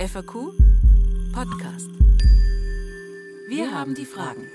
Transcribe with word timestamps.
FAQ 0.00 0.54
Podcast. 1.34 1.90
Wir 3.50 3.70
haben 3.70 3.94
die 3.94 4.06
Fragen. 4.06 4.46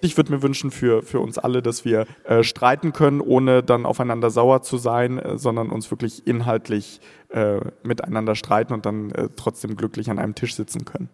Ich 0.00 0.16
würde 0.16 0.30
mir 0.30 0.42
wünschen 0.42 0.70
für, 0.70 1.02
für 1.02 1.18
uns 1.18 1.38
alle, 1.38 1.60
dass 1.60 1.84
wir 1.84 2.06
äh, 2.22 2.44
streiten 2.44 2.92
können, 2.92 3.20
ohne 3.20 3.64
dann 3.64 3.84
aufeinander 3.84 4.30
sauer 4.30 4.62
zu 4.62 4.76
sein, 4.76 5.18
äh, 5.18 5.38
sondern 5.38 5.70
uns 5.70 5.90
wirklich 5.90 6.24
inhaltlich 6.28 7.00
äh, 7.30 7.58
miteinander 7.82 8.36
streiten 8.36 8.72
und 8.74 8.86
dann 8.86 9.10
äh, 9.10 9.28
trotzdem 9.34 9.76
glücklich 9.76 10.08
an 10.08 10.20
einem 10.20 10.36
Tisch 10.36 10.54
sitzen 10.54 10.84
können. 10.84 11.08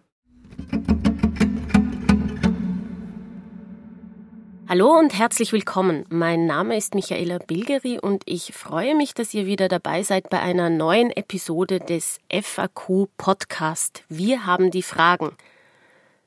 Hallo 4.75 4.99
und 4.99 5.17
herzlich 5.17 5.53
willkommen. 5.53 6.03
Mein 6.09 6.47
Name 6.47 6.75
ist 6.75 6.95
Michaela 6.95 7.37
Bilgeri 7.37 7.97
und 7.97 8.23
ich 8.25 8.51
freue 8.53 8.93
mich, 8.93 9.13
dass 9.13 9.33
ihr 9.33 9.45
wieder 9.45 9.69
dabei 9.69 10.03
seid 10.03 10.29
bei 10.29 10.41
einer 10.41 10.69
neuen 10.69 11.11
Episode 11.11 11.79
des 11.79 12.19
FAQ 12.29 13.07
Podcast. 13.15 14.03
Wir 14.09 14.45
haben 14.45 14.71
die 14.71 14.81
Fragen. 14.81 15.31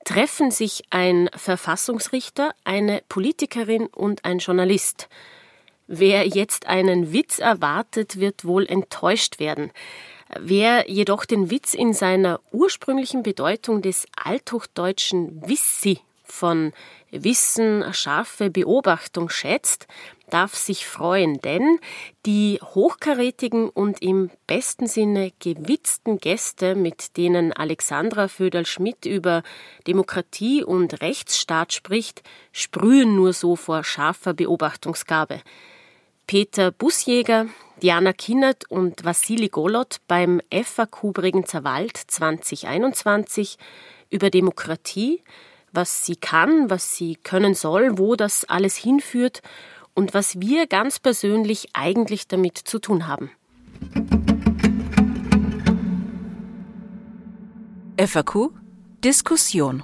Treffen 0.07 0.51
sich 0.51 0.85
ein 0.89 1.29
Verfassungsrichter, 1.37 2.55
eine 2.65 3.03
Politikerin 3.11 3.87
und 3.87 4.25
ein 4.25 4.39
Journalist? 4.39 5.11
Wer 5.87 6.27
jetzt 6.27 6.69
einen 6.69 7.13
Witz 7.13 7.41
erwartet, 7.41 8.19
wird 8.19 8.47
wohl 8.47 8.65
enttäuscht 8.65 9.41
werden. 9.41 9.73
Wer 10.41 10.91
jedoch 10.91 11.27
den 11.27 11.51
Witz 11.51 11.75
in 11.75 11.93
seiner 11.93 12.41
ursprünglichen 12.51 13.23
Bedeutung 13.23 13.83
des 13.83 14.07
althochdeutschen 14.17 15.47
Wissi 15.47 16.01
von 16.31 16.73
Wissen, 17.11 17.85
scharfe 17.95 18.51
Beobachtung 18.51 19.31
schätzt, 19.31 19.87
darf 20.31 20.55
sich 20.55 20.87
freuen, 20.87 21.41
denn 21.41 21.79
die 22.27 22.59
hochkarätigen 22.63 23.69
und 23.69 24.03
im 24.03 24.31
besten 24.47 24.87
Sinne 24.87 25.33
gewitzten 25.39 26.19
Gäste, 26.19 26.75
mit 26.75 27.17
denen 27.17 27.53
Alexandra 27.53 28.29
Föderl-Schmidt 28.29 29.07
über 29.07 29.43
Demokratie 29.87 30.63
und 30.63 31.01
Rechtsstaat 31.01 31.73
spricht, 31.73 32.23
sprühen 32.53 33.17
nur 33.17 33.33
so 33.33 33.57
vor 33.57 33.85
scharfer 33.85 34.35
Beobachtungsgabe. 34.35 35.41
Peter 36.27 36.71
Busjäger, 36.73 37.47
Diana 37.81 38.13
Kinnert 38.13 38.71
und 38.71 39.05
Vassili 39.05 39.49
Golot 39.49 39.97
beim 40.09 40.43
FAQ 40.53 41.15
Bregenzer 41.15 41.65
Wald 41.65 41.97
2021 41.97 43.57
über 44.11 44.29
Demokratie, 44.29 45.23
was 45.73 46.05
sie 46.05 46.17
kann, 46.17 46.71
was 46.71 46.97
sie 46.97 47.17
können 47.17 47.55
soll, 47.55 47.99
wo 47.99 48.17
das 48.17 48.45
alles 48.45 48.77
hinführt 48.77 49.43
und 49.95 50.15
was 50.15 50.41
wir 50.41 50.67
ganz 50.67 50.99
persönlich 50.99 51.69
eigentlich 51.73 52.29
damit 52.29 52.59
zu 52.59 52.79
tun 52.79 53.07
haben. 53.07 53.31
FAQ 58.01 58.51
Diskussion. 59.05 59.83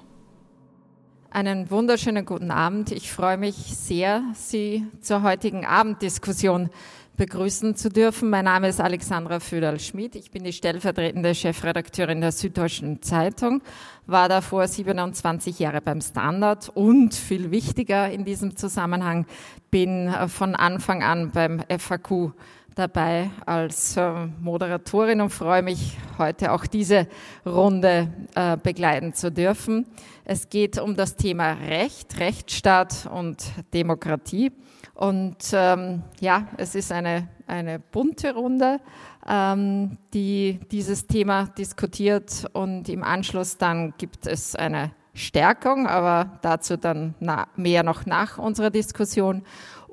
Einen 1.31 1.69
wunderschönen 1.71 2.25
guten 2.25 2.53
Abend. 2.53 2.93
Ich 2.93 3.11
freue 3.11 3.37
mich 3.37 3.57
sehr, 3.57 4.23
Sie 4.35 4.87
zur 5.01 5.23
heutigen 5.23 5.67
Abenddiskussion 5.67 6.71
begrüßen 7.17 7.77
zu 7.77 7.89
dürfen. 7.89 8.31
Mein 8.31 8.47
Name 8.47 8.69
ist 8.69 8.81
Alexandra 8.81 9.39
Föderl-Schmid. 9.39 10.17
Ich 10.17 10.31
bin 10.31 10.43
die 10.45 10.53
stellvertretende 10.53 11.35
Chefredakteurin 11.35 12.21
der 12.21 12.33
Süddeutschen 12.33 13.03
Zeitung, 13.03 13.63
war 14.07 14.29
davor 14.29 14.67
27 14.67 15.59
Jahre 15.59 15.81
beim 15.81 16.01
Standard 16.01 16.71
und 16.71 17.15
viel 17.15 17.51
wichtiger 17.51 18.11
in 18.11 18.25
diesem 18.25 18.57
Zusammenhang 18.57 19.27
bin 19.71 20.13
von 20.29 20.55
Anfang 20.55 21.03
an 21.03 21.31
beim 21.31 21.63
FAQ 21.69 22.33
dabei 22.75 23.31
als 23.47 23.97
äh, 23.97 24.27
Moderatorin 24.41 25.21
und 25.21 25.31
freue 25.31 25.63
mich, 25.63 25.97
heute 26.19 26.53
auch 26.53 26.67
diese 26.67 27.07
Runde 27.47 28.09
äh, 28.35 28.57
begleiten 28.57 29.15
zu 29.15 29.31
dürfen. 29.31 29.87
Es 30.25 30.49
geht 30.49 30.79
um 30.79 30.97
das 30.97 31.17
Thema 31.17 31.53
Recht, 31.53 32.19
Rechtsstaat 32.19 33.09
und 33.13 33.45
Demokratie. 33.73 34.53
Und 34.95 35.37
ähm, 35.53 36.03
ja, 36.21 36.49
es 36.57 36.75
ist 36.75 36.93
eine, 36.93 37.29
eine 37.47 37.79
bunte 37.79 38.35
Runde, 38.35 38.81
ähm, 39.29 39.99
die 40.13 40.61
dieses 40.71 41.07
Thema 41.07 41.47
diskutiert 41.47 42.47
und 42.53 42.89
im 42.89 43.03
Anschluss 43.03 43.57
dann 43.57 43.95
gibt 43.99 44.27
es 44.27 44.55
eine 44.55 44.93
Stärkung, 45.15 45.87
aber 45.87 46.39
dazu 46.43 46.77
dann 46.77 47.15
mehr 47.57 47.83
noch 47.83 48.05
nach 48.07 48.39
unserer 48.39 48.71
Diskussion. 48.71 49.43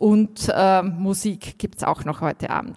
Und 0.02 0.52
äh, 0.52 0.82
Musik 0.82 1.60
gibt's 1.60 1.84
auch 1.84 2.06
noch 2.06 2.22
heute 2.22 2.50
Abend. 2.50 2.76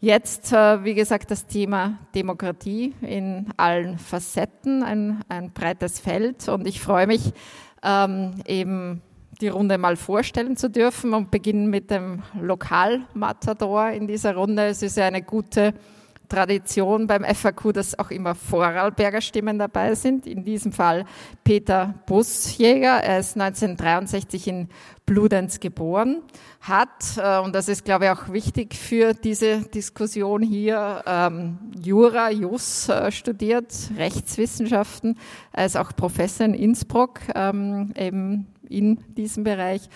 Jetzt, 0.00 0.52
äh, 0.52 0.84
wie 0.84 0.92
gesagt, 0.92 1.30
das 1.30 1.46
Thema 1.46 1.98
Demokratie 2.14 2.92
in 3.00 3.46
allen 3.56 3.96
Facetten, 3.96 4.82
ein, 4.82 5.22
ein 5.30 5.50
breites 5.52 5.98
Feld. 5.98 6.46
Und 6.50 6.68
ich 6.68 6.82
freue 6.82 7.06
mich, 7.06 7.32
ähm, 7.82 8.34
eben 8.44 9.00
die 9.40 9.48
Runde 9.48 9.78
mal 9.78 9.96
vorstellen 9.96 10.58
zu 10.58 10.68
dürfen 10.68 11.14
und 11.14 11.30
beginnen 11.30 11.70
mit 11.70 11.90
dem 11.90 12.22
Lokalmatador 12.38 13.88
in 13.88 14.06
dieser 14.06 14.34
Runde. 14.34 14.66
Es 14.66 14.82
ist 14.82 14.98
ja 14.98 15.06
eine 15.06 15.22
gute 15.22 15.72
Tradition 16.28 17.06
beim 17.06 17.24
FAQ, 17.24 17.72
dass 17.72 17.98
auch 17.98 18.10
immer 18.10 18.34
Vorarlberger 18.34 19.20
Stimmen 19.20 19.58
dabei 19.58 19.94
sind. 19.94 20.26
In 20.26 20.44
diesem 20.44 20.72
Fall 20.72 21.04
Peter 21.44 21.94
Busjäger. 22.06 23.02
Er 23.02 23.18
ist 23.18 23.36
1963 23.36 24.48
in 24.48 24.68
Bludenz 25.08 25.58
geboren, 25.58 26.22
hat, 26.60 27.16
äh, 27.16 27.38
und 27.38 27.54
das 27.54 27.68
ist, 27.68 27.84
glaube 27.86 28.04
ich, 28.04 28.10
auch 28.10 28.30
wichtig 28.30 28.74
für 28.74 29.14
diese 29.14 29.62
Diskussion 29.62 30.42
hier, 30.42 31.02
ähm, 31.06 31.58
Jura, 31.82 32.30
Jus 32.30 32.90
äh, 32.90 33.10
studiert, 33.10 33.72
Rechtswissenschaften. 33.96 35.18
Er 35.52 35.64
ist 35.64 35.78
auch 35.78 35.96
Professor 35.96 36.44
in 36.44 36.52
Innsbruck, 36.52 37.20
ähm, 37.34 37.94
eben 37.96 38.48
in 38.68 38.98
diesem 39.14 39.44
Bereich. 39.44 39.88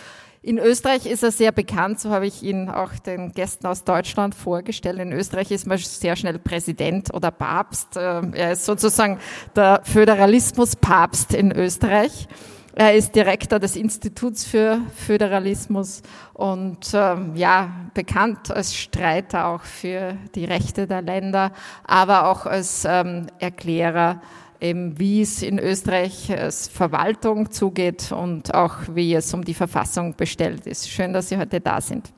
In 0.45 0.59
Österreich 0.59 1.07
ist 1.07 1.23
er 1.23 1.31
sehr 1.31 1.53
bekannt, 1.53 2.01
so 2.01 2.11
habe 2.11 2.27
ich 2.27 2.43
ihn 2.43 2.69
auch 2.69 2.93
den 2.95 3.31
Gästen 3.31 3.65
aus 3.65 3.85
Deutschland 3.85 4.35
vorgestellt. 4.35 4.99
In 4.99 5.13
Österreich 5.13 5.53
ist 5.53 5.69
man 5.69 5.79
sehr 5.79 6.17
schnell 6.17 6.37
Präsident 6.41 7.15
oder 7.15 7.31
Papst. 7.31 7.97
Äh, 7.97 8.23
er 8.33 8.51
ist 8.51 8.65
sozusagen 8.65 9.21
der 9.55 9.83
Föderalismus-Papst 9.85 11.33
in 11.35 11.53
Österreich. 11.53 12.27
Er 12.75 12.95
ist 12.95 13.15
Direktor 13.15 13.61
des 13.61 13.77
Instituts 13.77 14.45
für 14.45 14.81
Föderalismus 14.97 16.03
und 16.33 16.91
ähm, 16.93 17.37
ja, 17.37 17.71
bekannt 17.95 18.51
als 18.51 18.75
Streiter 18.75 19.47
auch 19.47 19.63
für 19.63 20.17
die 20.35 20.47
Rechte 20.47 20.89
der 20.89 21.03
Länder, 21.03 21.53
aber 21.85 22.29
auch 22.29 22.47
als 22.47 22.85
ähm, 22.85 23.29
Erklärer 23.39 24.21
eben 24.63 24.99
wie 24.99 25.21
es 25.21 25.43
in 25.43 25.59
Österreich 25.59 26.31
als 26.31 26.69
Verwaltung 26.69 27.51
zugeht 27.51 28.13
und 28.13 28.55
auch 28.55 28.77
wie 28.95 29.13
es 29.15 29.35
um 29.35 29.45
die 29.45 29.55
Verfassung 29.55 30.15
bestellt 30.17 30.67
ist. 30.67 30.89
Schön, 30.89 31.13
dass 31.13 31.29
Sie 31.29 31.37
heute 31.37 31.61
da 31.61 31.81
sind. 31.81 32.13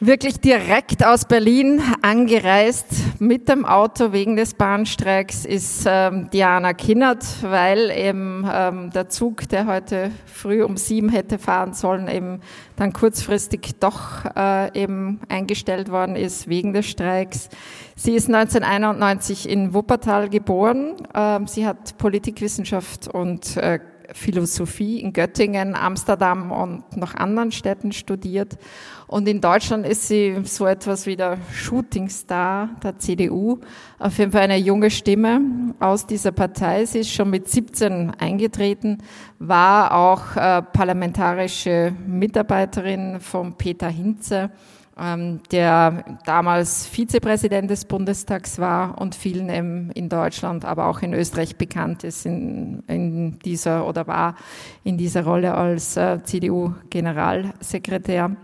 Wirklich 0.00 0.40
direkt 0.40 1.04
aus 1.04 1.24
Berlin 1.24 1.80
angereist 2.02 2.86
mit 3.18 3.48
dem 3.48 3.64
Auto 3.64 4.12
wegen 4.12 4.36
des 4.36 4.54
Bahnstreiks 4.54 5.44
ist 5.44 5.84
ähm, 5.88 6.28
Diana 6.32 6.74
Kinnert, 6.74 7.24
weil 7.42 7.90
eben 7.90 8.46
ähm, 8.52 8.90
der 8.90 9.08
Zug, 9.08 9.48
der 9.48 9.66
heute 9.66 10.10
früh 10.26 10.62
um 10.62 10.76
sieben 10.76 11.08
hätte 11.08 11.38
fahren 11.38 11.72
sollen, 11.72 12.08
eben 12.08 12.40
dann 12.76 12.92
kurzfristig 12.92 13.76
doch 13.80 14.24
äh, 14.36 14.78
eben 14.78 15.20
eingestellt 15.28 15.90
worden 15.90 16.14
ist 16.14 16.46
wegen 16.46 16.74
des 16.74 16.86
Streiks. 16.86 17.48
Sie 17.94 18.12
ist 18.12 18.28
1991 18.28 19.48
in 19.48 19.72
Wuppertal 19.72 20.28
geboren. 20.28 20.94
Ähm, 21.14 21.46
sie 21.46 21.66
hat 21.66 21.96
Politikwissenschaft 21.96 23.08
und 23.08 23.56
äh, 23.56 23.80
Philosophie 24.12 25.00
in 25.00 25.12
Göttingen, 25.12 25.74
Amsterdam 25.74 26.52
und 26.52 26.96
noch 26.96 27.14
anderen 27.14 27.52
Städten 27.52 27.92
studiert. 27.92 28.58
Und 29.06 29.28
in 29.28 29.40
Deutschland 29.40 29.86
ist 29.86 30.08
sie 30.08 30.36
so 30.44 30.66
etwas 30.66 31.06
wie 31.06 31.16
der 31.16 31.38
Shootingstar 31.52 32.70
der 32.82 32.98
CDU. 32.98 33.58
Auf 33.98 34.18
jeden 34.18 34.32
Fall 34.32 34.42
eine 34.42 34.56
junge 34.56 34.90
Stimme 34.90 35.74
aus 35.78 36.06
dieser 36.06 36.32
Partei. 36.32 36.84
Sie 36.86 37.00
ist 37.00 37.12
schon 37.12 37.30
mit 37.30 37.48
17 37.48 38.12
eingetreten, 38.18 38.98
war 39.38 39.94
auch 39.94 40.36
äh, 40.36 40.62
parlamentarische 40.62 41.94
Mitarbeiterin 42.06 43.20
von 43.20 43.54
Peter 43.54 43.88
Hinze 43.88 44.50
ähm, 44.98 45.42
der 45.52 46.18
damals 46.24 46.86
Vizepräsident 46.86 47.70
des 47.70 47.84
Bundestags 47.84 48.58
war 48.58 48.98
und 48.98 49.14
vielen 49.14 49.90
in 49.90 50.08
Deutschland, 50.08 50.64
aber 50.64 50.86
auch 50.86 51.02
in 51.02 51.12
Österreich 51.12 51.56
bekannt 51.56 52.02
ist 52.02 52.24
in, 52.24 52.82
in 52.86 53.38
dieser 53.40 53.86
oder 53.86 54.06
war 54.06 54.36
in 54.84 54.96
dieser 54.96 55.24
Rolle 55.24 55.54
als 55.54 55.98
äh, 55.98 56.22
CDU-Generalsekretär. 56.22 58.36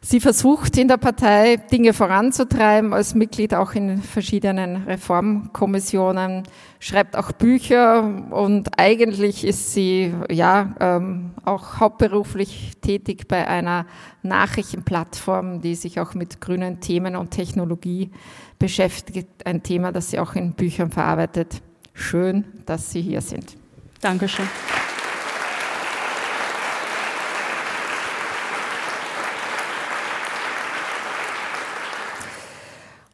Sie 0.00 0.20
versucht 0.20 0.76
in 0.78 0.88
der 0.88 0.96
Partei 0.96 1.56
Dinge 1.56 1.92
voranzutreiben, 1.92 2.92
als 2.92 3.14
Mitglied 3.14 3.54
auch 3.54 3.72
in 3.72 4.00
verschiedenen 4.00 4.84
Reformkommissionen, 4.84 6.44
schreibt 6.78 7.16
auch 7.16 7.32
Bücher 7.32 8.04
und 8.30 8.78
eigentlich 8.78 9.44
ist 9.44 9.72
sie 9.72 10.14
ja 10.30 10.74
ähm, 10.78 11.32
auch 11.44 11.80
hauptberuflich 11.80 12.72
tätig 12.80 13.26
bei 13.26 13.46
einer 13.46 13.86
Nachrichtenplattform, 14.22 15.60
die 15.60 15.74
sich 15.74 15.98
auch 15.98 16.14
mit 16.14 16.40
grünen 16.40 16.80
Themen 16.80 17.16
und 17.16 17.32
Technologie 17.32 18.10
beschäftigt. 18.58 19.28
Ein 19.44 19.62
Thema, 19.62 19.90
das 19.90 20.10
sie 20.10 20.20
auch 20.20 20.34
in 20.34 20.52
Büchern 20.52 20.90
verarbeitet. 20.90 21.60
Schön, 21.92 22.44
dass 22.64 22.92
Sie 22.92 23.02
hier 23.02 23.20
sind. 23.20 23.56
Dankeschön. 24.00 24.46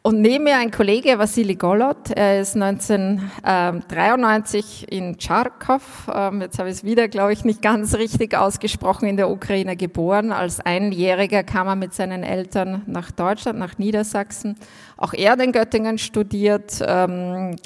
Und 0.06 0.20
neben 0.20 0.44
mir 0.44 0.58
ein 0.58 0.70
Kollege, 0.70 1.18
Vassili 1.18 1.54
Golot, 1.54 2.10
er 2.10 2.38
ist 2.38 2.56
1993 2.56 4.92
in 4.92 5.16
Charkow, 5.18 5.80
ähm, 6.14 6.42
jetzt 6.42 6.58
habe 6.58 6.68
ich 6.68 6.74
es 6.74 6.84
wieder, 6.84 7.08
glaube 7.08 7.32
ich, 7.32 7.46
nicht 7.46 7.62
ganz 7.62 7.94
richtig 7.94 8.36
ausgesprochen, 8.36 9.08
in 9.08 9.16
der 9.16 9.30
Ukraine 9.30 9.76
geboren. 9.76 10.30
Als 10.30 10.60
Einjähriger 10.60 11.42
kam 11.42 11.68
er 11.68 11.76
mit 11.76 11.94
seinen 11.94 12.22
Eltern 12.22 12.82
nach 12.84 13.12
Deutschland, 13.12 13.58
nach 13.58 13.78
Niedersachsen. 13.78 14.56
Auch 14.98 15.14
er 15.14 15.32
hat 15.32 15.40
in 15.40 15.52
Göttingen 15.52 15.96
studiert, 15.96 16.84
ähm, 16.86 17.56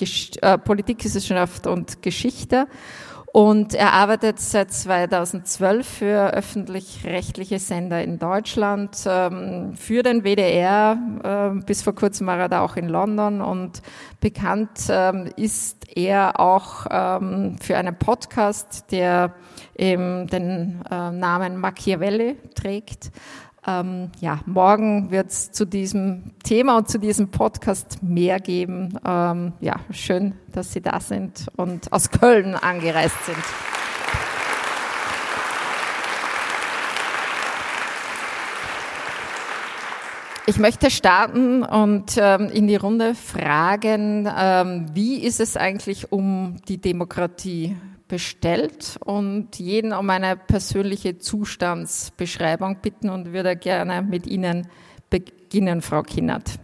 äh, 0.40 0.58
Politikwissenschaft 0.58 1.66
und 1.66 2.02
Geschichte 2.02 2.68
und 3.32 3.74
er 3.74 3.92
arbeitet 3.92 4.40
seit 4.40 4.72
2012 4.72 5.86
für 5.86 6.30
öffentlich-rechtliche 6.32 7.58
Sender 7.58 8.02
in 8.02 8.18
Deutschland, 8.18 8.96
ähm, 9.06 9.74
für 9.74 10.02
den 10.02 10.24
WDR. 10.24 10.98
Ähm, 11.24 11.62
bis 11.64 11.82
vor 11.82 11.94
kurzem 11.94 12.26
war 12.26 12.38
er 12.38 12.48
da 12.48 12.62
auch 12.62 12.76
in 12.76 12.88
London 12.88 13.40
und 13.40 13.82
bekannt 14.20 14.88
ähm, 14.88 15.30
ist 15.36 15.76
er 15.94 16.38
auch 16.38 16.82
für 16.82 17.76
einen 17.76 17.98
Podcast, 17.98 18.92
der 18.92 19.34
eben 19.76 20.26
den 20.26 20.82
äh, 20.90 21.10
Namen 21.10 21.56
Machiavelli 21.56 22.36
trägt. 22.54 23.10
Ähm, 23.68 24.10
ja, 24.20 24.40
morgen 24.46 25.10
wird 25.10 25.28
es 25.28 25.52
zu 25.52 25.66
diesem 25.66 26.30
Thema 26.42 26.78
und 26.78 26.88
zu 26.88 26.98
diesem 26.98 27.30
Podcast 27.30 28.02
mehr 28.02 28.40
geben. 28.40 28.98
Ähm, 29.04 29.52
ja, 29.60 29.76
schön, 29.90 30.32
dass 30.52 30.72
Sie 30.72 30.80
da 30.80 31.00
sind 31.00 31.48
und 31.56 31.92
aus 31.92 32.10
Köln 32.10 32.54
angereist 32.54 33.26
sind. 33.26 33.36
Ich 40.46 40.58
möchte 40.58 40.90
starten 40.90 41.62
und 41.62 42.16
ähm, 42.16 42.48
in 42.48 42.68
die 42.68 42.76
Runde 42.76 43.14
fragen, 43.14 44.26
ähm, 44.34 44.86
wie 44.94 45.18
ist 45.18 45.40
es 45.40 45.58
eigentlich 45.58 46.10
um 46.10 46.56
die 46.68 46.78
Demokratie 46.78 47.76
bestellt 48.08 48.96
und 49.04 49.58
jeden 49.58 49.92
um 49.92 50.08
eine 50.10 50.36
persönliche 50.36 51.18
Zustandsbeschreibung 51.18 52.78
bitten 52.80 53.10
und 53.10 53.32
würde 53.32 53.54
gerne 53.56 54.02
mit 54.02 54.26
Ihnen 54.26 54.66
beginnen, 55.10 55.82
Frau 55.82 56.02
Kinnert. 56.02 56.58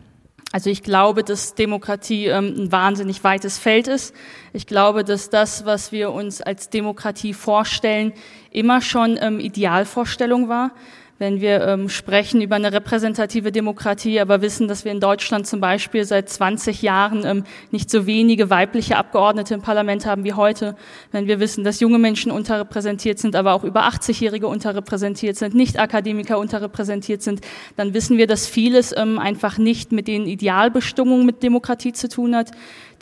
Also 0.53 0.71
ich 0.71 0.83
glaube, 0.83 1.25
dass 1.25 1.55
Demokratie 1.55 2.27
ähm, 2.27 2.55
ein 2.57 2.73
wahnsinnig 2.73 3.25
weites 3.25 3.59
Feld 3.59 3.89
ist. 3.89 4.15
Ich 4.53 4.67
glaube, 4.67 5.03
dass 5.03 5.29
das, 5.29 5.65
was 5.65 5.91
wir 5.91 6.13
uns 6.13 6.41
als 6.41 6.71
Demokratie 6.71 7.35
vorstellen, 7.35 8.13
immer 8.51 8.81
schon 8.81 9.19
ähm, 9.21 9.41
Idealvorstellung 9.41 10.49
war 10.49 10.71
wenn 11.19 11.41
wir 11.41 11.63
ähm, 11.63 11.89
sprechen 11.89 12.41
über 12.43 12.57
eine 12.57 12.73
repräsentative 12.73 13.53
Demokratie, 13.53 14.19
aber 14.19 14.43
wissen, 14.43 14.67
dass 14.67 14.85
wir 14.85 14.91
in 14.91 14.99
Deutschland 14.99 15.47
zum 15.47 15.61
Beispiel 15.61 16.05
seit 16.05 16.29
20 16.29 16.83
Jahren 16.83 17.25
ähm, 17.25 17.45
nicht 17.71 17.89
so 17.89 18.07
wenige 18.07 18.51
weibliche 18.51 18.97
Abgeordnete 18.97 19.55
im 19.55 19.63
Parlament 19.63 20.07
haben 20.07 20.25
wie 20.25 20.33
heute, 20.33 20.75
wenn 21.13 21.29
wir 21.29 21.39
wissen, 21.39 21.63
dass 21.63 21.79
junge 21.79 21.99
Menschen 21.99 22.33
unterrepräsentiert 22.33 23.21
sind, 23.21 23.37
aber 23.37 23.55
auch 23.55 23.63
über 23.63 23.87
80-Jährige 23.89 24.49
unterrepräsentiert 24.49 25.37
sind, 25.37 25.55
Nicht-Akademiker 25.55 26.39
unterrepräsentiert 26.39 27.23
sind, 27.23 27.41
dann 27.77 27.95
wissen 27.95 28.19
wir, 28.19 28.27
dass 28.27 28.49
vieles 28.49 28.93
ähm, 28.97 29.19
einfach 29.21 29.57
nicht 29.57 29.93
mit 29.93 30.09
den 30.09 30.27
Idealbestimmungen 30.27 31.25
mit 31.25 31.43
Demokratie 31.45 31.93
zu 31.93 32.09
tun 32.09 32.35
hat. 32.35 32.51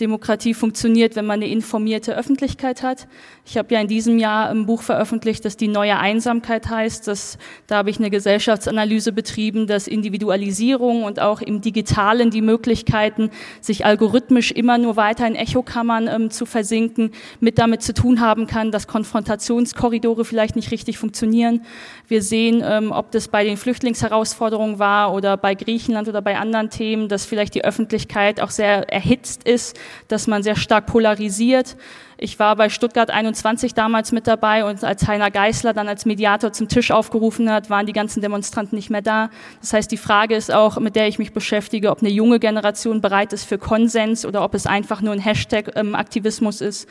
Demokratie 0.00 0.54
funktioniert, 0.54 1.16
wenn 1.16 1.26
man 1.26 1.40
eine 1.40 1.50
informierte 1.50 2.16
Öffentlichkeit 2.16 2.82
hat. 2.82 3.06
Ich 3.44 3.58
habe 3.58 3.74
ja 3.74 3.80
in 3.80 3.88
diesem 3.88 4.18
Jahr 4.18 4.50
ein 4.50 4.66
Buch 4.66 4.82
veröffentlicht, 4.82 5.44
das 5.44 5.56
die 5.56 5.66
neue 5.66 5.98
Einsamkeit 5.98 6.70
heißt. 6.70 7.08
Das, 7.08 7.38
da 7.66 7.78
habe 7.78 7.90
ich 7.90 7.98
eine 7.98 8.08
Gesellschaftsanalyse 8.08 9.10
betrieben, 9.10 9.66
dass 9.66 9.88
Individualisierung 9.88 11.02
und 11.02 11.18
auch 11.18 11.40
im 11.40 11.60
Digitalen 11.60 12.30
die 12.30 12.40
Möglichkeiten, 12.40 13.30
sich 13.60 13.84
algorithmisch 13.84 14.52
immer 14.52 14.78
nur 14.78 14.94
weiter 14.94 15.26
in 15.26 15.34
Echokammern 15.34 16.06
ähm, 16.06 16.30
zu 16.30 16.46
versinken, 16.46 17.10
mit 17.40 17.58
damit 17.58 17.82
zu 17.82 17.94
tun 17.94 18.20
haben 18.20 18.46
kann, 18.46 18.70
dass 18.70 18.86
Konfrontationskorridore 18.86 20.24
vielleicht 20.24 20.54
nicht 20.54 20.70
richtig 20.70 20.98
funktionieren. 20.98 21.62
Wir 22.06 22.22
sehen, 22.22 22.62
ähm, 22.64 22.92
ob 22.92 23.10
das 23.10 23.26
bei 23.26 23.42
den 23.42 23.56
Flüchtlingsherausforderungen 23.56 24.78
war 24.78 25.12
oder 25.12 25.36
bei 25.36 25.56
Griechenland 25.56 26.08
oder 26.08 26.22
bei 26.22 26.38
anderen 26.38 26.70
Themen, 26.70 27.08
dass 27.08 27.26
vielleicht 27.26 27.56
die 27.56 27.64
Öffentlichkeit 27.64 28.40
auch 28.40 28.50
sehr 28.50 28.88
erhitzt 28.88 29.42
ist, 29.42 29.76
dass 30.06 30.28
man 30.28 30.44
sehr 30.44 30.56
stark 30.56 30.86
polarisiert. 30.86 31.76
Ich 32.22 32.38
war 32.38 32.54
bei 32.54 32.68
Stuttgart 32.68 33.10
21 33.10 33.74
damals 33.74 34.12
mit 34.12 34.28
dabei 34.28 34.64
und 34.64 34.84
als 34.84 35.08
Heiner 35.08 35.32
Geißler 35.32 35.72
dann 35.72 35.88
als 35.88 36.04
Mediator 36.06 36.52
zum 36.52 36.68
Tisch 36.68 36.92
aufgerufen 36.92 37.50
hat, 37.50 37.68
waren 37.68 37.84
die 37.84 37.92
ganzen 37.92 38.22
Demonstranten 38.22 38.76
nicht 38.76 38.90
mehr 38.90 39.02
da. 39.02 39.28
Das 39.60 39.72
heißt, 39.72 39.90
die 39.90 39.96
Frage 39.96 40.36
ist 40.36 40.52
auch, 40.52 40.78
mit 40.78 40.94
der 40.94 41.08
ich 41.08 41.18
mich 41.18 41.32
beschäftige, 41.32 41.90
ob 41.90 41.98
eine 41.98 42.10
junge 42.10 42.38
Generation 42.38 43.00
bereit 43.00 43.32
ist 43.32 43.42
für 43.42 43.58
Konsens 43.58 44.24
oder 44.24 44.44
ob 44.44 44.54
es 44.54 44.66
einfach 44.66 45.00
nur 45.00 45.12
ein 45.14 45.18
Hashtag-Aktivismus 45.18 46.60
ist. 46.60 46.88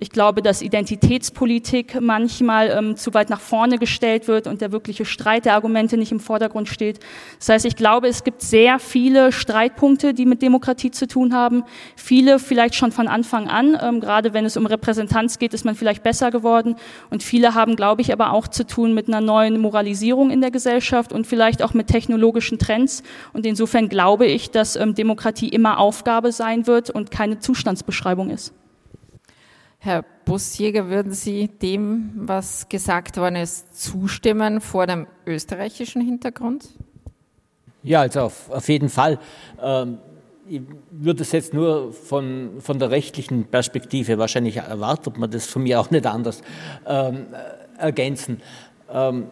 Ich 0.00 0.10
glaube, 0.10 0.42
dass 0.42 0.62
Identitätspolitik 0.62 2.00
manchmal 2.00 2.70
ähm, 2.70 2.96
zu 2.96 3.14
weit 3.14 3.30
nach 3.30 3.40
vorne 3.40 3.78
gestellt 3.78 4.28
wird 4.28 4.46
und 4.46 4.60
der 4.60 4.70
wirkliche 4.70 5.04
Streit 5.04 5.44
der 5.44 5.54
Argumente 5.54 5.96
nicht 5.96 6.12
im 6.12 6.20
Vordergrund 6.20 6.68
steht. 6.68 7.00
Das 7.38 7.48
heißt, 7.48 7.64
ich 7.64 7.74
glaube, 7.74 8.06
es 8.06 8.22
gibt 8.22 8.42
sehr 8.42 8.78
viele 8.78 9.32
Streitpunkte, 9.32 10.14
die 10.14 10.24
mit 10.24 10.40
Demokratie 10.40 10.92
zu 10.92 11.08
tun 11.08 11.34
haben. 11.34 11.64
Viele 11.96 12.38
vielleicht 12.38 12.76
schon 12.76 12.92
von 12.92 13.08
Anfang 13.08 13.48
an. 13.48 13.76
Ähm, 13.82 14.00
gerade 14.00 14.34
wenn 14.34 14.44
es 14.44 14.56
um 14.56 14.66
Repräsentanz 14.66 15.40
geht, 15.40 15.52
ist 15.52 15.64
man 15.64 15.74
vielleicht 15.74 16.04
besser 16.04 16.30
geworden. 16.30 16.76
Und 17.10 17.24
viele 17.24 17.54
haben, 17.54 17.74
glaube 17.74 18.00
ich, 18.00 18.12
aber 18.12 18.32
auch 18.32 18.46
zu 18.46 18.64
tun 18.64 18.94
mit 18.94 19.08
einer 19.08 19.20
neuen 19.20 19.58
Moralisierung 19.60 20.30
in 20.30 20.40
der 20.40 20.52
Gesellschaft 20.52 21.12
und 21.12 21.26
vielleicht 21.26 21.60
auch 21.60 21.74
mit 21.74 21.88
technologischen 21.88 22.60
Trends. 22.60 23.02
Und 23.32 23.44
insofern 23.46 23.88
glaube 23.88 24.26
ich, 24.26 24.52
dass 24.52 24.76
ähm, 24.76 24.94
Demokratie 24.94 25.48
immer 25.48 25.78
Aufgabe 25.78 26.30
sein 26.30 26.68
wird 26.68 26.88
und 26.88 27.10
keine 27.10 27.40
Zustandsbeschreibung 27.40 28.30
ist. 28.30 28.54
Herr 29.80 30.04
Busjäger, 30.24 30.88
würden 30.88 31.12
Sie 31.12 31.46
dem, 31.46 32.10
was 32.16 32.68
gesagt 32.68 33.16
worden 33.16 33.36
ist, 33.36 33.80
zustimmen 33.80 34.60
vor 34.60 34.86
dem 34.86 35.06
österreichischen 35.24 36.02
Hintergrund? 36.02 36.68
Ja, 37.84 38.00
also 38.00 38.22
auf, 38.22 38.50
auf 38.50 38.68
jeden 38.68 38.88
Fall. 38.88 39.20
Ähm, 39.62 39.98
ich 40.48 40.62
würde 40.90 41.22
es 41.22 41.32
jetzt 41.32 41.54
nur 41.54 41.92
von, 41.92 42.60
von 42.60 42.78
der 42.78 42.90
rechtlichen 42.90 43.44
Perspektive, 43.44 44.18
wahrscheinlich 44.18 44.56
erwartet 44.56 45.16
man 45.16 45.30
das 45.30 45.46
von 45.46 45.62
mir 45.62 45.78
auch 45.78 45.90
nicht 45.90 46.06
anders, 46.06 46.42
ähm, 46.86 47.26
ergänzen. 47.78 48.40
Ähm, 48.90 49.28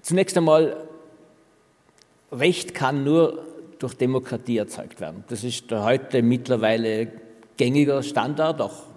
zunächst 0.00 0.36
einmal, 0.38 0.88
Recht 2.30 2.72
kann 2.72 3.04
nur 3.04 3.44
durch 3.78 3.94
Demokratie 3.94 4.56
erzeugt 4.56 5.00
werden. 5.00 5.24
Das 5.28 5.44
ist 5.44 5.70
heute 5.70 6.22
mittlerweile 6.22 7.08
gängiger 7.58 8.02
Standard, 8.02 8.62
auch 8.62 8.91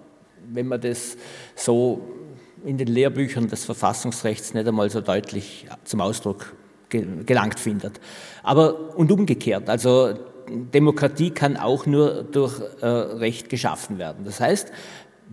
wenn 0.52 0.68
man 0.68 0.80
das 0.80 1.16
so 1.54 2.00
in 2.64 2.78
den 2.78 2.88
Lehrbüchern 2.88 3.48
des 3.48 3.64
Verfassungsrechts 3.64 4.54
nicht 4.54 4.66
einmal 4.66 4.90
so 4.90 5.00
deutlich 5.00 5.66
zum 5.84 6.00
Ausdruck 6.00 6.54
gelangt 6.88 7.58
findet. 7.58 8.00
Aber 8.42 8.96
und 8.96 9.10
umgekehrt, 9.10 9.68
also 9.68 10.14
Demokratie 10.48 11.30
kann 11.30 11.56
auch 11.56 11.86
nur 11.86 12.22
durch 12.22 12.60
äh, 12.80 12.86
Recht 12.86 13.48
geschaffen 13.48 13.98
werden. 13.98 14.24
Das 14.24 14.40
heißt, 14.40 14.70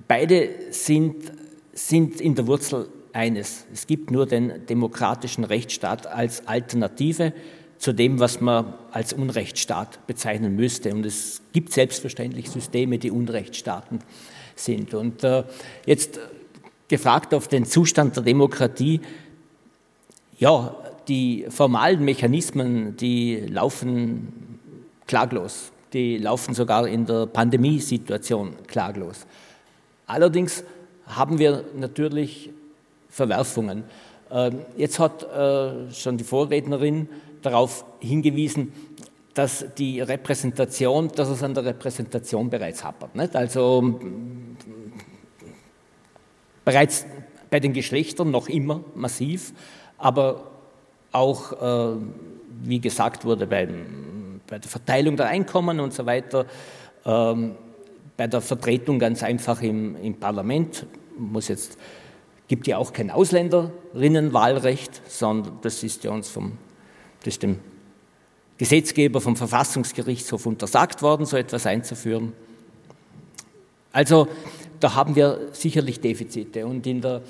beide 0.07 0.49
sind, 0.71 1.31
sind 1.73 2.19
in 2.19 2.35
der 2.35 2.47
Wurzel 2.47 2.89
eines. 3.13 3.65
Es 3.71 3.85
gibt 3.85 4.09
nur 4.09 4.25
den 4.25 4.65
demokratischen 4.65 5.43
Rechtsstaat 5.43 6.07
als 6.07 6.47
Alternative 6.47 7.33
zu 7.77 7.93
dem, 7.93 8.19
was 8.19 8.41
man 8.41 8.73
als 8.91 9.13
Unrechtsstaat 9.13 10.07
bezeichnen 10.07 10.55
müsste. 10.55 10.93
Und 10.93 11.05
es 11.05 11.41
gibt 11.51 11.71
selbstverständlich 11.73 12.49
Systeme, 12.49 12.97
die 12.97 13.11
Unrechtsstaaten 13.11 13.99
sind. 14.55 14.93
Und 14.93 15.23
äh, 15.23 15.43
jetzt 15.85 16.19
gefragt 16.87 17.33
auf 17.33 17.47
den 17.47 17.65
Zustand 17.65 18.15
der 18.15 18.23
Demokratie, 18.23 19.01
ja, 20.37 20.75
die 21.07 21.45
formalen 21.49 22.03
Mechanismen, 22.03 22.95
die 22.97 23.37
laufen 23.47 24.59
klaglos. 25.07 25.71
Die 25.93 26.17
laufen 26.17 26.53
sogar 26.53 26.87
in 26.87 27.05
der 27.05 27.27
Pandemiesituation 27.27 28.53
klaglos. 28.67 29.25
Allerdings 30.07 30.63
haben 31.05 31.39
wir 31.39 31.63
natürlich 31.75 32.49
Verwerfungen. 33.09 33.83
Ähm, 34.31 34.59
jetzt 34.75 34.99
hat 34.99 35.23
äh, 35.23 35.91
schon 35.91 36.17
die 36.17 36.23
Vorrednerin 36.23 37.07
darauf 37.41 37.85
hingewiesen, 37.99 38.71
dass 39.33 39.65
die 39.77 39.99
Repräsentation, 39.99 41.09
dass 41.09 41.29
es 41.29 41.41
an 41.41 41.53
der 41.53 41.65
Repräsentation 41.65 42.49
bereits 42.49 42.83
hapert. 42.83 43.15
Nicht? 43.15 43.35
Also 43.35 43.99
bereits 46.63 47.05
bei 47.49 47.59
den 47.59 47.73
Geschlechtern 47.73 48.31
noch 48.31 48.47
immer 48.47 48.83
massiv, 48.95 49.53
aber 49.97 50.51
auch, 51.11 51.93
äh, 51.93 51.97
wie 52.63 52.79
gesagt 52.79 53.25
wurde, 53.25 53.47
beim, 53.47 54.41
bei 54.47 54.59
der 54.59 54.69
Verteilung 54.69 55.17
der 55.17 55.27
Einkommen 55.27 55.79
und 55.79 55.93
so 55.93 56.05
weiter, 56.05 56.45
ähm, 57.05 57.55
bei 58.17 58.27
der 58.27 58.41
Vertretung 58.41 58.99
ganz 58.99 59.23
einfach 59.23 59.61
im, 59.61 59.95
im 59.97 60.15
Parlament, 60.15 60.85
muss 61.17 61.47
jetzt, 61.47 61.77
gibt 62.47 62.67
ja 62.67 62.77
auch 62.77 62.93
kein 62.93 63.09
Ausländerinnenwahlrecht, 63.09 65.01
sondern 65.07 65.57
das 65.61 65.83
ist 65.83 66.03
ja 66.03 66.11
uns 66.11 66.29
vom, 66.29 66.53
das 67.23 67.39
dem 67.39 67.59
Gesetzgeber 68.63 69.19
vom 69.19 69.35
Verfassungsgerichtshof 69.35 70.45
untersagt 70.45 71.01
worden, 71.01 71.25
so 71.25 71.35
etwas 71.35 71.65
einzuführen. 71.65 72.31
Also 73.91 74.29
da 74.79 74.95
haben 74.95 75.17
wir 75.17 75.49
sicherlich 75.51 75.99
Defizite. 75.99 76.65
Und 76.65 76.87
in 76.87 77.01
der 77.01 77.23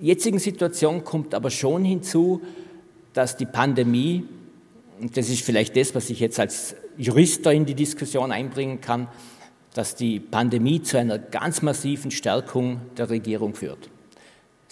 jetzigen 0.00 0.38
Situation 0.38 1.04
kommt 1.04 1.34
aber 1.34 1.50
schon 1.50 1.84
hinzu, 1.84 2.40
dass 3.12 3.36
die 3.36 3.44
Pandemie, 3.44 4.24
und 5.02 5.14
das 5.18 5.28
ist 5.28 5.42
vielleicht 5.42 5.76
das, 5.76 5.94
was 5.94 6.08
ich 6.08 6.18
jetzt 6.18 6.40
als 6.40 6.76
Jurist 6.96 7.44
da 7.44 7.50
in 7.50 7.66
die 7.66 7.74
Diskussion 7.74 8.32
einbringen 8.32 8.80
kann, 8.80 9.08
dass 9.74 9.96
die 9.96 10.18
Pandemie 10.18 10.80
zu 10.80 10.96
einer 10.96 11.18
ganz 11.18 11.60
massiven 11.60 12.10
Stärkung 12.10 12.80
der 12.96 13.10
Regierung 13.10 13.54
führt. 13.54 13.90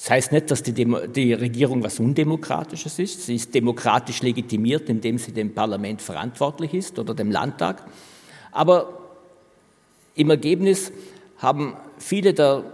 Das 0.02 0.10
heißt 0.10 0.32
nicht, 0.32 0.50
dass 0.50 0.64
die, 0.64 0.72
Demo 0.72 1.06
die 1.06 1.32
Regierung 1.32 1.84
was 1.84 2.00
Undemokratisches 2.00 2.98
ist. 2.98 3.24
Sie 3.24 3.36
ist 3.36 3.54
demokratisch 3.54 4.20
legitimiert, 4.20 4.88
indem 4.88 5.16
sie 5.16 5.30
dem 5.30 5.54
Parlament 5.54 6.02
verantwortlich 6.02 6.74
ist 6.74 6.98
oder 6.98 7.14
dem 7.14 7.30
Landtag. 7.30 7.84
Aber 8.50 8.98
im 10.16 10.30
Ergebnis 10.30 10.90
haben 11.38 11.76
viele 11.98 12.34
der 12.34 12.64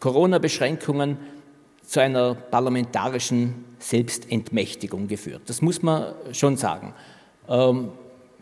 Corona-Beschränkungen 0.00 1.16
zu 1.82 2.00
einer 2.00 2.34
parlamentarischen 2.34 3.64
Selbstentmächtigung 3.78 5.08
geführt. 5.08 5.40
Das 5.46 5.62
muss 5.62 5.80
man 5.80 6.12
schon 6.32 6.58
sagen. 6.58 6.92
Ähm, 7.48 7.88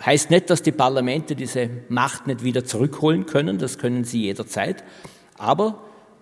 heißt 0.04 0.28
nicht, 0.32 0.50
dass 0.50 0.62
die 0.62 0.72
Parlamente 0.72 1.36
diese 1.36 1.70
Macht 1.88 2.26
nicht 2.26 2.42
wieder 2.42 2.64
zurückholen 2.64 3.26
können, 3.26 3.58
das 3.58 3.78
können 3.78 4.02
sie 4.02 4.22
jederzeit, 4.22 4.82
aber 5.38 5.78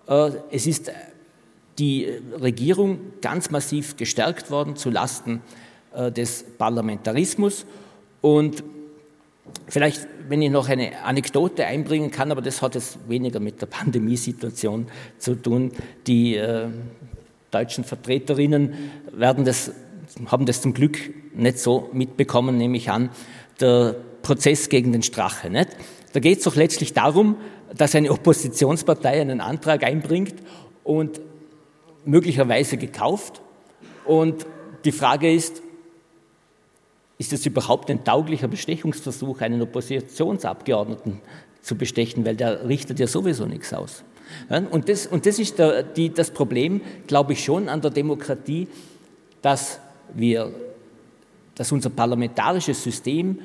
äh, 0.07 0.29
es 0.51 0.67
ist 0.67 0.91
die 1.79 2.07
Regierung 2.39 2.99
ganz 3.21 3.49
massiv 3.49 3.97
gestärkt 3.97 4.51
worden 4.51 4.75
zu 4.75 4.89
Lasten 4.89 5.41
äh, 5.93 6.11
des 6.11 6.45
Parlamentarismus 6.57 7.65
und 8.21 8.63
Vielleicht, 9.67 10.07
wenn 10.29 10.41
ich 10.41 10.49
noch 10.49 10.69
eine 10.69 11.03
Anekdote 11.03 11.65
einbringen 11.65 12.11
kann, 12.11 12.31
aber 12.31 12.41
das 12.41 12.61
hat 12.61 12.75
es 12.75 12.97
weniger 13.07 13.39
mit 13.39 13.61
der 13.61 13.65
Pandemiesituation 13.65 14.87
zu 15.17 15.35
tun. 15.35 15.71
Die 16.07 16.35
äh, 16.35 16.67
deutschen 17.51 17.83
Vertreterinnen 17.83 18.73
werden 19.11 19.45
das, 19.45 19.71
haben 20.27 20.45
das 20.45 20.61
zum 20.61 20.73
Glück 20.73 20.97
nicht 21.35 21.59
so 21.59 21.89
mitbekommen, 21.93 22.57
nehme 22.57 22.77
ich 22.77 22.89
an, 22.89 23.09
der 23.59 23.95
Prozess 24.21 24.69
gegen 24.69 24.91
den 24.91 25.03
Strache. 25.03 25.49
Nicht? 25.49 25.69
Da 26.13 26.19
geht 26.19 26.39
es 26.39 26.43
doch 26.43 26.55
letztlich 26.55 26.93
darum, 26.93 27.37
dass 27.75 27.95
eine 27.95 28.11
Oppositionspartei 28.11 29.21
einen 29.21 29.41
Antrag 29.41 29.83
einbringt 29.83 30.35
und 30.83 31.21
möglicherweise 32.05 32.77
gekauft. 32.77 33.41
Und 34.05 34.45
die 34.85 34.91
Frage 34.91 35.33
ist, 35.33 35.61
ist 37.17 37.33
es 37.33 37.45
überhaupt 37.45 37.89
ein 37.91 38.03
tauglicher 38.03 38.47
Bestechungsversuch, 38.47 39.41
einen 39.41 39.61
Oppositionsabgeordneten 39.61 41.21
zu 41.61 41.75
bestechen, 41.75 42.25
weil 42.25 42.35
der 42.35 42.67
richtet 42.67 42.99
ja 42.99 43.07
sowieso 43.07 43.45
nichts 43.45 43.73
aus. 43.73 44.03
Und 44.49 44.89
das, 44.89 45.07
und 45.07 45.25
das 45.25 45.39
ist 45.39 45.59
der, 45.59 45.83
die, 45.83 46.11
das 46.11 46.31
Problem, 46.31 46.81
glaube 47.05 47.33
ich, 47.33 47.43
schon 47.43 47.69
an 47.69 47.81
der 47.81 47.91
Demokratie, 47.91 48.67
dass 49.41 49.79
wir, 50.13 50.51
dass 51.53 51.71
unser 51.71 51.89
parlamentarisches 51.89 52.81
System, 52.81 53.39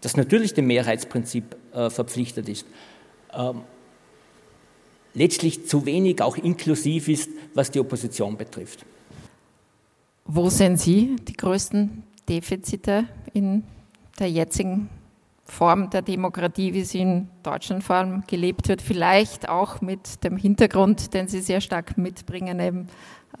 das 0.00 0.16
natürlich 0.16 0.54
dem 0.54 0.66
Mehrheitsprinzip 0.66 1.56
äh, 1.72 1.90
verpflichtet 1.90 2.48
ist, 2.48 2.66
ähm, 3.32 3.62
letztlich 5.14 5.66
zu 5.66 5.86
wenig 5.86 6.22
auch 6.22 6.36
inklusiv 6.36 7.08
ist, 7.08 7.30
was 7.54 7.70
die 7.70 7.80
Opposition 7.80 8.36
betrifft. 8.36 8.84
Wo 10.24 10.50
sehen 10.50 10.76
Sie 10.76 11.16
die 11.26 11.32
größten 11.32 12.02
Defizite 12.28 13.06
in 13.32 13.64
der 14.18 14.30
jetzigen 14.30 14.90
Form 15.48 15.88
der 15.88 16.02
Demokratie, 16.02 16.74
wie 16.74 16.84
sie 16.84 17.00
in 17.00 17.28
Deutschland 17.42 17.82
vor 17.82 17.96
allem 17.96 18.22
gelebt 18.26 18.68
wird, 18.68 18.82
vielleicht 18.82 19.48
auch 19.48 19.80
mit 19.80 20.22
dem 20.22 20.36
Hintergrund, 20.36 21.14
den 21.14 21.26
Sie 21.26 21.40
sehr 21.40 21.62
stark 21.62 21.96
mitbringen, 21.96 22.60
eben 22.60 22.88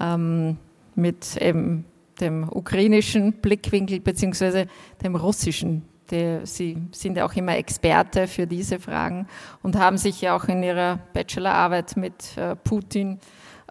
ähm, 0.00 0.56
mit 0.94 1.36
eben 1.36 1.84
dem 2.20 2.48
ukrainischen 2.50 3.34
Blickwinkel 3.34 4.00
beziehungsweise 4.00 4.66
dem 5.02 5.14
russischen. 5.16 5.82
Die, 6.10 6.40
Sie 6.44 6.76
sind 6.92 7.16
ja 7.16 7.26
auch 7.26 7.34
immer 7.34 7.56
Experte 7.56 8.26
für 8.26 8.46
diese 8.46 8.78
Fragen 8.78 9.26
und 9.62 9.76
haben 9.76 9.98
sich 9.98 10.20
ja 10.20 10.36
auch 10.36 10.44
in 10.44 10.62
Ihrer 10.62 10.98
Bachelorarbeit 11.12 11.96
mit 11.96 12.36
äh, 12.36 12.56
Putin 12.56 13.18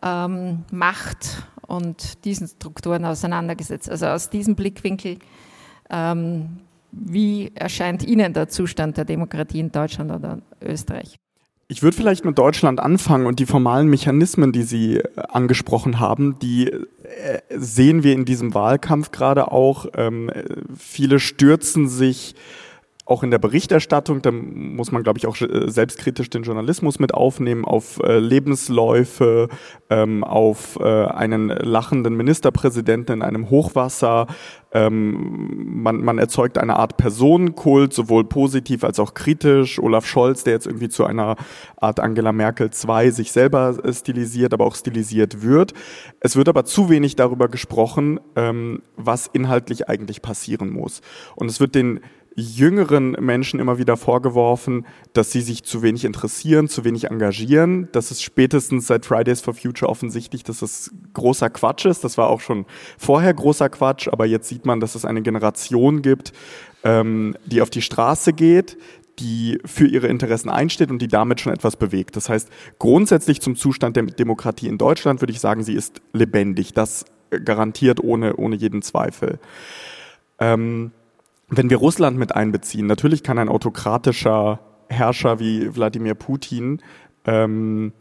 ähm, 0.03 0.65
Macht 0.71 1.43
und 1.65 2.23
diesen 2.25 2.47
Strukturen 2.47 3.05
auseinandergesetzt. 3.05 3.89
Also 3.89 4.07
aus 4.07 4.29
diesem 4.29 4.55
Blickwinkel 4.55 5.17
ähm, 5.89 6.59
wie 6.91 7.51
erscheint 7.53 8.03
Ihnen 8.03 8.33
der 8.33 8.47
Zustand 8.47 8.97
der 8.97 9.05
Demokratie 9.05 9.59
in 9.59 9.71
Deutschland 9.71 10.11
oder 10.11 10.39
Österreich? 10.61 11.17
Ich 11.69 11.83
würde 11.83 11.97
vielleicht 11.97 12.23
mit 12.23 12.37
Deutschland 12.37 12.79
anfangen 12.79 13.25
und 13.25 13.39
die 13.39 13.45
formalen 13.45 13.89
Mechanismen, 13.89 14.53
die 14.53 14.63
Sie 14.63 14.97
äh, 14.97 15.03
angesprochen 15.27 15.99
haben, 15.99 16.39
die 16.39 16.69
äh, 16.69 16.81
sehen 17.49 18.03
wir 18.03 18.13
in 18.13 18.23
diesem 18.23 18.53
Wahlkampf 18.53 19.11
gerade 19.11 19.51
auch. 19.51 19.85
Ähm, 19.95 20.31
viele 20.77 21.19
stürzen 21.19 21.89
sich 21.89 22.35
auch 23.07 23.23
in 23.23 23.31
der 23.31 23.37
Berichterstattung, 23.37 24.21
da 24.21 24.31
muss 24.31 24.91
man, 24.91 25.01
glaube 25.01 25.17
ich, 25.17 25.27
auch 25.27 25.39
äh, 25.39 25.69
selbstkritisch 25.71 26.29
den 26.29 26.43
Journalismus 26.43 26.99
mit 26.99 27.13
aufnehmen, 27.13 27.63
auf 27.63 28.01
äh, 28.03 28.19
Lebensläufe, 28.19 29.47
ähm, 29.89 30.25
auf 30.25 30.77
äh, 30.81 31.05
einen 31.05 31.47
lachenden 31.47 32.17
Ministerpräsidenten 32.17 33.13
in 33.13 33.21
einem 33.21 33.49
Hochwasser. 33.49 34.27
Ähm, 34.73 35.81
man, 35.81 36.03
man 36.03 36.17
erzeugt 36.17 36.57
eine 36.57 36.77
Art 36.77 36.97
Personenkult, 36.97 37.93
sowohl 37.93 38.25
positiv 38.25 38.83
als 38.83 38.99
auch 38.99 39.13
kritisch. 39.13 39.79
Olaf 39.79 40.05
Scholz, 40.05 40.43
der 40.43 40.53
jetzt 40.53 40.67
irgendwie 40.67 40.89
zu 40.89 41.05
einer 41.05 41.37
Art 41.77 42.01
Angela 42.01 42.33
Merkel 42.33 42.71
2 42.71 43.11
sich 43.11 43.31
selber 43.31 43.77
äh, 43.85 43.93
stilisiert, 43.93 44.53
aber 44.53 44.65
auch 44.65 44.75
stilisiert 44.75 45.41
wird. 45.41 45.73
Es 46.19 46.35
wird 46.35 46.49
aber 46.49 46.65
zu 46.65 46.89
wenig 46.89 47.15
darüber 47.15 47.47
gesprochen, 47.47 48.19
ähm, 48.35 48.81
was 48.97 49.27
inhaltlich 49.27 49.87
eigentlich 49.87 50.21
passieren 50.21 50.69
muss. 50.69 50.99
Und 51.35 51.49
es 51.49 51.61
wird 51.61 51.73
den 51.73 52.01
jüngeren 52.39 53.13
Menschen 53.13 53.59
immer 53.59 53.79
wieder 53.79 53.97
vorgeworfen, 53.97 54.85
dass 55.13 55.31
sie 55.31 55.41
sich 55.41 55.63
zu 55.63 55.81
wenig 55.81 56.05
interessieren, 56.05 56.67
zu 56.67 56.85
wenig 56.85 57.05
engagieren. 57.05 57.89
Das 57.93 58.11
ist 58.11 58.21
spätestens 58.21 58.85
seit 58.85 59.07
Fridays 59.07 59.41
for 59.41 59.55
Future 59.55 59.89
offensichtlich, 59.89 60.43
dass 60.43 60.59
das 60.59 60.91
großer 61.13 61.49
Quatsch 61.49 61.85
ist. 61.85 62.03
Das 62.03 62.15
war 62.19 62.29
auch 62.29 62.39
schon 62.39 62.67
vorher 62.99 63.33
großer 63.33 63.69
Quatsch, 63.69 64.07
aber 64.07 64.27
jetzt 64.27 64.47
sieht 64.47 64.67
man, 64.67 64.79
dass 64.79 64.93
es 64.93 65.03
eine 65.03 65.23
Generation 65.23 66.03
gibt, 66.03 66.31
ähm, 66.83 67.35
die 67.47 67.63
auf 67.63 67.71
die 67.71 67.81
Straße 67.81 68.33
geht, 68.33 68.77
die 69.17 69.57
für 69.65 69.87
ihre 69.87 70.05
Interessen 70.05 70.49
einsteht 70.49 70.91
und 70.91 71.01
die 71.01 71.07
damit 71.07 71.41
schon 71.41 71.53
etwas 71.53 71.75
bewegt. 71.75 72.15
Das 72.15 72.29
heißt, 72.29 72.49
grundsätzlich 72.77 73.41
zum 73.41 73.55
Zustand 73.55 73.95
der 73.95 74.03
Demokratie 74.03 74.67
in 74.67 74.77
Deutschland 74.77 75.23
würde 75.23 75.33
ich 75.33 75.39
sagen, 75.39 75.63
sie 75.63 75.73
ist 75.73 76.01
lebendig. 76.13 76.73
Das 76.73 77.05
garantiert 77.31 77.99
ohne, 78.03 78.35
ohne 78.35 78.55
jeden 78.55 78.83
Zweifel. 78.83 79.39
Ähm, 80.39 80.91
wenn 81.49 81.69
wir 81.69 81.77
Russland 81.77 82.17
mit 82.17 82.35
einbeziehen, 82.35 82.87
natürlich 82.87 83.23
kann 83.23 83.39
ein 83.39 83.49
autokratischer 83.49 84.59
Herrscher 84.89 85.39
wie 85.39 85.75
Wladimir 85.75 86.15
Putin 86.15 86.81
ähm, 87.25 87.93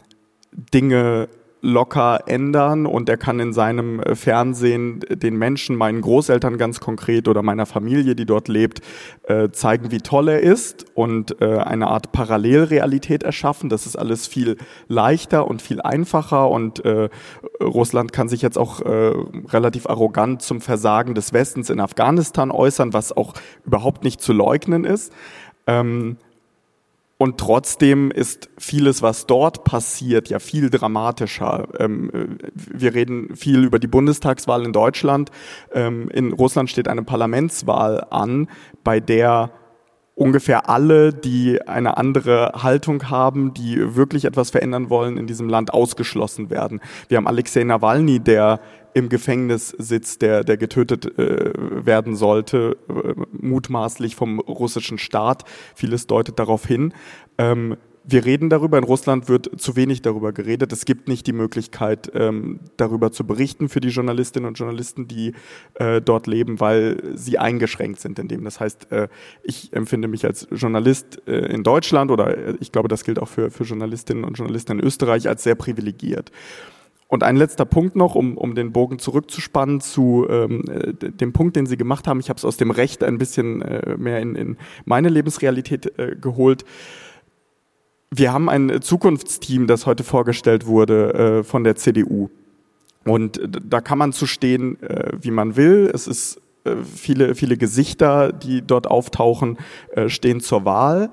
Dinge 0.52 1.28
locker 1.62 2.20
ändern 2.26 2.86
und 2.86 3.08
er 3.08 3.16
kann 3.16 3.40
in 3.40 3.52
seinem 3.52 4.00
äh, 4.00 4.14
Fernsehen 4.14 5.00
den 5.08 5.36
Menschen, 5.36 5.76
meinen 5.76 6.00
Großeltern 6.00 6.58
ganz 6.58 6.80
konkret 6.80 7.28
oder 7.28 7.42
meiner 7.42 7.66
Familie, 7.66 8.14
die 8.14 8.26
dort 8.26 8.48
lebt, 8.48 8.82
äh, 9.24 9.50
zeigen, 9.50 9.90
wie 9.90 9.98
toll 9.98 10.28
er 10.28 10.40
ist 10.40 10.86
und 10.94 11.40
äh, 11.40 11.58
eine 11.58 11.88
Art 11.88 12.12
Parallelrealität 12.12 13.22
erschaffen. 13.22 13.68
Das 13.68 13.86
ist 13.86 13.96
alles 13.96 14.26
viel 14.26 14.56
leichter 14.88 15.48
und 15.48 15.62
viel 15.62 15.80
einfacher 15.80 16.50
und 16.50 16.82
Russland 17.60 18.12
kann 18.12 18.28
sich 18.28 18.42
jetzt 18.42 18.58
auch 18.58 18.80
relativ 18.80 19.86
arrogant 19.86 20.42
zum 20.42 20.60
Versagen 20.60 21.14
des 21.14 21.32
Westens 21.32 21.70
in 21.70 21.80
Afghanistan 21.80 22.50
äußern, 22.50 22.92
was 22.92 23.16
auch 23.16 23.34
überhaupt 23.64 24.04
nicht 24.04 24.20
zu 24.20 24.32
leugnen 24.32 24.84
ist. 24.84 25.12
Ähm, 25.66 26.16
Und 27.18 27.38
trotzdem 27.38 28.10
ist 28.10 28.50
vieles, 28.58 29.00
was 29.00 29.26
dort 29.26 29.64
passiert, 29.64 30.28
ja 30.28 30.38
viel 30.38 30.68
dramatischer. 30.68 31.68
Ähm, 31.78 32.38
wir 32.54 32.94
reden 32.94 33.34
viel 33.34 33.64
über 33.64 33.78
die 33.78 33.86
Bundestagswahl 33.86 34.64
in 34.64 34.72
Deutschland. 34.72 35.30
Ähm, 35.72 36.10
in 36.10 36.32
Russland 36.32 36.68
steht 36.68 36.88
eine 36.88 37.02
Parlamentswahl 37.02 38.06
an, 38.10 38.48
bei 38.84 39.00
der 39.00 39.50
ungefähr 40.14 40.68
alle, 40.68 41.12
die 41.12 41.60
eine 41.66 41.96
andere 41.96 42.52
Haltung 42.62 43.10
haben, 43.10 43.54
die 43.54 43.96
wirklich 43.96 44.24
etwas 44.24 44.50
verändern 44.50 44.90
wollen 44.90 45.18
in 45.18 45.26
diesem 45.26 45.48
Land, 45.48 45.72
ausgeschlossen 45.72 46.50
werden. 46.50 46.80
Wir 47.08 47.18
haben 47.18 47.26
Alexei 47.26 47.64
Nawalny, 47.64 48.20
der 48.20 48.60
im 48.96 49.10
Gefängnis 49.10 49.68
sitzt, 49.76 50.22
der, 50.22 50.42
der 50.42 50.56
getötet 50.56 51.18
äh, 51.18 51.52
werden 51.54 52.16
sollte, 52.16 52.78
äh, 52.88 53.12
mutmaßlich 53.30 54.16
vom 54.16 54.40
russischen 54.40 54.96
Staat. 54.96 55.44
Vieles 55.74 56.06
deutet 56.06 56.38
darauf 56.38 56.64
hin. 56.64 56.94
Ähm, 57.36 57.76
wir 58.04 58.24
reden 58.24 58.48
darüber, 58.48 58.78
in 58.78 58.84
Russland 58.84 59.28
wird 59.28 59.60
zu 59.60 59.76
wenig 59.76 60.00
darüber 60.00 60.32
geredet. 60.32 60.72
Es 60.72 60.86
gibt 60.86 61.08
nicht 61.08 61.26
die 61.26 61.34
Möglichkeit, 61.34 62.10
ähm, 62.14 62.60
darüber 62.78 63.12
zu 63.12 63.26
berichten 63.26 63.68
für 63.68 63.80
die 63.80 63.88
Journalistinnen 63.88 64.48
und 64.48 64.58
Journalisten, 64.58 65.08
die 65.08 65.34
äh, 65.74 66.00
dort 66.00 66.26
leben, 66.26 66.58
weil 66.58 67.02
sie 67.14 67.36
eingeschränkt 67.36 68.00
sind 68.00 68.18
in 68.18 68.28
dem. 68.28 68.44
Das 68.44 68.60
heißt, 68.60 68.92
äh, 68.92 69.08
ich 69.42 69.74
empfinde 69.74 70.08
mich 70.08 70.24
als 70.24 70.48
Journalist 70.52 71.20
äh, 71.26 71.52
in 71.52 71.64
Deutschland 71.64 72.10
oder 72.10 72.34
äh, 72.34 72.54
ich 72.60 72.72
glaube, 72.72 72.88
das 72.88 73.04
gilt 73.04 73.18
auch 73.18 73.28
für, 73.28 73.50
für 73.50 73.64
Journalistinnen 73.64 74.24
und 74.24 74.38
Journalisten 74.38 74.78
in 74.78 74.80
Österreich 74.80 75.28
als 75.28 75.42
sehr 75.42 75.54
privilegiert. 75.54 76.30
Und 77.08 77.22
ein 77.22 77.36
letzter 77.36 77.64
Punkt 77.64 77.94
noch, 77.94 78.16
um, 78.16 78.36
um 78.36 78.54
den 78.54 78.72
Bogen 78.72 78.98
zurückzuspannen 78.98 79.80
zu 79.80 80.26
ähm, 80.28 80.64
äh, 80.68 80.92
dem 80.92 81.32
Punkt, 81.32 81.54
den 81.54 81.66
Sie 81.66 81.76
gemacht 81.76 82.08
haben. 82.08 82.18
Ich 82.18 82.28
habe 82.28 82.38
es 82.38 82.44
aus 82.44 82.56
dem 82.56 82.72
Recht 82.72 83.04
ein 83.04 83.18
bisschen 83.18 83.62
äh, 83.62 83.96
mehr 83.96 84.20
in, 84.20 84.34
in 84.34 84.56
meine 84.84 85.08
Lebensrealität 85.08 85.98
äh, 85.98 86.16
geholt. 86.16 86.64
Wir 88.10 88.32
haben 88.32 88.48
ein 88.48 88.80
Zukunftsteam, 88.82 89.66
das 89.66 89.86
heute 89.86 90.02
vorgestellt 90.02 90.66
wurde 90.66 91.14
äh, 91.14 91.42
von 91.44 91.62
der 91.62 91.76
CDU. 91.76 92.28
Und 93.04 93.40
da 93.64 93.80
kann 93.80 93.98
man 93.98 94.12
zu 94.12 94.26
stehen, 94.26 94.82
äh, 94.82 95.12
wie 95.20 95.30
man 95.30 95.56
will. 95.56 95.88
Es 95.94 96.08
ist 96.08 96.40
äh, 96.64 96.76
viele, 96.82 97.36
viele 97.36 97.56
Gesichter, 97.56 98.32
die 98.32 98.62
dort 98.62 98.88
auftauchen, 98.88 99.58
äh, 99.92 100.08
stehen 100.08 100.40
zur 100.40 100.64
Wahl. 100.64 101.10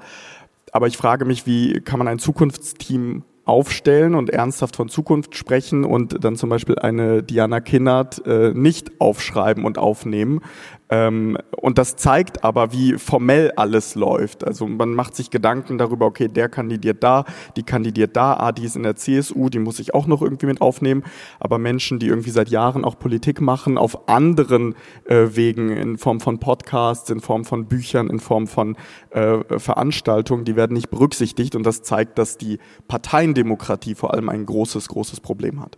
Aber 0.71 0.87
ich 0.87 0.97
frage 0.97 1.25
mich, 1.25 1.45
wie 1.45 1.81
kann 1.81 1.99
man 1.99 2.07
ein 2.07 2.17
Zukunftsteam 2.17 3.23
aufstellen 3.45 4.15
und 4.15 4.29
ernsthaft 4.29 4.75
von 4.75 4.87
Zukunft 4.87 5.35
sprechen 5.35 5.83
und 5.83 6.23
dann 6.23 6.35
zum 6.35 6.49
Beispiel 6.49 6.79
eine 6.79 7.23
Diana 7.23 7.59
Kinnert 7.59 8.25
äh, 8.25 8.53
nicht 8.53 9.01
aufschreiben 9.01 9.65
und 9.65 9.77
aufnehmen. 9.77 10.41
Ähm, 10.89 11.37
und 11.55 11.77
das 11.77 11.95
zeigt 11.95 12.43
aber, 12.43 12.73
wie 12.73 12.97
formell 12.97 13.51
alles 13.55 13.95
läuft. 13.95 14.45
Also 14.45 14.67
man 14.67 14.93
macht 14.93 15.15
sich 15.15 15.29
Gedanken 15.29 15.77
darüber, 15.77 16.05
okay, 16.05 16.27
der 16.27 16.49
kandidiert 16.49 17.03
da, 17.03 17.25
die 17.55 17.63
kandidiert 17.63 18.15
da, 18.15 18.33
ah, 18.33 18.51
die 18.51 18.65
ist 18.65 18.75
in 18.75 18.83
der 18.83 18.95
CSU, 18.95 19.49
die 19.49 19.59
muss 19.59 19.79
ich 19.79 19.93
auch 19.93 20.07
noch 20.07 20.21
irgendwie 20.21 20.45
mit 20.45 20.61
aufnehmen. 20.61 21.03
Aber 21.39 21.57
Menschen, 21.57 21.99
die 21.99 22.07
irgendwie 22.07 22.31
seit 22.31 22.49
Jahren 22.49 22.85
auch 22.85 22.99
Politik 22.99 23.41
machen, 23.41 23.77
auf 23.77 24.09
anderen 24.09 24.75
äh, 25.05 25.27
Wegen, 25.31 25.69
in 25.69 25.97
Form 25.97 26.19
von 26.19 26.39
Podcasts, 26.39 27.09
in 27.09 27.21
Form 27.21 27.45
von 27.45 27.65
Büchern, 27.65 28.09
in 28.09 28.19
Form 28.19 28.47
von 28.47 28.75
äh, 29.11 29.59
Veranstaltungen, 29.59 30.45
die 30.45 30.55
werden 30.55 30.73
nicht 30.73 30.89
berücksichtigt. 30.89 31.55
Und 31.55 31.63
das 31.63 31.81
zeigt, 31.81 32.17
dass 32.17 32.37
die 32.37 32.59
Parteiendemokratie 32.87 33.95
vor 33.95 34.13
allem 34.13 34.29
ein 34.29 34.45
großes, 34.45 34.89
großes 34.89 35.21
Problem 35.21 35.61
hat. 35.61 35.77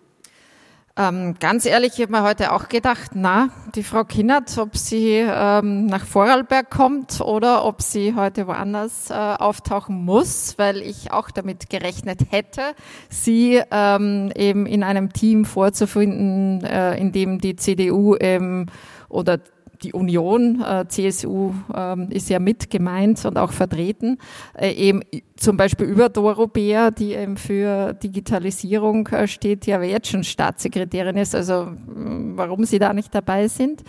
Ähm, 0.98 1.36
ganz 1.42 1.66
ehrlich, 1.66 1.94
ich 1.96 2.02
habe 2.04 2.14
mir 2.14 2.24
heute 2.24 2.54
auch 2.54 2.70
gedacht, 2.70 3.12
na, 3.16 3.50
die 3.76 3.84
Frau 3.84 4.06
Kinnert, 4.06 4.58
ob 4.58 4.78
sie 4.78 5.26
ähm, 5.28 5.88
nach 5.88 6.06
Vorarlberg 6.06 6.70
kommt 6.70 7.20
oder 7.20 7.66
ob 7.66 7.82
sie 7.82 8.16
heute 8.16 8.48
woanders 8.48 9.10
äh, 9.10 9.14
auftauchen 9.14 10.06
muss, 10.06 10.58
weil 10.58 10.78
ich 10.78 11.12
auch 11.12 11.32
damit 11.32 11.70
gerechnet 11.70 12.22
hätte, 12.30 12.62
sie 13.10 13.62
ähm, 13.72 14.32
eben 14.38 14.66
in 14.66 14.84
einem 14.84 15.12
Team 15.12 15.44
vorzufinden, 15.44 16.64
äh, 16.64 16.98
in 16.98 17.12
dem 17.12 17.42
die 17.42 17.58
CDU 17.58 18.16
ähm, 18.18 18.68
oder 19.10 19.42
die 19.84 19.92
Union, 19.92 20.62
äh, 20.62 20.86
CSU 20.88 21.54
äh, 21.74 22.14
ist 22.14 22.30
ja 22.30 22.40
mit 22.40 22.70
gemeint 22.70 23.26
und 23.26 23.38
auch 23.38 23.52
vertreten, 23.52 24.18
äh, 24.58 24.72
eben 24.72 25.02
zum 25.38 25.58
Beispiel 25.58 25.88
über 25.88 26.08
Doro 26.08 26.48
Bär, 26.48 26.92
die 26.92 27.14
eben 27.14 27.36
für 27.36 27.94
Digitalisierung 27.94 29.08
äh, 29.08 29.28
steht, 29.28 29.66
die 29.66 29.74
aber 29.74 29.84
jetzt 29.84 30.08
schon 30.08 30.24
Staatssekretärin 30.24 31.18
ist, 31.18 31.36
also 31.36 31.68
warum 31.86 32.64
sie 32.64 32.80
da 32.80 32.94
nicht 32.94 33.14
dabei 33.14 33.50
sind. 33.50 33.82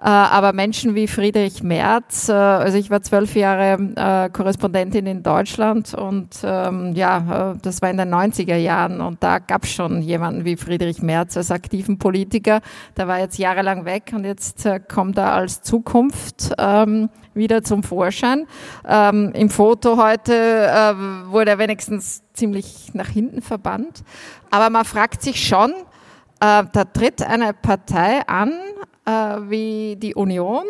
Äh, 0.00 0.08
aber 0.08 0.54
Menschen 0.54 0.94
wie 0.94 1.06
Friedrich 1.06 1.62
Merz, 1.62 2.30
äh, 2.30 2.32
also 2.32 2.78
ich 2.78 2.90
war 2.90 3.02
zwölf 3.02 3.36
Jahre 3.36 4.30
Korrespondentin 4.32 5.06
in 5.06 5.22
Deutschland 5.22 5.94
und 5.94 6.28
ähm, 6.42 6.92
ja, 6.94 7.54
das 7.60 7.82
war 7.82 7.90
in 7.90 7.96
den 7.96 8.12
90er 8.12 8.56
Jahren 8.56 9.00
und 9.00 9.22
da 9.22 9.38
gab 9.38 9.64
es 9.64 9.72
schon 9.72 10.00
jemanden 10.00 10.44
wie 10.44 10.56
Friedrich 10.56 11.02
Merz 11.02 11.36
als 11.36 11.50
aktiven 11.50 11.98
Politiker. 11.98 12.60
Der 12.96 13.08
war 13.08 13.18
jetzt 13.18 13.38
jahrelang 13.38 13.84
weg 13.84 14.12
und 14.14 14.24
jetzt 14.24 14.66
kommt 14.92 15.18
er 15.18 15.32
als 15.32 15.62
Zukunft 15.62 16.52
ähm, 16.58 17.10
wieder 17.34 17.62
zum 17.62 17.82
Vorschein. 17.82 18.46
Ähm, 18.86 19.32
Im 19.34 19.50
Foto 19.50 19.96
heute 19.96 20.34
äh, 20.34 21.30
wurde 21.30 21.52
er 21.52 21.58
wenigstens 21.58 22.22
ziemlich 22.32 22.92
nach 22.94 23.08
hinten 23.08 23.42
verbannt. 23.42 24.02
Aber 24.50 24.70
man 24.70 24.84
fragt 24.84 25.22
sich 25.22 25.46
schon, 25.46 25.72
äh, 26.40 26.64
da 26.72 26.84
tritt 26.92 27.22
eine 27.22 27.52
Partei 27.52 28.26
an 28.26 28.52
äh, 29.04 29.10
wie 29.48 29.96
die 29.96 30.14
Union 30.14 30.64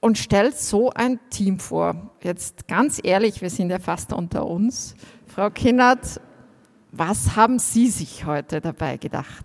und 0.00 0.18
stellt 0.18 0.56
so 0.56 0.90
ein 0.90 1.18
Team 1.30 1.58
vor. 1.58 2.10
Jetzt 2.22 2.68
ganz 2.68 3.00
ehrlich, 3.02 3.42
wir 3.42 3.50
sind 3.50 3.70
ja 3.70 3.78
fast 3.78 4.12
unter 4.12 4.46
uns. 4.46 4.94
Frau 5.26 5.50
Kinnert, 5.50 6.20
was 6.92 7.36
haben 7.36 7.58
Sie 7.58 7.88
sich 7.88 8.24
heute 8.24 8.60
dabei 8.60 8.96
gedacht? 8.96 9.44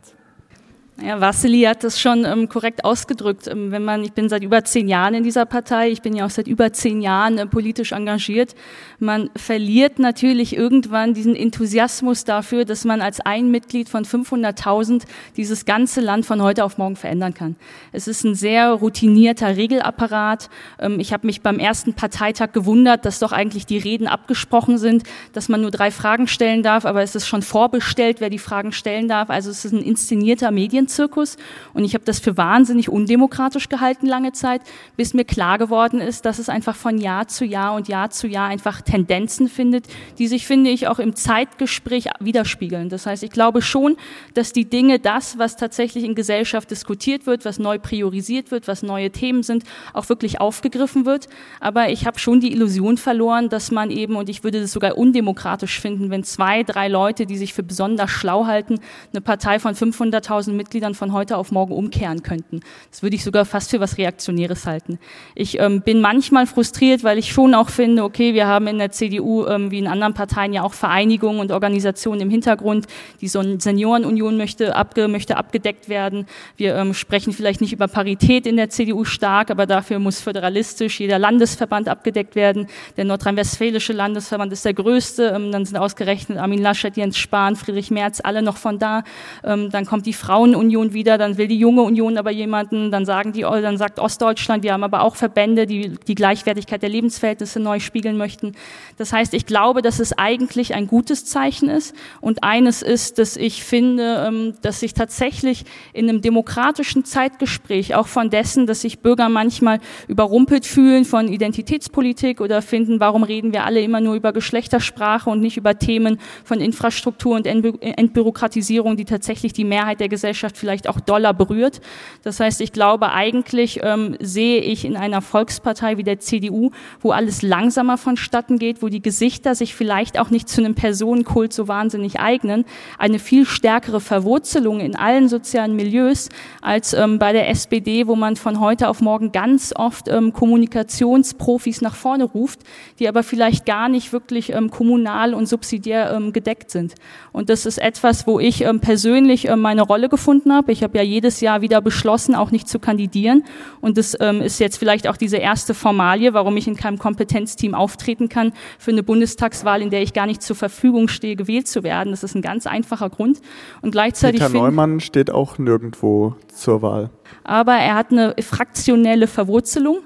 Ja, 1.00 1.20
Vassili 1.20 1.62
hat 1.64 1.84
das 1.84 2.00
schon 2.00 2.26
ähm, 2.26 2.48
korrekt 2.48 2.86
ausgedrückt. 2.86 3.48
Ähm, 3.48 3.72
wenn 3.72 3.84
man, 3.84 4.04
ich 4.04 4.12
bin 4.12 4.30
seit 4.30 4.44
über 4.44 4.64
zehn 4.64 4.88
Jahren 4.88 5.16
in 5.16 5.24
dieser 5.24 5.46
Partei, 5.46 5.90
ich 5.90 6.04
bin 6.04 6.16
ja 6.16 6.26
auch 6.26 6.30
seit 6.30 6.48
über 6.48 6.74
zehn 6.74 7.02
Jahren 7.02 7.40
äh, 7.40 7.48
politisch 7.48 7.92
engagiert. 7.92 8.54
Man 9.00 9.32
verliert 9.36 9.98
natürlich 9.98 10.56
irgendwann 10.56 11.16
diesen 11.16 11.36
Enthusiasmus 11.36 12.24
dafür, 12.24 12.66
dass 12.66 12.86
man 12.86 13.02
als 13.02 13.20
ein 13.20 13.50
Mitglied 13.50 13.90
von 13.90 14.06
500.000 14.06 15.04
dieses 15.38 15.66
ganze 15.66 16.02
Land 16.02 16.28
von 16.28 16.42
heute 16.44 16.64
auf 16.64 16.78
morgen 16.78 16.96
verändern 16.96 17.34
kann. 17.34 17.56
Es 17.92 18.08
ist 18.08 18.24
ein 18.24 18.36
sehr 18.36 18.70
routinierter 18.70 19.58
Regelapparat. 19.58 20.52
Ähm, 20.78 21.00
ich 21.00 21.14
habe 21.14 21.26
mich 21.26 21.42
beim 21.42 21.58
ersten 21.58 21.96
Parteitag 21.96 22.52
gewundert, 22.52 23.06
dass 23.06 23.18
doch 23.18 23.32
eigentlich 23.32 23.66
die 23.66 23.80
Reden 23.80 24.06
abgesprochen 24.06 24.78
sind, 24.78 25.02
dass 25.34 25.50
man 25.50 25.62
nur 25.62 25.72
drei 25.72 25.90
Fragen 25.90 26.28
stellen 26.28 26.62
darf, 26.62 26.86
aber 26.86 27.02
es 27.02 27.16
ist 27.16 27.28
schon 27.28 27.42
vorbestellt, 27.42 28.18
wer 28.20 28.30
die 28.30 28.38
Fragen 28.38 28.72
stellen 28.72 29.08
darf. 29.08 29.32
Also 29.32 29.50
es 29.50 29.66
ist 29.66 29.72
ein 29.72 29.82
inszenierter 29.82 30.52
Medien 30.52 30.81
Zirkus. 30.88 31.38
Und 31.74 31.84
ich 31.84 31.94
habe 31.94 32.04
das 32.06 32.20
für 32.20 32.38
wahnsinnig 32.38 32.90
undemokratisch 32.90 33.70
gehalten 33.70 34.08
lange 34.08 34.32
Zeit, 34.32 34.62
bis 34.98 35.14
mir 35.14 35.26
klar 35.26 35.58
geworden 35.58 36.02
ist, 36.02 36.26
dass 36.26 36.40
es 36.40 36.50
einfach 36.50 36.76
von 36.76 36.98
Jahr 36.98 37.28
zu 37.28 37.46
Jahr 37.46 37.74
und 37.76 37.88
Jahr 37.88 38.10
zu 38.10 38.28
Jahr 38.28 38.48
einfach 38.48 38.82
Tendenzen 38.82 39.48
findet, 39.48 39.88
die 40.18 40.28
sich, 40.28 40.48
finde 40.48 40.70
ich, 40.70 40.88
auch 40.88 41.00
im 41.00 41.16
Zeitgespräch 41.16 42.10
widerspiegeln. 42.20 42.90
Das 42.90 43.06
heißt, 43.06 43.24
ich 43.24 43.32
glaube 43.32 43.62
schon, 43.62 43.98
dass 44.34 44.54
die 44.54 44.66
Dinge, 44.66 45.00
das, 45.00 45.38
was 45.38 45.56
tatsächlich 45.56 46.04
in 46.04 46.16
Gesellschaft 46.16 46.72
diskutiert 46.72 47.26
wird, 47.26 47.46
was 47.46 47.60
neu 47.60 47.80
priorisiert 47.80 48.52
wird, 48.52 48.68
was 48.68 48.84
neue 48.84 49.12
Themen 49.12 49.44
sind, 49.44 49.64
auch 49.94 50.10
wirklich 50.10 50.40
aufgegriffen 50.42 51.06
wird. 51.06 51.28
Aber 51.60 51.90
ich 51.90 52.06
habe 52.06 52.20
schon 52.20 52.40
die 52.40 52.52
Illusion 52.52 52.98
verloren, 52.98 53.50
dass 53.50 53.72
man 53.72 53.92
eben, 53.92 54.16
und 54.16 54.30
ich 54.30 54.44
würde 54.44 54.62
das 54.62 54.72
sogar 54.72 54.98
undemokratisch 54.98 55.80
finden, 55.80 56.10
wenn 56.10 56.24
zwei, 56.24 56.64
drei 56.64 56.88
Leute, 56.88 57.26
die 57.26 57.38
sich 57.38 57.54
für 57.54 57.64
besonders 57.64 58.10
schlau 58.10 58.46
halten, 58.46 58.80
eine 59.12 59.22
Partei 59.22 59.60
von 59.60 59.76
500.000 59.76 60.54
Mitgliedern 60.54 60.71
dann 60.80 60.96
von 60.96 61.12
heute 61.12 61.38
auf 61.38 61.52
morgen 61.52 61.74
umkehren 61.74 62.24
könnten. 62.24 62.62
Das 62.90 63.04
würde 63.04 63.16
ich 63.16 63.24
sogar 63.24 63.46
fast 63.46 63.72
für 63.72 63.80
was 63.80 63.98
Reaktionäres 63.98 64.66
halten. 64.66 65.00
Ich 65.36 65.60
ähm, 65.60 65.82
bin 65.82 66.02
manchmal 66.02 66.48
frustriert, 66.48 67.04
weil 67.04 67.18
ich 67.18 67.32
schon 67.32 67.54
auch 67.54 67.70
finde, 67.70 68.04
okay, 68.04 68.34
wir 68.34 68.48
haben 68.48 68.68
in 68.68 68.78
der 68.78 68.92
CDU 68.92 69.46
ähm, 69.46 69.72
wie 69.72 69.80
in 69.80 69.88
anderen 69.88 70.14
Parteien 70.14 70.54
ja 70.54 70.64
auch 70.64 70.74
Vereinigungen 70.74 71.40
und 71.40 71.52
Organisationen 71.52 72.22
im 72.22 72.30
Hintergrund. 72.30 72.88
Die 73.20 73.28
Seniorenunion 73.28 74.38
möchte, 74.38 74.76
abge, 74.76 75.08
möchte 75.08 75.38
abgedeckt 75.38 75.90
werden. 75.90 76.26
Wir 76.56 76.76
ähm, 76.76 76.94
sprechen 76.94 77.34
vielleicht 77.34 77.62
nicht 77.62 77.74
über 77.74 77.88
Parität 77.88 78.48
in 78.48 78.56
der 78.56 78.70
CDU 78.70 79.04
stark, 79.04 79.52
aber 79.52 79.66
dafür 79.66 80.00
muss 80.00 80.22
föderalistisch 80.22 81.00
jeder 81.00 81.20
Landesverband 81.20 81.90
abgedeckt 81.90 82.36
werden. 82.36 82.68
Der 82.98 83.06
nordrhein-westfälische 83.06 83.94
Landesverband 83.94 84.54
ist 84.54 84.64
der 84.64 84.74
größte. 84.74 85.34
Ähm, 85.36 85.52
dann 85.52 85.66
sind 85.66 85.78
ausgerechnet 85.78 86.38
Armin 86.38 86.62
Laschet, 86.62 86.96
Jens 86.96 87.18
Spahn, 87.18 87.56
Friedrich 87.56 87.92
Merz 87.92 88.22
alle 88.24 88.42
noch 88.42 88.58
von 88.58 88.80
da. 88.80 89.04
Ähm, 89.44 89.70
dann 89.70 89.86
kommt 89.86 90.06
die 90.06 90.14
Frauenunion 90.14 90.61
Union 90.62 90.94
wieder, 90.94 91.18
dann 91.18 91.38
will 91.38 91.48
die 91.48 91.58
junge 91.58 91.82
Union 91.82 92.18
aber 92.18 92.32
jemanden, 92.32 92.92
dann 92.92 93.06
sagen 93.06 93.34
die, 93.34 93.42
dann 93.42 93.78
sagt 93.78 94.00
Ostdeutschland, 94.00 94.64
wir 94.64 94.74
haben 94.74 94.84
aber 94.84 95.02
auch 95.02 95.16
Verbände, 95.16 95.66
die 95.66 95.96
die 96.08 96.16
Gleichwertigkeit 96.16 96.82
der 96.82 96.90
Lebensverhältnisse 96.90 97.60
neu 97.60 97.80
spiegeln 97.80 98.18
möchten. 98.18 98.54
Das 98.98 99.12
heißt, 99.12 99.34
ich 99.34 99.46
glaube, 99.46 99.82
dass 99.82 100.00
es 100.00 100.18
eigentlich 100.18 100.74
ein 100.76 100.88
gutes 100.88 101.26
Zeichen 101.26 101.70
ist 101.70 101.96
und 102.22 102.44
eines 102.44 102.82
ist, 102.82 103.18
dass 103.18 103.36
ich 103.36 103.64
finde, 103.64 104.26
ähm, 104.28 104.54
dass 104.62 104.80
sich 104.80 104.94
tatsächlich 104.94 105.66
in 105.94 106.08
einem 106.08 106.22
demokratischen 106.22 107.04
Zeitgespräch 107.04 107.96
auch 107.96 108.08
von 108.08 108.30
dessen, 108.30 108.68
dass 108.68 108.82
sich 108.82 109.00
Bürger 109.00 109.30
manchmal 109.30 109.80
überrumpelt 110.08 110.66
fühlen 110.66 111.06
von 111.06 111.28
Identitätspolitik 111.28 112.42
oder 112.42 112.62
finden, 112.62 113.00
warum 113.00 113.24
reden 113.24 113.54
wir 113.54 113.66
alle 113.66 113.82
immer 113.82 114.02
nur 114.02 114.16
über 114.16 114.32
Geschlechtersprache 114.34 115.30
und 115.30 115.42
nicht 115.42 115.58
über 115.58 115.78
Themen 115.80 116.20
von 116.44 116.62
Infrastruktur 116.62 117.36
und 117.36 117.48
Entbürokratisierung, 117.48 118.98
die 118.98 119.06
tatsächlich 119.06 119.54
die 119.54 119.64
Mehrheit 119.64 120.00
der 120.00 120.10
Gesellschaft 120.10 120.51
vielleicht 120.58 120.88
auch 120.88 121.00
doller 121.00 121.34
berührt. 121.34 121.82
Das 122.24 122.40
heißt, 122.40 122.62
ich 122.62 122.72
glaube, 122.72 123.12
eigentlich 123.12 123.80
ähm, 123.84 124.16
sehe 124.20 124.62
ich 124.62 124.86
in 124.86 124.96
einer 124.96 125.22
Volkspartei 125.22 125.98
wie 125.98 126.04
der 126.04 126.20
CDU, 126.20 126.72
wo 127.00 127.12
alles 127.12 127.42
langsamer 127.42 127.98
vonstatten 127.98 128.60
geht, 128.60 128.82
wo 128.82 128.90
die 128.90 129.02
Gesichter 129.02 129.56
sich 129.56 129.76
vielleicht 129.76 130.20
auch 130.20 130.30
nicht 130.30 130.50
zu 130.50 130.62
einem 130.62 130.76
Personenkult 130.76 131.54
so 131.54 131.68
wahnsinnig 131.68 132.20
eignen, 132.20 132.66
eine 132.98 133.20
viel 133.20 133.46
stärkere 133.46 134.00
Verwurzelung 134.00 134.80
in 134.80 134.96
allen 134.96 135.30
sozialen 135.30 135.76
Milieus 135.76 136.30
als 136.62 136.94
ähm, 136.94 137.20
bei 137.20 137.34
der 137.34 137.50
SPD, 137.50 138.08
wo 138.08 138.16
man 138.16 138.36
von 138.36 138.60
heute 138.60 138.90
auf 138.90 139.02
morgen 139.02 139.32
ganz 139.32 139.74
oft 139.76 140.08
ähm, 140.08 140.34
Kommunikationsprofis 140.34 141.82
nach 141.82 141.96
vorne 141.96 142.24
ruft, 142.24 142.62
die 143.00 143.08
aber 143.08 143.24
vielleicht 143.24 143.66
gar 143.66 143.90
nicht 143.90 144.14
wirklich 144.14 144.52
ähm, 144.52 144.70
kommunal 144.70 145.34
und 145.34 145.48
subsidiär 145.48 146.12
ähm, 146.12 146.34
gedeckt 146.34 146.72
sind. 146.72 146.96
Und 147.32 147.50
das 147.50 147.66
ist 147.66 147.78
etwas, 147.78 148.28
wo 148.28 148.40
ich 148.40 148.62
ähm, 148.62 148.80
persönlich 148.80 149.48
ähm, 149.48 149.60
meine 149.60 149.84
Rolle 149.84 150.10
gefunden 150.10 150.41
habe. 150.50 150.72
Ich 150.72 150.82
habe 150.82 150.98
ja 150.98 151.04
jedes 151.04 151.42
Jahr 151.42 151.60
wieder 151.60 151.82
beschlossen, 151.82 152.36
auch 152.36 152.52
nicht 152.52 152.70
zu 152.70 152.80
kandidieren. 152.80 153.44
Und 153.82 153.98
das 153.98 154.16
ähm, 154.22 154.42
ist 154.42 154.60
jetzt 154.60 154.78
vielleicht 154.78 155.10
auch 155.10 155.18
diese 155.18 155.36
erste 155.36 155.74
Formalie, 155.74 156.34
warum 156.34 156.56
ich 156.56 156.68
in 156.68 156.78
keinem 156.78 156.98
Kompetenzteam 156.98 157.76
auftreten 157.76 158.30
kann 158.30 158.54
für 158.80 158.92
eine 158.92 159.04
Bundestagswahl, 159.04 159.82
in 159.82 159.90
der 159.90 160.02
ich 160.02 160.14
gar 160.14 160.26
nicht 160.26 160.42
zur 160.42 160.56
Verfügung 160.56 161.10
stehe, 161.10 161.36
gewählt 161.36 161.68
zu 161.68 161.84
werden. 161.84 162.12
Das 162.12 162.24
ist 162.24 162.36
ein 162.36 162.42
ganz 162.42 162.66
einfacher 162.66 163.10
Grund. 163.10 163.42
Und 163.82 163.92
gleichzeitig 163.92 164.40
Peter 164.40 164.54
Neumann 164.54 165.02
steht 165.02 165.32
auch 165.32 165.58
nirgendwo 165.58 166.36
zur 166.48 166.82
Wahl. 166.82 167.10
Aber 167.44 167.74
er 167.74 167.96
hat 167.96 168.12
eine 168.12 168.36
fraktionelle 168.40 169.28
Verwurzelung. 169.28 170.00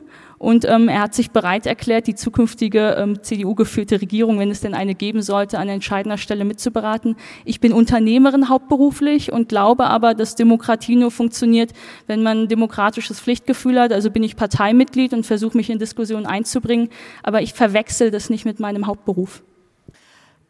Und 0.45 0.63
ähm, 0.65 0.89
er 0.89 1.01
hat 1.01 1.15
sich 1.15 1.31
bereit 1.31 1.65
erklärt, 1.65 2.05
die 2.05 2.13
zukünftige 2.13 2.97
ähm, 2.99 3.23
CDU-geführte 3.23 3.99
Regierung, 3.99 4.38
wenn 4.38 4.51
es 4.51 4.62
denn 4.62 4.75
eine 4.75 4.93
geben 4.93 5.23
sollte, 5.23 5.58
an 5.58 5.69
entscheidender 5.69 6.19
Stelle 6.19 6.45
mitzuberaten. 6.45 7.15
Ich 7.45 7.60
bin 7.60 7.73
Unternehmerin 7.73 8.47
hauptberuflich 8.47 9.31
und 9.31 9.49
glaube 9.49 9.86
aber, 9.86 10.13
dass 10.13 10.36
Demokratie 10.36 10.97
nur 10.97 11.10
funktioniert, 11.10 11.73
wenn 12.05 12.21
man 12.21 12.43
ein 12.43 12.47
demokratisches 12.47 13.19
Pflichtgefühl 13.19 13.79
hat. 13.79 13.91
Also 13.91 14.12
bin 14.12 14.21
ich 14.21 14.36
Parteimitglied 14.36 15.13
und 15.13 15.25
versuche 15.25 15.58
mich 15.58 15.71
in 15.71 15.79
Diskussionen 15.79 16.27
einzubringen. 16.27 16.89
Aber 17.23 17.41
ich 17.41 17.53
verwechsel 17.53 18.12
das 18.12 18.29
nicht 18.29 18.45
mit 18.45 18.60
meinem 18.60 18.86
Hauptberuf. 18.86 19.41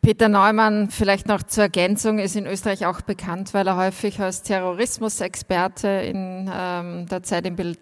Peter 0.05 0.29
Neumann, 0.29 0.91
vielleicht 0.91 1.27
noch 1.27 1.41
zur 1.41 1.63
Ergänzung, 1.63 2.19
ist 2.19 2.36
in 2.36 2.45
Österreich 2.45 2.86
auch 2.86 3.01
bekannt, 3.01 3.55
weil 3.55 3.65
er 3.65 3.75
häufig 3.75 4.19
als 4.19 4.43
Terrorismusexperte 4.43 5.88
in 5.88 6.47
ähm, 6.53 7.08
der 7.08 7.23
Zeit 7.23 7.47
im 7.47 7.55
Bild 7.55 7.79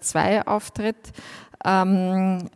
2 0.00 0.34
äh, 0.34 0.42
auftritt. 0.44 0.98
Ähm, 1.64 2.48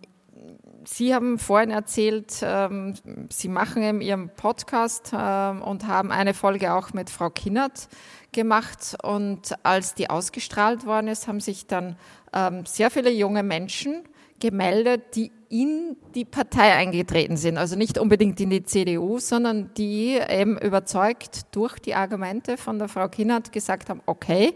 Sie 0.89 1.13
haben 1.13 1.39
vorhin 1.39 1.71
erzählt, 1.71 2.39
ähm, 2.43 2.95
Sie 3.29 3.49
machen 3.49 3.83
in 3.83 4.01
Ihrem 4.01 4.31
Podcast 4.31 5.13
ähm, 5.13 5.61
und 5.63 5.89
haben 5.89 6.13
eine 6.13 6.33
Folge 6.33 6.75
auch 6.75 6.93
mit 6.93 7.11
Frau 7.11 7.29
Kinnert 7.29 7.89
gemacht. 8.31 8.97
Und 9.03 9.55
als 9.65 9.95
die 9.95 10.09
ausgestrahlt 10.09 10.87
worden 10.87 11.09
ist, 11.09 11.27
haben 11.27 11.41
sich 11.41 11.67
dann 11.67 11.97
ähm, 12.33 12.65
sehr 12.67 12.91
viele 12.91 13.11
junge 13.11 13.43
Menschen 13.43 14.05
gemeldet, 14.39 15.17
die 15.17 15.33
in 15.49 15.97
die 16.15 16.25
Partei 16.25 16.73
eingetreten 16.75 17.37
sind. 17.37 17.57
Also 17.59 17.77
nicht 17.77 17.99
unbedingt 17.99 18.41
in 18.41 18.51
die 18.51 18.63
CDU, 18.63 19.19
sondern 19.19 19.73
die 19.75 20.21
eben 20.29 20.59
überzeugt 20.59 21.55
durch 21.55 21.79
die 21.79 21.95
Argumente 21.95 22.57
von 22.57 22.79
der 22.79 22.89
Frau 22.89 23.09
Kinnert 23.09 23.53
gesagt 23.53 23.89
haben, 23.89 24.03
okay, 24.07 24.55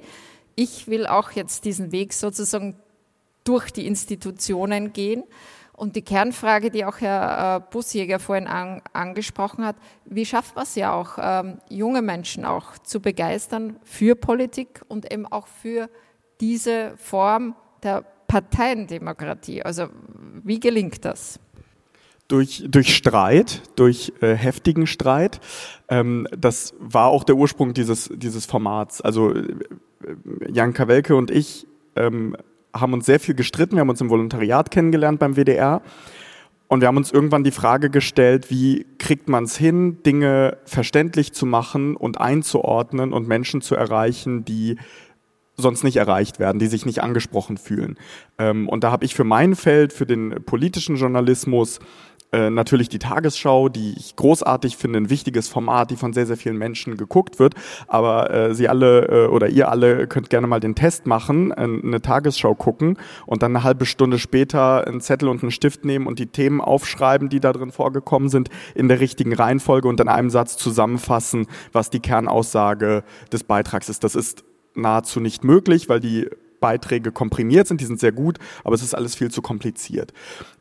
ich 0.55 0.89
will 0.89 1.07
auch 1.07 1.33
jetzt 1.33 1.65
diesen 1.65 1.91
Weg 1.91 2.13
sozusagen 2.13 2.77
durch 3.51 3.73
die 3.73 3.85
Institutionen 3.89 4.93
gehen. 4.93 5.25
Und 5.73 5.97
die 5.97 6.03
Kernfrage, 6.03 6.71
die 6.71 6.85
auch 6.85 7.01
Herr 7.01 7.57
äh, 7.57 7.73
Busjäger 7.73 8.21
vorhin 8.21 8.47
an, 8.47 8.81
angesprochen 8.93 9.65
hat, 9.65 9.75
wie 10.05 10.25
schafft 10.25 10.55
man 10.55 10.65
es 10.65 10.77
ja 10.77 10.93
auch, 10.93 11.19
ähm, 11.21 11.59
junge 11.69 12.01
Menschen 12.01 12.45
auch 12.45 12.79
zu 12.79 13.01
begeistern 13.01 13.77
für 13.83 14.15
Politik 14.15 14.83
und 14.87 15.11
eben 15.13 15.27
auch 15.27 15.49
für 15.49 15.91
diese 16.41 16.93
Form 16.97 17.57
der 17.83 18.05
Parteiendemokratie? 18.29 19.63
Also 19.63 19.89
wie 20.45 20.61
gelingt 20.61 21.05
das? 21.05 21.41
Durch, 22.29 22.63
durch 22.69 22.95
Streit, 22.95 23.63
durch 23.75 24.13
äh, 24.21 24.37
heftigen 24.37 24.87
Streit. 24.87 25.41
Ähm, 25.89 26.29
das 26.31 26.75
war 26.79 27.09
auch 27.09 27.25
der 27.25 27.35
Ursprung 27.35 27.75
dieses, 27.75 28.11
dieses 28.15 28.47
Formats. 28.47 29.01
Also 29.01 29.35
äh, 29.35 29.45
Jan 30.53 30.73
Kawelke 30.73 31.17
und 31.17 31.33
ich 31.33 31.67
ähm, 31.97 32.37
haben 32.75 32.93
uns 32.93 33.07
sehr 33.07 33.21
viel 33.21 33.35
gestritten. 33.35 33.77
Wir 33.77 33.81
haben 33.81 33.91
uns 33.91 34.01
im 34.01 34.11
Volontariat 34.11 34.71
kennengelernt 34.71 35.19
beim 35.19 35.37
WDR. 35.37 35.83
Und 36.69 36.83
wir 36.83 36.89
haben 36.89 36.97
uns 36.97 37.11
irgendwann 37.11 37.43
die 37.43 37.51
Frage 37.51 37.91
gestellt, 37.91 38.49
wie 38.49 38.87
kriegt 38.99 39.29
man 39.29 39.43
es 39.43 39.57
hin, 39.57 40.05
Dinge 40.05 40.59
verständlich 40.65 41.33
zu 41.33 41.45
machen 41.45 41.97
und 41.97 42.21
einzuordnen 42.21 43.13
und 43.13 43.27
Menschen 43.27 43.61
zu 43.61 43.75
erreichen, 43.75 44.45
die 44.45 44.77
sonst 45.57 45.85
nicht 45.85 45.97
erreicht 45.97 46.39
werden, 46.39 46.59
die 46.59 46.69
sich 46.69 46.87
nicht 46.87 47.03
angesprochen 47.03 47.59
fühlen. 47.59 47.99
Ähm, 48.39 48.69
und 48.69 48.85
da 48.85 48.93
habe 48.93 49.05
ich 49.05 49.15
für 49.15 49.25
mein 49.25 49.57
Feld, 49.57 49.93
für 49.93 50.07
den 50.07 50.45
politischen 50.45 50.97
Journalismus, 50.97 51.81
äh, 52.33 52.51
natürlich 52.51 52.89
die 52.89 52.99
Tagesschau, 52.99 53.69
die 53.69 53.95
ich 53.97 54.15
großartig 54.15 54.77
finde, 54.77 55.01
ein 55.01 55.11
wichtiges 55.11 55.49
Format, 55.49 55.91
die 55.91 55.97
von 55.97 56.13
sehr, 56.13 56.27
sehr 56.27 56.37
vielen 56.37 56.59
Menschen 56.59 56.97
geguckt 56.97 57.39
wird. 57.39 57.55
Aber 57.89 58.31
äh, 58.31 58.55
Sie 58.55 58.69
alle 58.69 59.09
äh, 59.09 59.27
oder 59.27 59.49
ihr 59.49 59.69
alle 59.69 60.07
könnt 60.07 60.31
gerne 60.31 60.47
mal 60.47 60.61
den 60.61 60.75
Test 60.75 61.07
machen, 61.07 61.51
äh, 61.51 61.55
eine 61.55 62.01
Tagesschau 62.01 62.55
gucken 62.55 62.99
und 63.27 63.43
dann 63.43 63.57
eine 63.57 63.65
halbe 63.65 63.85
Stunde 63.85 64.19
später 64.19 64.87
einen 64.87 65.01
Zettel 65.01 65.29
und 65.29 65.43
einen 65.43 65.51
Stift 65.51 65.85
nehmen 65.85 66.07
und 66.07 66.19
die 66.19 66.27
Themen 66.27 66.61
aufschreiben, 66.61 67.29
die 67.29 67.41
da 67.41 67.53
drin 67.53 67.73
vorgekommen 67.73 68.29
sind, 68.29 68.49
in 68.75 68.89
der 68.89 69.01
richtigen 69.01 69.33
Reihenfolge 69.33 69.89
und 69.89 70.01
in 70.01 70.09
einem 70.09 70.31
Satz 70.31 70.57
zusammenfassen, 70.57 71.47
was 71.73 71.91
die 71.91 72.01
Kernaussage 72.01 73.03
des 73.33 73.43
Beitrags 73.43 73.89
ist. 73.89 74.05
Das 74.05 74.15
ist 74.15 74.45
nahezu 74.75 75.19
nicht 75.19 75.43
möglich, 75.43 75.89
weil 75.89 75.99
die 75.99 76.29
Beiträge 76.61 77.11
komprimiert 77.11 77.67
sind, 77.67 77.81
die 77.81 77.87
sind 77.87 77.99
sehr 77.99 78.13
gut, 78.13 78.39
aber 78.63 78.75
es 78.75 78.83
ist 78.83 78.95
alles 78.95 79.15
viel 79.15 79.31
zu 79.31 79.43
kompliziert. 79.43 80.13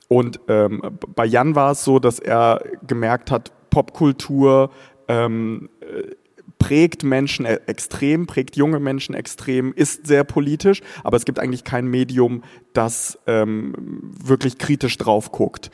Und 0.09 0.41
ähm, 0.49 0.81
bei 1.15 1.25
Jan 1.25 1.55
war 1.55 1.71
es 1.71 1.85
so, 1.85 1.99
dass 1.99 2.19
er 2.19 2.61
gemerkt 2.85 3.31
hat, 3.31 3.53
Popkultur 3.69 4.71
ähm, 5.07 5.69
äh, 5.79 6.15
prägt 6.57 7.03
Menschen 7.03 7.45
e-, 7.45 7.59
extrem, 7.67 8.25
prägt 8.25 8.57
junge 8.57 8.79
Menschen 8.79 9.15
extrem, 9.15 9.71
ist 9.71 10.07
sehr 10.07 10.23
politisch, 10.23 10.81
aber 11.03 11.15
es 11.15 11.25
gibt 11.25 11.39
eigentlich 11.39 11.63
kein 11.63 11.85
Medium, 11.87 12.43
das 12.73 13.19
ähm, 13.27 13.73
wirklich 14.01 14.57
kritisch 14.57 14.97
drauf 14.97 15.31
guckt. 15.31 15.69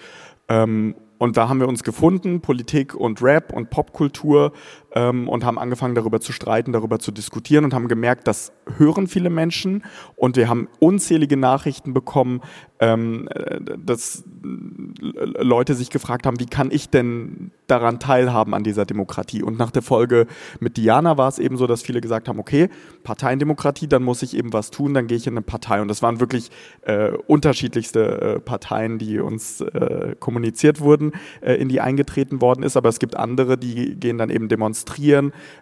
Ähm, 0.50 0.96
und 1.18 1.38
da 1.38 1.48
haben 1.48 1.62
wir 1.62 1.70
uns 1.70 1.84
gefunden, 1.84 2.42
Politik 2.42 2.94
und 2.94 3.22
Rap 3.22 3.54
und 3.54 3.70
Popkultur, 3.70 4.52
ähm, 4.96 5.28
und 5.28 5.44
haben 5.44 5.60
angefangen 5.60 5.94
darüber 5.94 6.22
zu 6.22 6.32
streiten, 6.32 6.72
darüber 6.72 7.00
zu 7.00 7.12
diskutieren 7.12 7.66
und 7.66 7.74
haben 7.74 7.88
gemerkt, 7.88 8.28
das 8.28 8.54
hören 8.78 9.08
viele 9.08 9.30
Menschen 9.30 9.84
und 10.16 10.38
wir 10.38 10.50
haben 10.50 10.68
unzählige 10.80 11.38
Nachrichten 11.38 11.94
bekommen, 11.94 12.42
ähm, 12.80 13.30
dass 13.78 14.24
Leute 14.42 15.76
sich 15.76 15.90
gefragt 15.90 16.26
haben, 16.26 16.40
wie 16.40 16.46
kann 16.46 16.72
ich 16.72 16.90
denn 16.90 17.52
daran 17.68 18.00
teilhaben 18.00 18.54
an 18.54 18.64
dieser 18.64 18.86
Demokratie? 18.86 19.44
Und 19.44 19.58
nach 19.58 19.72
der 19.72 19.82
Folge 19.82 20.28
mit 20.60 20.78
Diana 20.78 21.18
war 21.18 21.28
es 21.28 21.40
eben 21.40 21.58
so, 21.58 21.68
dass 21.68 21.82
viele 21.82 22.02
gesagt 22.02 22.28
haben, 22.28 22.40
okay, 22.40 22.70
Parteiendemokratie, 23.04 23.88
dann 23.88 24.04
muss 24.04 24.22
ich 24.24 24.36
eben 24.36 24.54
was 24.54 24.72
tun, 24.72 24.94
dann 24.94 25.08
gehe 25.08 25.18
ich 25.18 25.28
in 25.28 25.34
eine 25.34 25.42
Partei. 25.42 25.82
Und 25.82 25.88
das 25.88 26.02
waren 26.02 26.20
wirklich 26.20 26.52
äh, 26.82 27.12
unterschiedlichste 27.28 28.22
äh, 28.22 28.40
Parteien, 28.40 28.98
die 28.98 29.20
uns 29.20 29.62
äh, 29.62 30.16
kommuniziert 30.20 30.80
wurden, 30.80 31.14
äh, 31.42 31.54
in 31.54 31.70
die 31.70 31.82
eingetreten 31.82 32.42
worden 32.42 32.64
ist. 32.64 32.78
Aber 32.78 32.90
es 32.90 33.00
gibt 33.00 33.16
andere, 33.16 33.58
die 33.58 33.96
gehen 33.96 34.18
dann 34.18 34.30
eben 34.30 34.48
demonstrieren, 34.48 34.85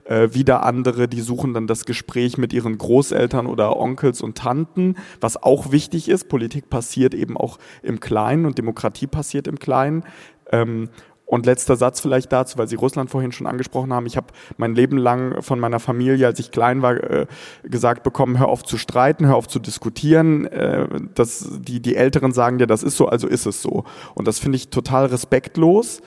äh, 0.06 0.30
wieder 0.32 0.64
andere, 0.64 1.08
die 1.08 1.22
suchen 1.22 1.54
dann 1.54 1.68
das 1.68 1.86
Gespräch 1.86 2.38
mit 2.38 2.54
ihren 2.54 2.78
Großeltern 2.78 3.48
oder 3.48 3.78
Onkels 3.78 4.22
und 4.22 4.38
Tanten, 4.38 4.96
was 5.22 5.42
auch 5.42 5.72
wichtig 5.72 6.10
ist. 6.10 6.30
Politik 6.30 6.70
passiert 6.70 6.94
passiert 6.94 7.14
eben 7.14 7.38
auch 7.38 7.60
im 7.82 8.00
Kleinen 8.00 8.46
und 8.46 8.58
Demokratie 8.58 9.08
passiert 9.08 9.48
im 9.48 9.58
Kleinen. 9.58 10.04
Ähm, 10.52 10.90
und 11.26 11.46
letzter 11.46 11.76
Satz 11.76 12.00
vielleicht 12.00 12.32
dazu, 12.32 12.58
weil 12.58 12.68
Sie 12.68 12.76
Russland 12.76 13.10
vorhin 13.10 13.32
schon 13.32 13.48
angesprochen 13.48 13.92
haben. 13.92 14.06
Ich 14.06 14.18
habe 14.18 14.28
mein 14.58 14.76
Leben 14.76 14.98
lang 14.98 15.42
von 15.42 15.60
meiner 15.60 15.80
Familie, 15.80 16.28
als 16.28 16.38
ich 16.40 16.52
klein 16.52 16.82
war, 16.82 16.96
äh, 16.98 17.26
gesagt 17.64 18.04
bekommen, 18.04 18.38
hör 18.38 18.50
auf 18.50 18.64
zu 18.64 18.78
streiten, 18.78 19.26
hör 19.26 19.38
auf 19.38 19.48
zu 19.48 19.60
diskutieren. 19.60 20.46
Äh, 20.46 20.88
das, 21.16 21.50
die, 21.60 21.80
die 21.82 21.96
Älteren 21.96 22.34
sagen 22.34 22.60
dir, 22.60 22.68
das 22.68 22.84
ist 22.84 22.98
so, 22.98 23.08
also 23.08 23.28
ist 23.28 23.48
es 23.48 23.62
so. 23.62 23.86
Und 24.14 24.28
das 24.28 24.38
finde 24.38 24.58
ich 24.58 24.70
total 24.70 25.08
respektlos. 25.08 26.02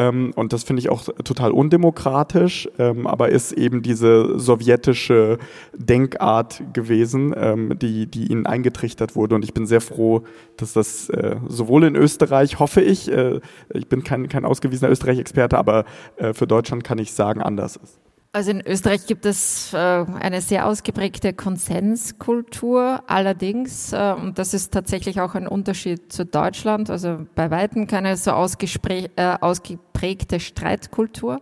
Ähm, 0.00 0.32
und 0.34 0.54
das 0.54 0.64
finde 0.64 0.80
ich 0.80 0.88
auch 0.88 1.04
total 1.24 1.52
undemokratisch, 1.52 2.68
ähm, 2.78 3.06
aber 3.06 3.28
ist 3.28 3.52
eben 3.52 3.82
diese 3.82 4.38
sowjetische 4.38 5.38
Denkart 5.76 6.62
gewesen, 6.72 7.34
ähm, 7.36 7.78
die, 7.78 8.06
die 8.06 8.32
ihnen 8.32 8.46
eingetrichtert 8.46 9.14
wurde. 9.14 9.34
Und 9.34 9.44
ich 9.44 9.52
bin 9.52 9.66
sehr 9.66 9.82
froh, 9.82 10.22
dass 10.56 10.72
das 10.72 11.10
äh, 11.10 11.36
sowohl 11.48 11.84
in 11.84 11.96
Österreich, 11.96 12.58
hoffe 12.58 12.80
ich, 12.80 13.12
äh, 13.12 13.40
ich 13.74 13.88
bin 13.88 14.02
kein, 14.02 14.28
kein 14.28 14.46
ausgewiesener 14.46 14.90
Österreich-Experte, 14.90 15.58
aber 15.58 15.84
äh, 16.16 16.32
für 16.32 16.46
Deutschland 16.46 16.82
kann 16.82 16.98
ich 16.98 17.12
sagen, 17.12 17.42
anders 17.42 17.76
ist. 17.76 17.99
Also 18.32 18.52
in 18.52 18.64
Österreich 18.64 19.08
gibt 19.08 19.26
es 19.26 19.74
äh, 19.74 19.76
eine 19.76 20.40
sehr 20.40 20.68
ausgeprägte 20.68 21.32
Konsenskultur, 21.32 23.02
allerdings, 23.08 23.92
äh, 23.92 24.14
und 24.16 24.38
das 24.38 24.54
ist 24.54 24.72
tatsächlich 24.72 25.20
auch 25.20 25.34
ein 25.34 25.48
Unterschied 25.48 26.12
zu 26.12 26.24
Deutschland, 26.24 26.90
also 26.90 27.26
bei 27.34 27.50
Weitem 27.50 27.88
keine 27.88 28.16
so 28.16 28.30
äh, 28.30 29.36
ausgeprägte 29.40 30.38
Streitkultur, 30.38 31.40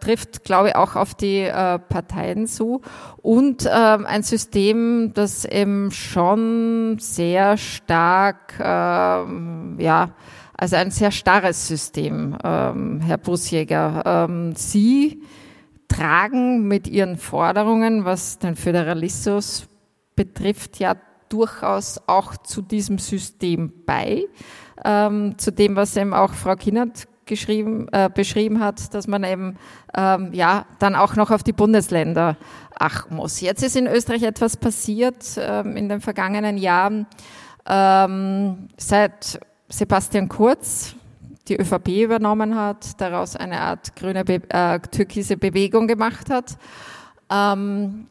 trifft, 0.00 0.44
glaube 0.44 0.68
ich, 0.68 0.76
auch 0.76 0.96
auf 0.96 1.14
die 1.14 1.44
Parteien 1.44 2.46
zu 2.46 2.82
und 3.22 3.66
ähm, 3.66 4.04
ein 4.04 4.22
System, 4.22 5.12
das 5.14 5.46
eben 5.46 5.90
schon 5.92 6.98
sehr 7.00 7.56
stark, 7.56 8.60
ähm, 8.60 9.76
ja, 9.78 10.10
also 10.58 10.76
ein 10.76 10.90
sehr 10.90 11.10
starres 11.10 11.66
System, 11.68 12.36
ähm, 12.44 13.00
Herr 13.00 13.16
Busjäger. 13.16 14.28
Sie 14.56 15.22
tragen 15.92 16.66
mit 16.66 16.88
ihren 16.88 17.16
Forderungen, 17.16 18.04
was 18.04 18.38
den 18.38 18.56
Föderalismus 18.56 19.66
betrifft, 20.16 20.78
ja 20.78 20.96
durchaus 21.28 22.00
auch 22.06 22.36
zu 22.36 22.62
diesem 22.62 22.98
System 22.98 23.72
bei, 23.86 24.24
ähm, 24.84 25.38
zu 25.38 25.50
dem, 25.50 25.76
was 25.76 25.96
eben 25.96 26.12
auch 26.12 26.32
Frau 26.34 26.56
Kinnert 26.56 27.06
geschrieben, 27.24 27.88
äh, 27.92 28.10
beschrieben 28.12 28.60
hat, 28.60 28.92
dass 28.94 29.06
man 29.06 29.24
eben 29.24 29.56
ähm, 29.96 30.30
ja 30.32 30.66
dann 30.78 30.94
auch 30.94 31.16
noch 31.16 31.30
auf 31.30 31.42
die 31.42 31.52
Bundesländer 31.52 32.36
achten 32.78 33.16
muss. 33.16 33.40
Jetzt 33.40 33.62
ist 33.62 33.76
in 33.76 33.86
Österreich 33.86 34.22
etwas 34.22 34.56
passiert 34.56 35.24
ähm, 35.38 35.76
in 35.76 35.88
den 35.88 36.00
vergangenen 36.00 36.58
Jahren. 36.58 37.06
Ähm, 37.66 38.68
seit 38.76 39.40
Sebastian 39.68 40.28
Kurz 40.28 40.96
die 41.48 41.56
ÖVP 41.56 41.88
übernommen 42.02 42.56
hat, 42.56 43.00
daraus 43.00 43.36
eine 43.36 43.60
Art 43.60 43.96
grüne, 43.96 44.24
Be 44.24 44.40
äh, 44.48 44.78
türkise 44.80 45.36
Bewegung 45.36 45.88
gemacht 45.88 46.30
hat. 46.30 46.56
Ähm, 47.30 48.06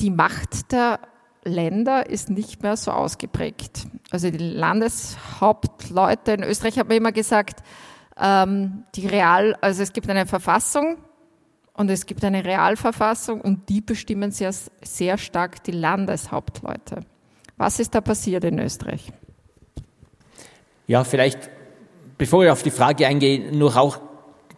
die 0.00 0.10
Macht 0.10 0.72
der 0.72 1.00
Länder 1.44 2.08
ist 2.08 2.28
nicht 2.28 2.62
mehr 2.62 2.76
so 2.76 2.90
ausgeprägt. 2.90 3.86
Also 4.10 4.30
die 4.30 4.38
Landeshauptleute 4.38 6.32
in 6.32 6.42
Österreich 6.42 6.78
haben 6.78 6.90
immer 6.90 7.12
gesagt, 7.12 7.62
ähm, 8.18 8.84
die 8.94 9.06
Real, 9.06 9.56
also 9.60 9.82
es 9.82 9.92
gibt 9.92 10.08
eine 10.08 10.26
Verfassung 10.26 10.98
und 11.72 11.90
es 11.90 12.06
gibt 12.06 12.24
eine 12.24 12.44
Realverfassung 12.44 13.40
und 13.40 13.68
die 13.68 13.80
bestimmen 13.80 14.32
sehr, 14.32 14.52
sehr 14.82 15.18
stark 15.18 15.62
die 15.64 15.72
Landeshauptleute. 15.72 17.00
Was 17.56 17.78
ist 17.78 17.94
da 17.94 18.00
passiert 18.00 18.44
in 18.44 18.58
Österreich? 18.58 19.12
Ja, 20.86 21.04
vielleicht 21.04 21.50
bevor 22.18 22.44
ich 22.44 22.50
auf 22.50 22.62
die 22.62 22.70
Frage 22.70 23.06
eingehe, 23.06 23.52
nur 23.52 23.76
auch, 23.76 23.98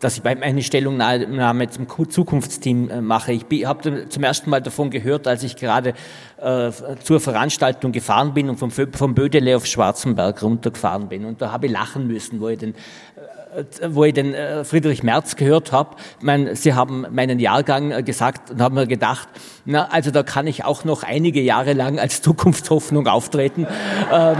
dass 0.01 0.17
ich 0.17 0.23
meine 0.23 0.63
Stellungnahme 0.63 1.71
zum 1.71 1.89
Zukunftsteam 2.09 2.89
äh, 2.89 3.01
mache. 3.01 3.33
Ich 3.33 3.67
habe 3.67 4.09
zum 4.09 4.23
ersten 4.23 4.49
Mal 4.49 4.63
davon 4.63 4.91
gehört, 4.91 5.27
als 5.27 5.43
ich 5.43 5.57
gerade 5.57 5.95
äh, 6.41 6.71
zur 7.03 7.19
Veranstaltung 7.19 7.91
gefahren 7.91 8.33
bin 8.33 8.49
und 8.49 8.59
vom, 8.59 8.71
vom 8.71 9.15
Bödele 9.15 9.57
auf 9.57 9.67
Schwarzenberg 9.67 10.41
runtergefahren 10.43 11.09
bin. 11.09 11.25
Und 11.25 11.43
da 11.43 11.51
habe 11.51 11.67
ich 11.67 11.73
lachen 11.73 12.07
müssen, 12.07 12.41
wo 12.41 12.49
ich 12.49 12.59
den 12.59 12.75
äh, 12.75 13.89
wo 13.89 14.05
ich 14.05 14.15
den 14.15 14.35
äh, 14.35 14.63
Friedrich 14.63 15.03
Merz 15.03 15.35
gehört 15.35 15.73
habe. 15.73 15.97
Mein, 16.21 16.55
Sie 16.55 16.75
haben 16.75 17.07
meinen 17.11 17.41
Jahrgang 17.41 18.05
gesagt 18.05 18.51
und 18.53 18.63
haben 18.63 18.77
mir 18.77 18.87
gedacht, 18.87 19.27
na, 19.65 19.89
also 19.89 20.13
da 20.13 20.23
kann 20.23 20.47
ich 20.47 20.65
auch 20.65 20.85
noch 20.85 21.03
einige 21.03 21.41
Jahre 21.41 21.73
lang 21.73 21.99
als 21.99 22.23
Zukunftshoffnung 22.23 23.09
auftreten. 23.09 23.67
ähm, 24.13 24.37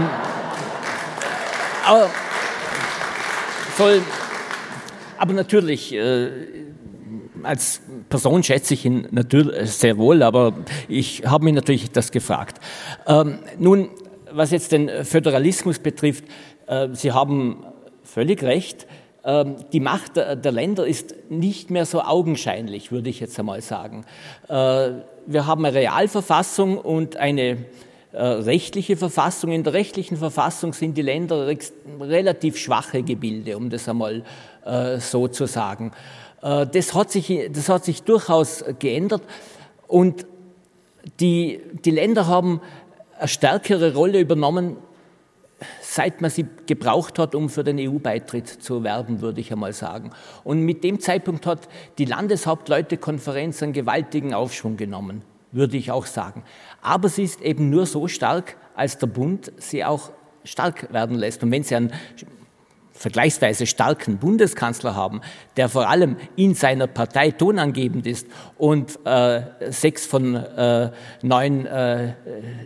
aber 1.85 2.07
soll, 3.79 4.01
aber 5.17 5.31
natürlich, 5.31 5.93
äh, 5.93 6.29
als 7.43 7.81
Person 8.09 8.43
schätze 8.43 8.73
ich 8.73 8.83
ihn 8.83 9.07
natürlich 9.11 9.71
sehr 9.71 9.97
wohl, 9.97 10.21
aber 10.21 10.51
ich 10.89 11.23
habe 11.25 11.45
mich 11.45 11.53
natürlich 11.53 11.89
das 11.89 12.11
gefragt. 12.11 12.59
Ähm, 13.07 13.39
nun, 13.57 13.89
was 14.33 14.51
jetzt 14.51 14.73
den 14.73 15.05
Föderalismus 15.05 15.79
betrifft, 15.79 16.25
äh, 16.67 16.89
Sie 16.91 17.13
haben 17.13 17.63
völlig 18.03 18.43
recht. 18.43 18.85
Ähm, 19.23 19.55
die 19.71 19.79
Macht 19.79 20.17
der, 20.17 20.35
der, 20.35 20.51
Länder 20.51 20.85
ist 20.85 21.15
nicht 21.29 21.71
mehr 21.71 21.85
so 21.85 22.01
augenscheinlich, 22.01 22.91
würde 22.91 23.09
ich 23.09 23.21
jetzt 23.21 23.39
einmal 23.39 23.61
sagen. 23.61 24.03
Äh, 24.49 24.89
wir 25.25 25.45
haben 25.45 25.63
eine 25.63 25.73
Realverfassung 25.73 26.77
und 26.77 27.15
eine 27.15 27.51
äh, 27.51 27.57
rechtliche 28.13 28.97
Verfassung. 28.97 29.51
In 29.51 29.63
der 29.63 29.73
rechtlichen 29.73 30.17
Verfassung 30.17 30.73
sind 30.73 30.97
die 30.97 31.01
Länder 31.01 31.47
relativ 31.99 32.57
schwache 32.57 33.03
Gebilde, 33.03 33.57
um 33.57 33.69
das 33.69 33.87
einmal 33.87 34.23
äh, 34.65 34.99
so 34.99 35.27
zu 35.27 35.45
sagen. 35.45 35.91
Äh, 36.41 36.67
das, 36.67 36.93
hat 36.93 37.11
sich, 37.11 37.49
das 37.51 37.69
hat 37.69 37.85
sich 37.85 38.03
durchaus 38.03 38.63
geändert 38.79 39.21
und 39.87 40.25
die, 41.19 41.61
die 41.85 41.91
Länder 41.91 42.27
haben 42.27 42.61
eine 43.17 43.27
stärkere 43.27 43.93
Rolle 43.93 44.19
übernommen, 44.19 44.77
seit 45.81 46.21
man 46.21 46.31
sie 46.31 46.45
gebraucht 46.67 47.19
hat, 47.19 47.35
um 47.35 47.49
für 47.49 47.65
den 47.65 47.77
EU-Beitritt 47.79 48.47
zu 48.47 48.83
werben, 48.83 49.19
würde 49.19 49.41
ich 49.41 49.51
einmal 49.51 49.73
sagen. 49.73 50.11
Und 50.43 50.61
mit 50.61 50.83
dem 50.83 50.99
Zeitpunkt 51.01 51.45
hat 51.45 51.67
die 51.97 52.05
Landeshauptleutekonferenz 52.05 53.61
einen 53.61 53.73
gewaltigen 53.73 54.33
Aufschwung 54.33 54.77
genommen 54.77 55.23
würde 55.51 55.77
ich 55.77 55.91
auch 55.91 56.05
sagen. 56.05 56.43
Aber 56.81 57.09
sie 57.09 57.23
ist 57.23 57.41
eben 57.41 57.69
nur 57.69 57.85
so 57.85 58.07
stark, 58.07 58.55
als 58.75 58.97
der 58.97 59.07
Bund 59.07 59.51
sie 59.57 59.83
auch 59.83 60.11
stark 60.43 60.91
werden 60.93 61.17
lässt. 61.17 61.43
Und 61.43 61.51
wenn 61.51 61.63
Sie 61.63 61.75
einen 61.75 61.93
vergleichsweise 62.99 63.65
starken 63.65 64.17
Bundeskanzler 64.17 64.93
haben, 64.93 65.21
der 65.55 65.69
vor 65.69 65.87
allem 65.87 66.17
in 66.35 66.53
seiner 66.53 66.85
Partei 66.85 67.31
tonangebend 67.31 68.05
ist 68.05 68.27
und 68.57 68.99
äh, 69.05 69.41
sechs 69.69 70.05
von 70.05 70.35
äh, 70.35 70.91
neun 71.21 71.65
äh, 71.65 72.13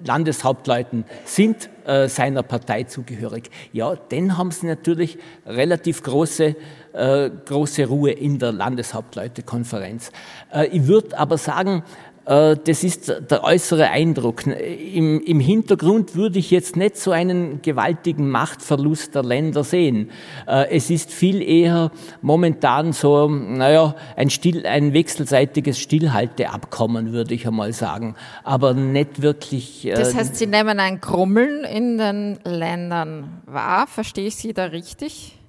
Landeshauptleuten 0.04 1.06
sind 1.24 1.70
äh, 1.86 2.08
seiner 2.08 2.42
Partei 2.42 2.86
zugehörig, 2.86 3.52
ja, 3.74 3.96
dann 4.10 4.36
haben 4.36 4.50
sie 4.50 4.66
natürlich 4.66 5.20
relativ 5.46 6.02
große, 6.02 6.56
äh, 6.94 7.30
große 7.46 7.86
Ruhe 7.86 8.12
in 8.12 8.40
der 8.40 8.54
Landeshauptleutekonferenz. 8.54 10.12
Äh, 10.52 10.66
ich 10.70 10.88
würde 10.88 11.16
aber 11.16 11.38
sagen, 11.38 11.84
das 12.26 12.84
ist 12.84 13.14
der 13.30 13.44
äußere 13.44 13.90
Eindruck. 13.90 14.46
Im, 14.46 15.22
Im, 15.22 15.40
Hintergrund 15.42 16.16
würde 16.16 16.40
ich 16.40 16.52
jetzt 16.52 16.78
nicht 16.78 16.96
so 16.96 17.12
einen 17.12 17.62
gewaltigen 17.62 18.30
Machtverlust 18.30 19.14
der 19.14 19.24
Länder 19.24 19.64
sehen. 19.66 20.10
Äh, 20.48 20.70
es 20.70 20.90
ist 20.90 21.12
viel 21.12 21.42
eher 21.42 21.92
momentan 22.22 22.94
so, 22.94 23.28
naja, 23.28 23.96
ein, 24.16 24.30
still, 24.30 24.66
ein 24.66 24.94
wechselseitiges 24.94 25.80
Stillhalteabkommen, 25.80 27.12
würde 27.12 27.34
ich 27.34 27.46
einmal 27.46 27.74
sagen. 27.74 28.16
Aber 28.44 28.74
nicht 28.74 29.22
wirklich. 29.22 29.86
Äh, 29.86 29.96
das 29.96 30.16
heißt, 30.16 30.38
Sie 30.38 30.48
nehmen 30.48 30.80
ein 30.80 31.02
Krummeln 31.02 31.66
in 31.66 31.98
den 31.98 32.40
Ländern 32.46 33.42
wahr. 33.46 33.86
Verstehe 33.88 34.28
ich 34.28 34.36
Sie 34.36 34.54
da 34.54 34.66
richtig? 34.66 35.43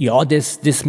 Ja, 0.00 0.24
das, 0.24 0.60
das, 0.60 0.84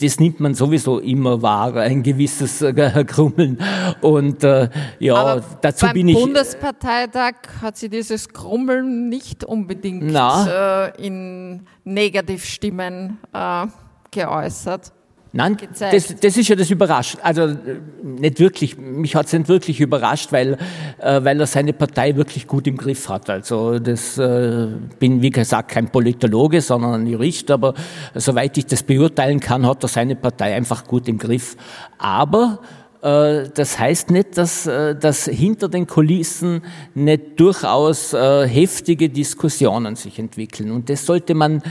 das 0.00 0.18
nimmt 0.18 0.40
man 0.40 0.54
sowieso 0.54 1.00
immer 1.00 1.42
wahr, 1.42 1.76
ein 1.76 2.02
gewisses 2.02 2.62
äh, 2.62 3.04
Krummeln. 3.04 3.58
Und 4.00 4.42
äh, 4.42 4.70
ja, 4.98 5.16
Aber 5.16 5.44
dazu 5.60 5.86
bin 5.92 6.08
ich. 6.08 6.14
Beim 6.14 6.24
Bundesparteitag 6.24 7.34
hat 7.60 7.76
sie 7.76 7.90
dieses 7.90 8.30
Krummeln 8.30 9.10
nicht 9.10 9.44
unbedingt 9.44 10.14
äh, 10.14 11.06
in 11.06 11.66
Negativstimmen 11.84 13.18
äh, 13.34 13.66
geäußert. 14.12 14.94
Nein, 15.32 15.58
das, 15.78 16.14
das 16.16 16.36
ist 16.36 16.48
ja 16.48 16.56
das 16.56 16.70
überrascht. 16.70 17.18
Also 17.22 17.54
nicht 18.02 18.40
wirklich, 18.40 18.78
mich 18.78 19.14
hat 19.14 19.26
es 19.26 19.32
nicht 19.34 19.48
wirklich 19.48 19.80
überrascht, 19.80 20.32
weil, 20.32 20.56
äh, 20.98 21.22
weil 21.22 21.38
er 21.38 21.46
seine 21.46 21.74
Partei 21.74 22.16
wirklich 22.16 22.46
gut 22.46 22.66
im 22.66 22.76
Griff 22.76 23.08
hat. 23.08 23.28
Also 23.28 23.78
das 23.78 24.16
äh, 24.16 24.68
bin, 24.98 25.20
wie 25.20 25.30
gesagt, 25.30 25.70
kein 25.70 25.90
Politologe, 25.90 26.62
sondern 26.62 27.02
ein 27.02 27.06
Jurist, 27.06 27.50
aber 27.50 27.74
soweit 28.14 28.56
ich 28.56 28.66
das 28.66 28.82
beurteilen 28.82 29.40
kann, 29.40 29.66
hat 29.66 29.82
er 29.82 29.88
seine 29.88 30.16
Partei 30.16 30.54
einfach 30.54 30.84
gut 30.84 31.08
im 31.08 31.18
Griff. 31.18 31.56
Aber 31.98 32.60
das 33.00 33.78
heißt 33.78 34.10
nicht, 34.10 34.36
dass, 34.36 34.66
äh, 34.66 34.96
dass 34.96 35.26
hinter 35.26 35.68
den 35.68 35.86
Kulissen 35.86 36.62
nicht 36.94 37.38
durchaus 37.38 38.12
äh, 38.12 38.46
heftige 38.48 39.08
Diskussionen 39.08 39.94
sich 39.94 40.18
entwickeln. 40.18 40.72
Und 40.72 40.90
das 40.90 41.06
sollte 41.06 41.34
man 41.34 41.62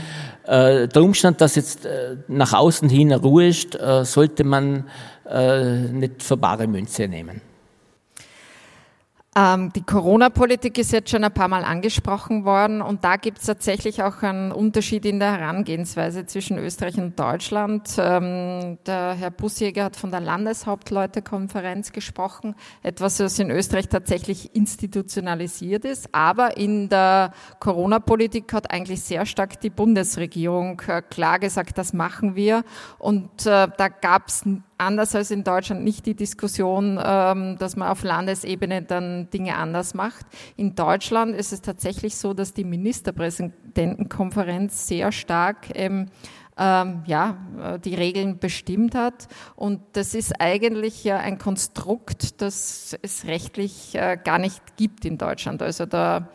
äh, 0.46 0.88
der 0.88 1.02
Umstand, 1.02 1.40
dass 1.40 1.56
jetzt 1.56 1.84
äh, 1.84 2.16
nach 2.28 2.54
außen 2.54 2.88
hin 2.88 3.12
Ruhe 3.12 3.48
ist, 3.48 3.74
äh, 3.74 4.04
sollte 4.04 4.44
man 4.44 4.84
nicht 5.92 6.22
für 6.22 6.38
bare 6.38 6.66
Münze 6.66 7.06
nehmen. 7.06 7.42
Ähm, 9.36 9.72
die 9.74 9.82
Corona-Politik 9.82 10.78
ist 10.78 10.90
jetzt 10.90 11.10
schon 11.10 11.22
ein 11.22 11.32
paar 11.32 11.48
Mal 11.48 11.62
angesprochen 11.62 12.46
worden 12.46 12.80
und 12.80 13.04
da 13.04 13.16
gibt 13.16 13.38
es 13.38 13.44
tatsächlich 13.44 14.02
auch 14.02 14.22
einen 14.22 14.52
Unterschied 14.52 15.04
in 15.04 15.20
der 15.20 15.38
Herangehensweise 15.38 16.24
zwischen 16.24 16.58
Österreich 16.58 16.96
und 16.96 17.18
Deutschland. 17.18 17.90
Ähm, 17.98 18.78
der 18.86 19.14
Herr 19.14 19.30
Busjäger 19.30 19.84
hat 19.84 19.96
von 19.96 20.10
der 20.10 20.20
Landeshauptleutekonferenz 20.20 21.92
gesprochen, 21.92 22.54
etwas, 22.82 23.20
was 23.20 23.38
in 23.38 23.50
Österreich 23.50 23.88
tatsächlich 23.88 24.54
institutionalisiert 24.56 25.84
ist, 25.84 26.08
aber 26.12 26.56
in 26.56 26.88
der 26.88 27.32
Corona-Politik 27.60 28.52
hat 28.54 28.70
eigentlich 28.70 29.02
sehr 29.02 29.26
stark 29.26 29.60
die 29.60 29.70
Bundesregierung 29.70 30.80
äh, 30.88 31.02
klar 31.02 31.38
gesagt, 31.38 31.76
das 31.76 31.92
machen 31.92 32.34
wir 32.34 32.64
und 32.98 33.44
äh, 33.44 33.68
da 33.76 33.88
gab 33.88 34.28
es 34.28 34.44
anders 34.78 35.14
als 35.14 35.30
in 35.30 35.44
Deutschland 35.44 35.84
nicht 35.84 36.06
die 36.06 36.14
Diskussion, 36.14 36.98
ähm, 37.02 37.58
dass 37.58 37.76
man 37.76 37.88
auf 37.88 38.02
Landesebene 38.02 38.80
dann 38.82 39.28
Dinge 39.30 39.56
anders 39.56 39.92
macht. 39.94 40.24
In 40.56 40.74
Deutschland 40.74 41.36
ist 41.36 41.52
es 41.52 41.60
tatsächlich 41.60 42.16
so, 42.16 42.32
dass 42.34 42.54
die 42.54 42.64
Ministerpräsidentenkonferenz 42.64 44.86
sehr 44.86 45.12
stark 45.12 45.66
ähm, 45.74 46.06
ähm, 46.58 47.02
ja, 47.06 47.36
äh, 47.60 47.78
die 47.78 47.94
Regeln 47.94 48.38
bestimmt 48.38 48.94
hat. 48.94 49.28
Und 49.54 49.80
das 49.92 50.14
ist 50.14 50.40
eigentlich 50.40 51.04
ja 51.04 51.18
ein 51.18 51.38
Konstrukt, 51.38 52.42
das 52.42 52.96
es 53.00 53.26
rechtlich 53.26 53.94
äh, 53.94 54.18
gar 54.22 54.38
nicht 54.38 54.76
gibt 54.76 55.04
in 55.04 55.18
Deutschland. 55.18 55.62
Also 55.62 55.86
da 55.86 56.28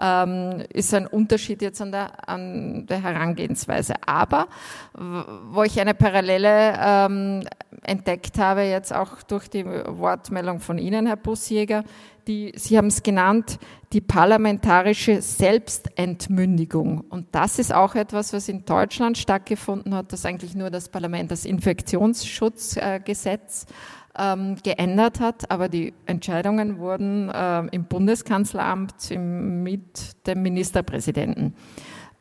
ähm, 0.00 0.64
ist 0.72 0.92
ein 0.94 1.06
Unterschied 1.06 1.62
jetzt 1.62 1.80
an 1.80 1.92
der, 1.92 2.28
an 2.28 2.86
der 2.86 3.02
Herangehensweise. 3.02 3.94
Aber 4.06 4.48
wo 4.94 5.62
ich 5.62 5.80
eine 5.80 5.94
Parallele 5.94 6.74
ähm, 6.80 7.44
entdeckt 7.82 8.38
habe, 8.38 8.62
jetzt 8.62 8.92
auch 8.92 9.22
durch 9.22 9.48
die 9.48 9.64
Wortmeldung 9.64 10.58
von 10.60 10.78
Ihnen, 10.78 11.06
Herr 11.06 11.16
Busjäger, 11.16 11.84
die, 12.26 12.52
Sie 12.56 12.76
haben 12.76 12.88
es 12.88 13.02
genannt, 13.02 13.58
die 13.92 14.00
parlamentarische 14.00 15.20
Selbstentmündigung. 15.20 17.00
Und 17.08 17.26
das 17.32 17.58
ist 17.58 17.74
auch 17.74 17.96
etwas, 17.96 18.32
was 18.32 18.48
in 18.48 18.64
Deutschland 18.64 19.18
stattgefunden 19.18 19.92
hat, 19.94 20.12
dass 20.12 20.24
eigentlich 20.24 20.54
nur 20.54 20.70
das 20.70 20.88
Parlament 20.88 21.32
das 21.32 21.44
Infektionsschutzgesetz 21.44 23.66
ähm, 24.18 24.56
geändert 24.62 25.20
hat, 25.20 25.50
aber 25.50 25.68
die 25.68 25.94
Entscheidungen 26.06 26.78
wurden 26.78 27.28
äh, 27.30 27.60
im 27.72 27.84
Bundeskanzleramt 27.84 29.10
mit 29.16 30.26
dem 30.26 30.42
Ministerpräsidenten 30.42 31.54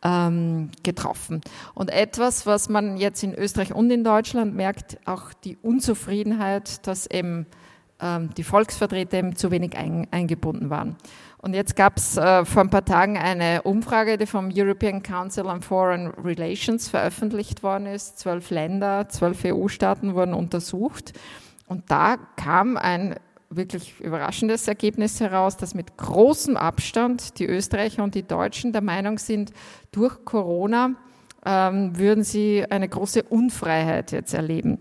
ähm, 0.03 0.69
getroffen. 0.83 1.41
Und 1.73 1.91
etwas, 1.91 2.45
was 2.45 2.69
man 2.69 2.97
jetzt 2.97 3.23
in 3.23 3.33
Österreich 3.33 3.73
und 3.73 3.91
in 3.91 4.03
Deutschland 4.03 4.55
merkt, 4.55 4.97
auch 5.05 5.33
die 5.33 5.57
Unzufriedenheit, 5.57 6.85
dass 6.87 7.07
eben 7.07 7.47
ähm, 8.01 8.29
die 8.35 8.43
Volksvertreter 8.43 9.17
eben 9.17 9.35
zu 9.35 9.51
wenig 9.51 9.77
ein, 9.77 10.07
eingebunden 10.11 10.69
waren. 10.69 10.95
Und 11.41 11.53
jetzt 11.53 11.75
gab 11.75 11.97
es 11.97 12.17
äh, 12.17 12.43
vor 12.43 12.63
ein 12.63 12.69
paar 12.69 12.83
Tagen 12.83 13.17
eine 13.17 13.61
Umfrage, 13.61 14.17
die 14.17 14.25
vom 14.25 14.51
European 14.53 15.01
Council 15.01 15.45
on 15.45 15.61
Foreign 15.61 16.07
Relations 16.07 16.89
veröffentlicht 16.89 17.63
worden 17.63 17.87
ist. 17.87 18.19
Zwölf 18.19 18.49
Länder, 18.49 19.07
zwölf 19.07 19.45
EU-Staaten 19.45 20.15
wurden 20.15 20.33
untersucht. 20.33 21.13
Und 21.69 21.89
da 21.91 22.17
kam 22.35 22.77
ein 22.77 23.15
wirklich 23.51 23.99
überraschendes 23.99 24.67
Ergebnis 24.67 25.19
heraus, 25.19 25.55
dass 25.55 25.73
mit 25.73 25.97
großem 25.97 26.57
Abstand 26.57 27.39
die 27.39 27.45
Österreicher 27.45 28.03
und 28.03 28.15
die 28.15 28.23
Deutschen 28.23 28.73
der 28.73 28.81
Meinung 28.81 29.17
sind, 29.19 29.51
durch 29.91 30.25
Corona 30.25 30.95
ähm, 31.45 31.97
würden 31.97 32.23
sie 32.23 32.65
eine 32.69 32.89
große 32.89 33.23
Unfreiheit 33.23 34.11
jetzt 34.11 34.33
erleben. 34.33 34.79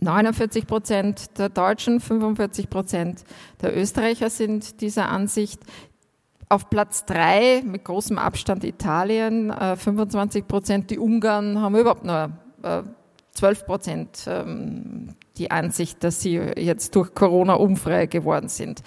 49 0.00 0.66
Prozent 0.66 1.38
der 1.38 1.48
Deutschen, 1.48 2.00
45 2.00 2.68
Prozent 2.68 3.24
der 3.60 3.76
Österreicher 3.76 4.30
sind 4.30 4.80
dieser 4.80 5.08
Ansicht. 5.08 5.60
Auf 6.48 6.68
Platz 6.68 7.06
drei 7.06 7.62
mit 7.64 7.84
großem 7.84 8.18
Abstand 8.18 8.64
Italien, 8.64 9.50
äh, 9.50 9.76
25 9.76 10.46
Prozent. 10.46 10.90
Die 10.90 10.98
Ungarn 10.98 11.60
haben 11.60 11.76
überhaupt 11.76 12.04
nur 12.04 12.30
äh, 12.62 12.82
12 13.32 13.64
Prozent 13.64 14.24
ähm, 14.26 15.14
die 15.38 15.50
Ansicht, 15.50 16.02
dass 16.04 16.20
sie 16.20 16.36
jetzt 16.56 16.94
durch 16.94 17.14
Corona 17.14 17.54
unfrei 17.54 18.06
geworden 18.06 18.48
sind. 18.48 18.82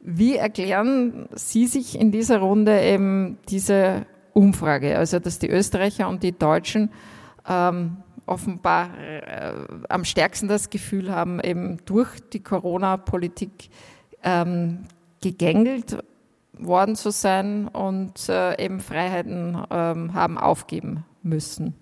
Wie 0.00 0.36
erklären 0.36 1.28
Sie 1.34 1.66
sich 1.66 1.98
in 1.98 2.12
dieser 2.12 2.38
Runde 2.38 2.80
eben 2.80 3.38
diese 3.48 4.06
Umfrage, 4.34 4.96
also 4.96 5.18
dass 5.18 5.38
die 5.38 5.50
Österreicher 5.50 6.08
und 6.08 6.22
die 6.22 6.32
Deutschen 6.32 6.90
ähm, 7.48 7.96
offenbar 8.26 8.90
äh, 8.98 9.52
am 9.88 10.04
stärksten 10.04 10.48
das 10.48 10.70
Gefühl 10.70 11.10
haben, 11.10 11.40
eben 11.40 11.78
durch 11.86 12.08
die 12.32 12.42
Corona-Politik 12.42 13.70
ähm, 14.22 14.84
gegängelt 15.22 15.98
worden 16.52 16.96
zu 16.96 17.10
sein 17.10 17.68
und 17.68 18.28
äh, 18.28 18.62
eben 18.62 18.80
Freiheiten 18.80 19.60
ähm, 19.70 20.14
haben 20.14 20.38
aufgeben 20.38 21.04
müssen? 21.22 21.74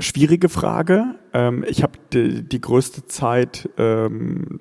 Schwierige 0.00 0.48
Frage. 0.48 1.16
Ähm, 1.32 1.64
ich 1.68 1.82
habe 1.82 1.92
die, 2.12 2.42
die, 2.42 2.60
größte 2.60 3.06
Zeit 3.06 3.68
ähm, 3.76 4.60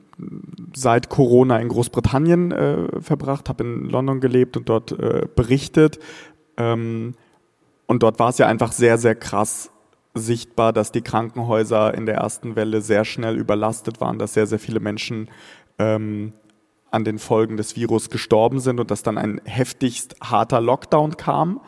seit 0.75 1.09
Corona 1.09 1.59
in 1.59 1.69
Großbritannien 1.69 2.51
äh, 2.51 3.01
verbracht, 3.01 3.49
habe 3.49 3.63
in 3.63 3.85
London 3.85 4.19
gelebt 4.19 4.57
und 4.57 4.69
dort 4.69 4.91
äh, 4.91 5.27
berichtet. 5.35 5.99
Ähm, 6.57 7.15
und 7.87 8.03
dort 8.03 8.19
war 8.19 8.29
es 8.29 8.37
ja 8.37 8.47
einfach 8.47 8.71
sehr, 8.71 8.97
sehr 8.97 9.15
krass 9.15 9.71
sichtbar, 10.13 10.73
dass 10.73 10.91
die 10.91 11.01
Krankenhäuser 11.01 11.93
in 11.93 12.05
der 12.05 12.15
ersten 12.15 12.55
Welle 12.55 12.81
sehr 12.81 13.05
schnell 13.05 13.37
überlastet 13.37 14.01
waren, 14.01 14.19
dass 14.19 14.33
sehr, 14.33 14.47
sehr 14.47 14.59
viele 14.59 14.79
Menschen 14.79 15.29
an 15.77 16.33
den 16.91 17.19
Folgen 17.19 17.55
des 17.55 17.77
Virus 17.77 18.09
gestorben 18.09 18.59
sind 18.59 18.81
und 18.81 18.91
dass 18.91 19.01
dann 19.01 19.17
ein 19.17 19.39
heftigst 19.45 20.17
harter 20.19 20.59
Lockdown 20.59 21.15
kam. 21.15 21.61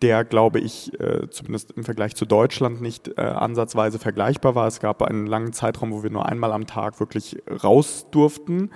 Der, 0.00 0.24
glaube 0.24 0.60
ich, 0.60 0.98
äh, 1.00 1.28
zumindest 1.30 1.72
im 1.72 1.84
Vergleich 1.84 2.14
zu 2.14 2.24
Deutschland 2.24 2.80
nicht 2.80 3.08
äh, 3.16 3.20
ansatzweise 3.20 3.98
vergleichbar 3.98 4.54
war. 4.54 4.66
Es 4.66 4.80
gab 4.80 5.02
einen 5.02 5.26
langen 5.26 5.52
Zeitraum, 5.52 5.92
wo 5.92 6.02
wir 6.02 6.10
nur 6.10 6.26
einmal 6.26 6.52
am 6.52 6.66
Tag 6.66 7.00
wirklich 7.00 7.36
raus 7.62 8.06
durften 8.10 8.70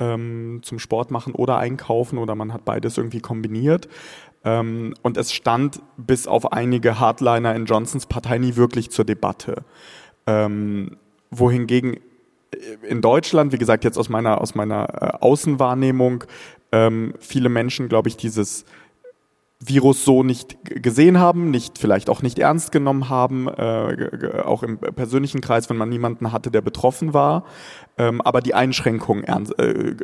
ähm, 0.00 0.60
zum 0.62 0.78
Sport 0.78 1.10
machen 1.10 1.34
oder 1.34 1.58
einkaufen 1.58 2.18
oder 2.18 2.34
man 2.34 2.52
hat 2.52 2.64
beides 2.64 2.96
irgendwie 2.98 3.20
kombiniert. 3.20 3.88
Ähm, 4.42 4.94
und 5.02 5.16
es 5.16 5.32
stand 5.32 5.82
bis 5.96 6.26
auf 6.26 6.52
einige 6.52 6.98
Hardliner 6.98 7.54
in 7.54 7.66
Johnsons 7.66 8.06
Partei 8.06 8.38
nie 8.38 8.56
wirklich 8.56 8.90
zur 8.90 9.04
Debatte. 9.04 9.64
Ähm, 10.26 10.96
wohingegen 11.30 11.94
äh, 11.94 12.86
in 12.88 13.02
Deutschland, 13.02 13.52
wie 13.52 13.58
gesagt, 13.58 13.84
jetzt 13.84 13.98
aus 13.98 14.08
meiner, 14.08 14.40
aus 14.40 14.54
meiner 14.54 14.88
äh, 14.88 15.18
Außenwahrnehmung, 15.20 16.24
ähm, 16.72 17.14
viele 17.18 17.48
Menschen, 17.48 17.88
glaube 17.88 18.08
ich, 18.08 18.16
dieses 18.16 18.64
Virus 19.62 20.06
so 20.06 20.22
nicht 20.22 20.56
gesehen 20.64 21.18
haben, 21.18 21.50
nicht 21.50 21.78
vielleicht 21.78 22.08
auch 22.08 22.22
nicht 22.22 22.38
ernst 22.38 22.72
genommen 22.72 23.10
haben, 23.10 23.46
äh, 23.46 24.42
auch 24.42 24.62
im 24.62 24.78
persönlichen 24.78 25.42
Kreis, 25.42 25.68
wenn 25.68 25.76
man 25.76 25.90
niemanden 25.90 26.32
hatte, 26.32 26.50
der 26.50 26.62
betroffen 26.62 27.12
war, 27.12 27.44
ähm, 27.98 28.22
aber 28.22 28.40
die 28.40 28.54
Einschränkungen 28.54 29.22
ernst, 29.22 29.58
äh, 29.58 29.96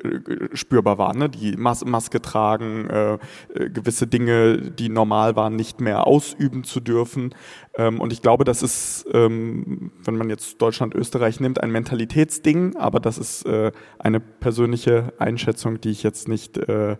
spürbar 0.52 0.98
waren, 0.98 1.18
ne? 1.18 1.30
die 1.30 1.56
Mas 1.56 1.86
Maske 1.86 2.20
tragen, 2.20 2.90
äh, 2.90 3.14
äh, 3.14 3.70
gewisse 3.70 4.06
Dinge, 4.06 4.58
die 4.58 4.90
normal 4.90 5.36
waren, 5.36 5.56
nicht 5.56 5.80
mehr 5.80 6.06
ausüben 6.06 6.62
zu 6.62 6.80
dürfen. 6.80 7.34
Ähm, 7.76 7.98
und 7.98 8.12
ich 8.12 8.20
glaube, 8.20 8.44
das 8.44 8.62
ist, 8.62 9.06
ähm, 9.14 9.90
wenn 10.04 10.18
man 10.18 10.28
jetzt 10.28 10.60
Deutschland, 10.60 10.94
Österreich 10.94 11.40
nimmt, 11.40 11.62
ein 11.62 11.70
Mentalitätsding, 11.70 12.76
aber 12.76 13.00
das 13.00 13.16
ist 13.16 13.46
äh, 13.46 13.72
eine 13.98 14.20
persönliche 14.20 15.14
Einschätzung, 15.18 15.80
die 15.80 15.90
ich 15.90 16.02
jetzt 16.02 16.28
nicht 16.28 16.58
äh, 16.58 16.96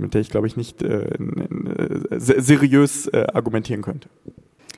mit 0.00 0.14
der 0.14 0.20
ich, 0.20 0.30
glaube 0.30 0.46
ich, 0.46 0.56
nicht 0.56 0.82
äh, 0.82 1.04
äh 1.04 2.18
seriös 2.18 3.06
äh, 3.08 3.26
argumentieren 3.32 3.82
könnte. 3.82 4.08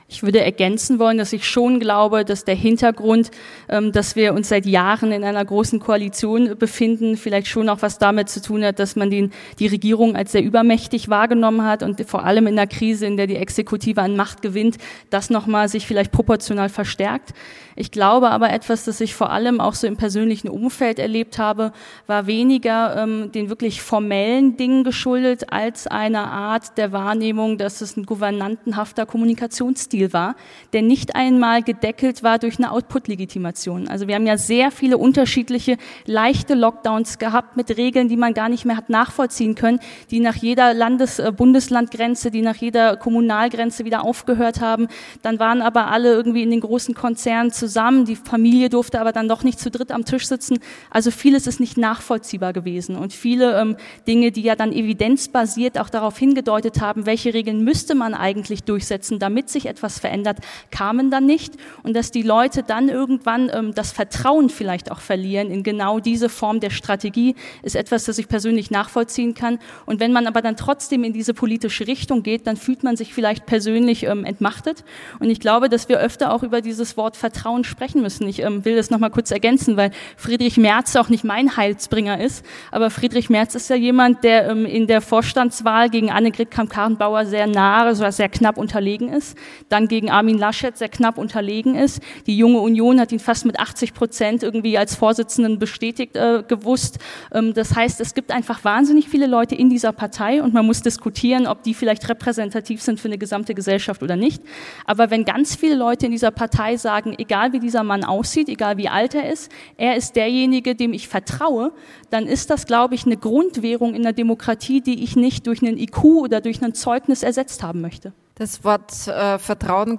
Ich 0.09 0.21
würde 0.21 0.41
ergänzen 0.41 0.99
wollen, 0.99 1.17
dass 1.17 1.31
ich 1.31 1.47
schon 1.47 1.79
glaube, 1.79 2.25
dass 2.25 2.43
der 2.43 2.55
Hintergrund, 2.55 3.31
ähm, 3.69 3.91
dass 3.93 4.15
wir 4.15 4.33
uns 4.33 4.49
seit 4.49 4.65
Jahren 4.65 5.11
in 5.11 5.23
einer 5.23 5.43
großen 5.43 5.79
Koalition 5.79 6.57
befinden, 6.57 7.15
vielleicht 7.15 7.47
schon 7.47 7.69
auch 7.69 7.81
was 7.81 7.99
damit 7.99 8.29
zu 8.29 8.41
tun 8.41 8.65
hat, 8.65 8.79
dass 8.79 8.95
man 8.95 9.09
den, 9.09 9.31
die 9.59 9.67
Regierung 9.67 10.15
als 10.15 10.33
sehr 10.33 10.43
übermächtig 10.43 11.09
wahrgenommen 11.09 11.63
hat 11.63 11.83
und 11.83 12.01
vor 12.05 12.25
allem 12.25 12.47
in 12.47 12.55
der 12.57 12.67
Krise, 12.67 13.05
in 13.05 13.15
der 13.15 13.27
die 13.27 13.37
Exekutive 13.37 14.01
an 14.01 14.17
Macht 14.17 14.41
gewinnt, 14.41 14.77
das 15.09 15.29
nochmal 15.29 15.69
sich 15.69 15.87
vielleicht 15.87 16.11
proportional 16.11 16.69
verstärkt. 16.69 17.33
Ich 17.75 17.89
glaube 17.89 18.29
aber 18.29 18.51
etwas, 18.51 18.85
das 18.85 19.01
ich 19.01 19.15
vor 19.15 19.31
allem 19.31 19.59
auch 19.59 19.73
so 19.73 19.87
im 19.87 19.97
persönlichen 19.97 20.47
Umfeld 20.47 20.99
erlebt 20.99 21.39
habe, 21.39 21.71
war 22.05 22.27
weniger 22.27 22.97
ähm, 22.97 23.31
den 23.31 23.49
wirklich 23.49 23.81
formellen 23.81 24.57
Dingen 24.57 24.83
geschuldet 24.83 25.51
als 25.51 25.87
einer 25.87 26.29
Art 26.29 26.77
der 26.77 26.91
Wahrnehmung, 26.91 27.57
dass 27.57 27.81
es 27.81 27.97
ein 27.97 28.05
gouvernantenhafter 28.05 29.07
Kommunikationsstil 29.07 29.92
Lebensstil 29.93 30.13
war, 30.13 30.35
der 30.73 30.81
nicht 30.81 31.15
einmal 31.15 31.61
gedeckelt 31.61 32.23
war 32.23 32.39
durch 32.39 32.57
eine 32.57 32.71
Output-Legitimation. 32.71 33.87
Also 33.87 34.07
wir 34.07 34.15
haben 34.15 34.25
ja 34.25 34.37
sehr 34.37 34.71
viele 34.71 34.97
unterschiedliche 34.97 35.77
leichte 36.05 36.55
Lockdowns 36.55 37.19
gehabt 37.19 37.55
mit 37.55 37.77
Regeln, 37.77 38.09
die 38.09 38.17
man 38.17 38.33
gar 38.33 38.49
nicht 38.49 38.65
mehr 38.65 38.77
hat 38.77 38.89
nachvollziehen 38.89 39.55
können, 39.55 39.79
die 40.11 40.19
nach 40.19 40.35
jeder 40.35 40.73
Landes-, 40.73 41.19
äh, 41.19 41.31
Bundeslandgrenze, 41.31 42.31
die 42.31 42.41
nach 42.41 42.55
jeder 42.55 42.97
Kommunalgrenze 42.97 43.85
wieder 43.85 44.03
aufgehört 44.03 44.61
haben. 44.61 44.87
Dann 45.21 45.39
waren 45.39 45.61
aber 45.61 45.87
alle 45.87 46.13
irgendwie 46.13 46.43
in 46.43 46.51
den 46.51 46.61
großen 46.61 46.95
Konzernen 46.95 47.51
zusammen. 47.51 48.05
Die 48.05 48.15
Familie 48.15 48.69
durfte 48.69 48.99
aber 48.99 49.11
dann 49.11 49.27
doch 49.27 49.43
nicht 49.43 49.59
zu 49.59 49.69
dritt 49.69 49.91
am 49.91 50.05
Tisch 50.05 50.27
sitzen. 50.27 50.59
Also 50.89 51.11
vieles 51.11 51.47
ist 51.47 51.59
nicht 51.59 51.77
nachvollziehbar 51.77 52.53
gewesen 52.53 52.95
und 52.95 53.13
viele 53.13 53.59
ähm, 53.59 53.77
Dinge, 54.07 54.31
die 54.31 54.41
ja 54.41 54.55
dann 54.55 54.71
evidenzbasiert 54.71 55.77
auch 55.79 55.89
darauf 55.89 56.17
hingedeutet 56.17 56.81
haben, 56.81 57.05
welche 57.05 57.33
Regeln 57.33 57.63
müsste 57.63 57.95
man 57.95 58.13
eigentlich 58.13 58.63
durchsetzen, 58.63 59.19
damit 59.19 59.49
sich 59.49 59.67
etwas 59.67 59.82
verändert, 59.99 60.39
kamen 60.71 61.11
dann 61.11 61.25
nicht 61.25 61.53
und 61.83 61.95
dass 61.95 62.11
die 62.11 62.21
Leute 62.21 62.63
dann 62.63 62.89
irgendwann 62.89 63.49
ähm, 63.53 63.73
das 63.73 63.91
Vertrauen 63.91 64.49
vielleicht 64.49 64.91
auch 64.91 64.99
verlieren 64.99 65.51
in 65.51 65.63
genau 65.63 65.99
diese 65.99 66.29
Form 66.29 66.59
der 66.59 66.69
Strategie, 66.69 67.35
ist 67.61 67.75
etwas, 67.75 68.05
das 68.05 68.17
ich 68.17 68.27
persönlich 68.27 68.71
nachvollziehen 68.71 69.33
kann. 69.33 69.59
Und 69.85 69.99
wenn 69.99 70.11
man 70.11 70.27
aber 70.27 70.41
dann 70.41 70.57
trotzdem 70.57 71.03
in 71.03 71.13
diese 71.13 71.33
politische 71.33 71.87
Richtung 71.87 72.23
geht, 72.23 72.47
dann 72.47 72.57
fühlt 72.57 72.83
man 72.83 72.95
sich 72.95 73.13
vielleicht 73.13 73.45
persönlich 73.45 74.03
ähm, 74.03 74.25
entmachtet. 74.25 74.83
Und 75.19 75.29
ich 75.29 75.39
glaube, 75.39 75.69
dass 75.69 75.89
wir 75.89 75.99
öfter 75.99 76.33
auch 76.33 76.43
über 76.43 76.61
dieses 76.61 76.97
Wort 76.97 77.17
Vertrauen 77.17 77.63
sprechen 77.63 78.01
müssen. 78.01 78.27
Ich 78.27 78.39
ähm, 78.41 78.65
will 78.65 78.75
das 78.75 78.89
nochmal 78.89 79.09
kurz 79.09 79.31
ergänzen, 79.31 79.77
weil 79.77 79.91
Friedrich 80.17 80.57
Merz 80.57 80.95
auch 80.95 81.09
nicht 81.09 81.23
mein 81.23 81.57
Heilsbringer 81.57 82.19
ist. 82.19 82.45
Aber 82.71 82.89
Friedrich 82.89 83.29
Merz 83.29 83.55
ist 83.55 83.69
ja 83.69 83.75
jemand, 83.75 84.23
der 84.23 84.49
ähm, 84.49 84.65
in 84.65 84.87
der 84.87 85.01
Vorstandswahl 85.01 85.89
gegen 85.89 86.11
Annegret 86.11 86.51
Kramp-Karrenbauer 86.51 87.25
sehr 87.25 87.47
nahe, 87.47 87.85
also 87.85 88.09
sehr 88.11 88.29
knapp 88.29 88.57
unterlegen 88.57 89.09
ist. 89.09 89.37
Dann 89.73 89.87
gegen 89.87 90.11
Armin 90.11 90.37
Laschet 90.37 90.77
sehr 90.77 90.87
knapp 90.87 91.17
unterlegen 91.17 91.73
ist. 91.73 91.99
Die 92.27 92.37
junge 92.37 92.59
Union 92.59 92.99
hat 92.99 93.11
ihn 93.11 93.17
fast 93.17 93.43
mit 93.43 93.59
80 93.59 93.95
Prozent 93.95 94.43
irgendwie 94.43 94.77
als 94.77 94.93
Vorsitzenden 94.93 95.57
bestätigt 95.57 96.15
äh, 96.15 96.43
gewusst. 96.47 96.99
Ähm, 97.33 97.55
das 97.55 97.75
heißt, 97.75 97.99
es 97.99 98.13
gibt 98.13 98.29
einfach 98.29 98.63
wahnsinnig 98.63 99.09
viele 99.09 99.25
Leute 99.25 99.55
in 99.55 99.71
dieser 99.71 99.91
Partei 99.91 100.43
und 100.43 100.53
man 100.53 100.63
muss 100.67 100.83
diskutieren, 100.83 101.47
ob 101.47 101.63
die 101.63 101.73
vielleicht 101.73 102.07
repräsentativ 102.07 102.83
sind 102.83 102.99
für 102.99 103.07
eine 103.07 103.17
gesamte 103.17 103.55
Gesellschaft 103.55 104.03
oder 104.03 104.15
nicht. 104.15 104.43
Aber 104.85 105.09
wenn 105.09 105.25
ganz 105.25 105.55
viele 105.55 105.73
Leute 105.73 106.05
in 106.05 106.11
dieser 106.11 106.29
Partei 106.29 106.77
sagen, 106.77 107.15
egal 107.17 107.51
wie 107.53 107.59
dieser 107.59 107.81
Mann 107.81 108.03
aussieht, 108.03 108.49
egal 108.49 108.77
wie 108.77 108.89
alt 108.89 109.15
er 109.15 109.31
ist, 109.33 109.51
er 109.77 109.95
ist 109.95 110.15
derjenige, 110.15 110.75
dem 110.75 110.93
ich 110.93 111.07
vertraue, 111.07 111.71
dann 112.11 112.27
ist 112.27 112.51
das, 112.51 112.67
glaube 112.67 112.93
ich, 112.93 113.07
eine 113.07 113.17
Grundwährung 113.17 113.95
in 113.95 114.03
der 114.03 114.13
Demokratie, 114.13 114.81
die 114.81 115.03
ich 115.03 115.15
nicht 115.15 115.47
durch 115.47 115.63
einen 115.63 115.79
IQ 115.79 116.03
oder 116.03 116.41
durch 116.41 116.61
ein 116.61 116.75
Zeugnis 116.75 117.23
ersetzt 117.23 117.63
haben 117.63 117.81
möchte. 117.81 118.13
Das 118.43 118.61
Wort 118.65 119.07
äh, 119.07 119.39
Vertrauen 119.39 119.97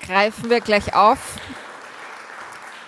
greifen 0.00 0.48
wir 0.48 0.62
gleich 0.62 0.94
auf. 0.96 1.38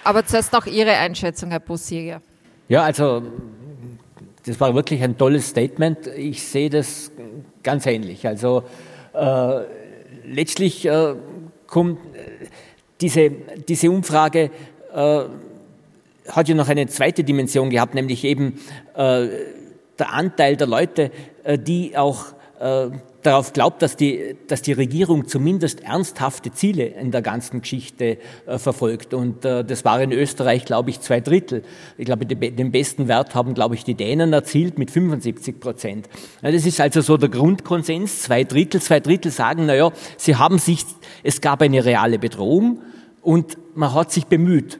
Aber 0.04 0.24
zuerst 0.24 0.54
noch 0.54 0.64
Ihre 0.64 0.92
Einschätzung, 0.92 1.50
Herr 1.50 1.60
Bussiger. 1.60 2.22
Ja, 2.66 2.84
also 2.84 3.22
das 4.46 4.58
war 4.58 4.74
wirklich 4.74 5.02
ein 5.02 5.18
tolles 5.18 5.48
Statement. 5.48 6.06
Ich 6.06 6.42
sehe 6.48 6.70
das 6.70 7.12
ganz 7.62 7.84
ähnlich. 7.84 8.26
Also 8.26 8.62
äh, 9.12 9.60
letztlich 10.24 10.86
äh, 10.86 11.14
kommt 11.66 11.98
äh, 12.16 12.46
diese, 13.02 13.30
diese 13.68 13.90
Umfrage 13.90 14.50
äh, 14.94 15.24
hat 16.26 16.48
ja 16.48 16.54
noch 16.54 16.70
eine 16.70 16.86
zweite 16.86 17.22
Dimension 17.22 17.68
gehabt, 17.68 17.94
nämlich 17.94 18.24
eben 18.24 18.58
äh, 18.94 19.28
der 19.98 20.10
Anteil 20.14 20.56
der 20.56 20.68
Leute, 20.68 21.10
die 21.46 21.98
auch 21.98 22.32
darauf 23.22 23.52
glaubt, 23.52 23.82
dass 23.82 23.96
die, 23.96 24.36
dass 24.48 24.62
die 24.62 24.72
Regierung 24.72 25.28
zumindest 25.28 25.82
ernsthafte 25.82 26.52
Ziele 26.52 26.84
in 26.84 27.10
der 27.10 27.22
ganzen 27.22 27.60
Geschichte 27.60 28.18
äh, 28.46 28.58
verfolgt. 28.58 29.14
Und 29.14 29.44
äh, 29.44 29.64
das 29.64 29.84
war 29.84 30.00
in 30.00 30.12
Österreich, 30.12 30.64
glaube 30.64 30.90
ich, 30.90 31.00
zwei 31.00 31.20
Drittel. 31.20 31.62
Ich 31.98 32.06
glaube, 32.06 32.26
die, 32.26 32.34
den 32.34 32.72
besten 32.72 33.08
Wert 33.08 33.34
haben, 33.34 33.54
glaube 33.54 33.74
ich, 33.74 33.84
die 33.84 33.94
Dänen 33.94 34.32
erzielt 34.32 34.78
mit 34.78 34.90
75 34.90 35.60
Prozent. 35.60 36.08
Ja, 36.42 36.50
das 36.50 36.66
ist 36.66 36.80
also 36.80 37.00
so 37.00 37.16
der 37.16 37.28
Grundkonsens. 37.28 38.22
Zwei 38.22 38.44
Drittel, 38.44 38.80
zwei 38.80 39.00
Drittel 39.00 39.30
sagen, 39.30 39.66
na 39.66 39.74
ja, 39.74 39.90
sie 40.16 40.36
haben 40.36 40.58
sich, 40.58 40.84
es 41.22 41.40
gab 41.40 41.62
eine 41.62 41.84
reale 41.84 42.18
Bedrohung 42.18 42.80
und 43.22 43.58
man 43.74 43.94
hat 43.94 44.12
sich 44.12 44.26
bemüht. 44.26 44.78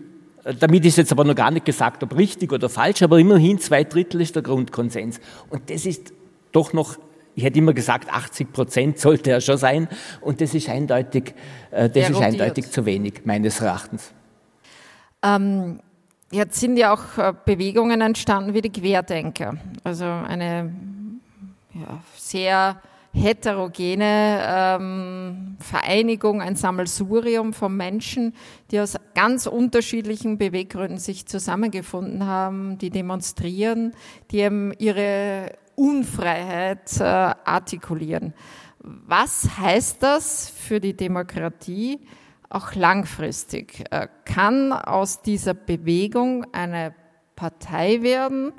Damit 0.58 0.86
ist 0.86 0.96
jetzt 0.96 1.12
aber 1.12 1.24
noch 1.24 1.34
gar 1.34 1.50
nicht 1.50 1.66
gesagt, 1.66 2.02
ob 2.02 2.16
richtig 2.16 2.52
oder 2.52 2.70
falsch, 2.70 3.02
aber 3.02 3.18
immerhin 3.18 3.58
zwei 3.58 3.84
Drittel 3.84 4.22
ist 4.22 4.36
der 4.36 4.42
Grundkonsens. 4.42 5.20
Und 5.50 5.68
das 5.68 5.84
ist 5.84 6.14
doch 6.52 6.72
noch 6.72 6.96
ich 7.40 7.46
hätte 7.46 7.58
immer 7.58 7.72
gesagt, 7.72 8.12
80 8.12 8.52
Prozent 8.52 8.98
sollte 8.98 9.30
er 9.30 9.40
schon 9.40 9.56
sein. 9.56 9.88
Und 10.20 10.42
das 10.42 10.54
ist 10.54 10.68
eindeutig, 10.68 11.34
äh, 11.70 11.88
das 11.88 12.10
ist 12.10 12.20
eindeutig 12.20 12.70
zu 12.70 12.84
wenig, 12.84 13.22
meines 13.24 13.62
Erachtens. 13.62 14.12
Ähm, 15.22 15.80
jetzt 16.30 16.60
sind 16.60 16.76
ja 16.76 16.92
auch 16.92 17.16
äh, 17.16 17.32
Bewegungen 17.46 18.02
entstanden 18.02 18.52
wie 18.52 18.60
die 18.60 18.70
Querdenker. 18.70 19.56
Also 19.84 20.04
eine 20.04 20.70
ja, 21.72 22.02
sehr 22.14 22.76
heterogene 23.12 24.42
ähm, 24.46 25.56
Vereinigung, 25.60 26.42
ein 26.42 26.56
Sammelsurium 26.56 27.54
von 27.54 27.74
Menschen, 27.74 28.34
die 28.70 28.80
aus 28.80 28.96
ganz 29.14 29.46
unterschiedlichen 29.46 30.36
Beweggründen 30.36 30.98
sich 30.98 31.26
zusammengefunden 31.26 32.26
haben, 32.26 32.76
die 32.76 32.90
demonstrieren, 32.90 33.94
die 34.30 34.40
eben 34.40 34.72
ihre 34.78 35.52
Unfreiheit 35.80 37.00
äh, 37.00 37.04
artikulieren. 37.04 38.34
Was 38.80 39.56
heißt 39.58 40.02
das 40.02 40.50
für 40.50 40.78
die 40.78 40.94
Demokratie 40.94 42.00
auch 42.50 42.74
langfristig? 42.74 43.84
Äh, 43.90 44.08
kann 44.26 44.74
aus 44.74 45.22
dieser 45.22 45.54
Bewegung 45.54 46.44
eine 46.52 46.94
Partei 47.34 48.02
werden? 48.02 48.52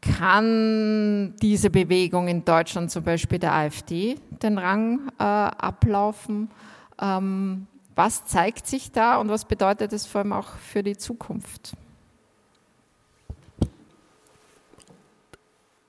Kann 0.00 1.34
diese 1.42 1.68
Bewegung 1.68 2.28
in 2.28 2.44
Deutschland 2.44 2.92
zum 2.92 3.02
Beispiel 3.02 3.40
der 3.40 3.52
AfD 3.52 4.16
den 4.40 4.56
Rang 4.56 5.10
äh, 5.18 5.24
ablaufen? 5.24 6.48
Ähm, 7.02 7.66
was 7.96 8.24
zeigt 8.24 8.68
sich 8.68 8.92
da 8.92 9.16
und 9.16 9.30
was 9.30 9.46
bedeutet 9.46 9.92
es 9.92 10.06
vor 10.06 10.20
allem 10.20 10.32
auch 10.32 10.54
für 10.56 10.84
die 10.84 10.96
Zukunft? 10.96 11.74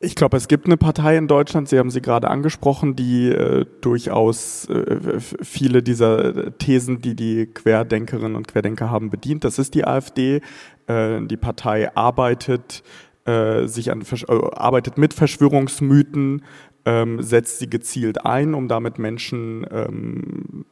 Ich 0.03 0.15
glaube, 0.15 0.35
es 0.35 0.47
gibt 0.47 0.65
eine 0.65 0.77
Partei 0.77 1.15
in 1.15 1.27
Deutschland, 1.27 1.69
Sie 1.69 1.77
haben 1.77 1.91
sie 1.91 2.01
gerade 2.01 2.27
angesprochen, 2.27 2.95
die 2.95 3.29
äh, 3.29 3.65
durchaus 3.81 4.67
äh, 4.67 5.19
viele 5.19 5.83
dieser 5.83 6.57
Thesen, 6.57 7.01
die 7.01 7.15
die 7.15 7.45
Querdenkerinnen 7.45 8.35
und 8.35 8.47
Querdenker 8.47 8.89
haben, 8.89 9.11
bedient. 9.11 9.43
Das 9.43 9.59
ist 9.59 9.75
die 9.75 9.85
AfD. 9.85 10.41
Äh, 10.87 11.21
die 11.21 11.37
Partei 11.37 11.95
arbeitet, 11.95 12.81
äh, 13.25 13.67
sich 13.67 13.91
an, 13.91 14.01
äh, 14.01 14.33
arbeitet 14.53 14.97
mit 14.97 15.13
Verschwörungsmythen, 15.13 16.41
ähm, 16.85 17.21
setzt 17.21 17.59
sie 17.59 17.69
gezielt 17.69 18.25
ein, 18.25 18.55
um 18.55 18.67
damit 18.67 18.97
Menschen 18.97 19.67
ähm, 19.69 20.65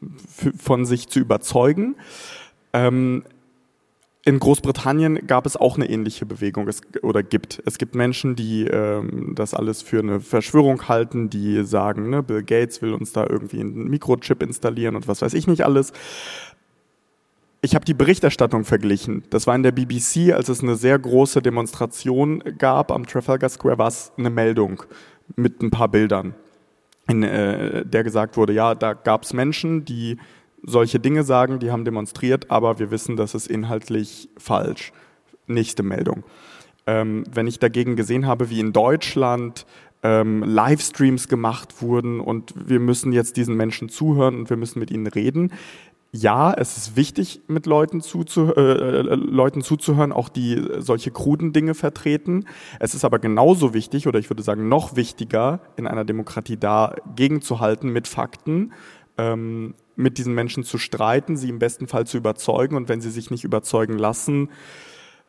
von 0.57 0.86
sich 0.86 1.07
zu 1.07 1.19
überzeugen. 1.19 1.97
Ähm, 2.73 3.23
in 4.30 4.38
Großbritannien 4.38 5.25
gab 5.25 5.47
es 5.47 5.57
auch 5.57 5.75
eine 5.75 5.89
ähnliche 5.89 6.27
Bewegung 6.27 6.67
es, 6.67 6.82
oder 7.01 7.23
gibt. 7.23 7.63
Es 7.65 7.80
gibt 7.80 7.95
Menschen, 7.95 8.36
die 8.36 8.65
ähm, 8.65 9.34
das 9.34 9.55
alles 9.55 9.82
für 9.82 9.97
eine 9.97 10.19
Verschwörung 10.19 10.88
halten, 10.88 11.32
die 11.32 11.63
sagen, 11.63 12.11
ne, 12.11 12.21
Bill 12.21 12.43
Gates 12.43 12.84
will 12.84 12.93
uns 12.93 13.11
da 13.11 13.25
irgendwie 13.27 13.59
einen 13.59 13.89
Mikrochip 13.89 14.43
installieren 14.43 14.95
und 14.95 15.07
was 15.07 15.23
weiß 15.23 15.34
ich 15.34 15.47
nicht 15.47 15.65
alles. 15.65 15.93
Ich 17.61 17.73
habe 17.73 17.86
die 17.86 17.95
Berichterstattung 17.95 18.65
verglichen. 18.65 19.23
Das 19.32 19.47
war 19.47 19.55
in 19.55 19.63
der 19.63 19.71
BBC, 19.71 20.32
als 20.32 20.47
es 20.47 20.61
eine 20.61 20.75
sehr 20.75 20.99
große 20.99 21.41
Demonstration 21.41 22.43
gab 22.59 22.91
am 22.91 23.07
Trafalgar 23.07 23.49
Square, 23.49 23.80
war 23.80 23.88
es 23.88 24.11
eine 24.15 24.30
Meldung 24.30 24.84
mit 25.36 25.63
ein 25.63 25.71
paar 25.71 25.88
Bildern, 25.88 26.36
in 27.07 27.23
äh, 27.23 27.84
der 27.84 28.03
gesagt 28.03 28.38
wurde, 28.38 28.53
ja, 28.53 28.75
da 28.75 28.93
gab 28.93 29.23
es 29.23 29.34
Menschen, 29.34 29.86
die 29.86 30.19
solche 30.64 30.99
Dinge 30.99 31.24
sagen, 31.24 31.60
die 31.60 31.72
haben 31.72 31.86
demonstriert, 31.86 32.51
aber 32.51 32.80
wir 32.80 32.91
wissen, 32.91 33.16
das 33.16 33.36
ist 33.36 33.47
inhaltlich 33.47 34.30
falsch. 34.38 34.91
Nächste 35.47 35.84
Meldung. 35.84 36.24
Ähm, 36.86 37.24
wenn 37.32 37.47
ich 37.47 37.60
dagegen 37.60 37.95
gesehen 37.95 38.28
habe, 38.28 38.49
wie 38.49 38.60
in 38.60 38.74
Deutschland 38.74 39.66
ähm, 40.03 40.43
Livestreams 40.43 41.28
gemacht 41.28 41.82
wurden 41.82 42.20
und 42.20 42.53
wir 42.55 42.80
müssen 42.80 43.12
jetzt 43.12 43.38
diesen 43.38 43.55
Menschen 43.55 43.89
zuhören 43.89 44.36
und 44.36 44.49
wir 44.49 44.57
müssen 44.57 44.80
mit 44.80 44.91
ihnen 44.91 45.07
reden. 45.07 45.51
Ja, 46.12 46.53
es 46.53 46.76
ist 46.78 46.95
wichtig, 46.95 47.41
mit 47.47 47.68
Leuten, 47.68 48.01
zuzuh 48.01 48.51
äh, 48.53 49.01
Leuten 49.14 49.62
zuzuhören, 49.62 50.12
auch 50.12 50.30
die 50.30 50.60
solche 50.80 51.12
kruden 51.12 51.53
Dinge 51.53 51.76
vertreten. 51.76 52.45
Es 52.80 52.95
ist 52.95 53.05
aber 53.05 53.20
genauso 53.20 53.76
wichtig, 53.76 54.07
oder 54.07 54.18
ich 54.18 54.30
würde 54.30 54.41
sagen 54.41 54.70
noch 54.70 54.95
wichtiger, 54.95 55.60
in 55.76 55.86
einer 55.86 56.05
Demokratie 56.05 56.57
dagegen 56.57 57.43
zu 57.43 57.60
halten 57.60 57.89
mit 57.89 58.07
Fakten, 58.07 58.74
ähm, 59.20 59.76
mit 59.99 60.17
diesen 60.17 60.33
Menschen 60.33 60.63
zu 60.63 60.77
streiten, 60.77 61.35
sie 61.35 61.49
im 61.49 61.59
besten 61.59 61.87
Fall 61.87 62.07
zu 62.07 62.17
überzeugen 62.17 62.77
und 62.77 62.87
wenn 62.87 63.01
sie 63.01 63.11
sich 63.11 63.31
nicht 63.31 63.43
überzeugen 63.43 63.97
lassen, 63.97 64.49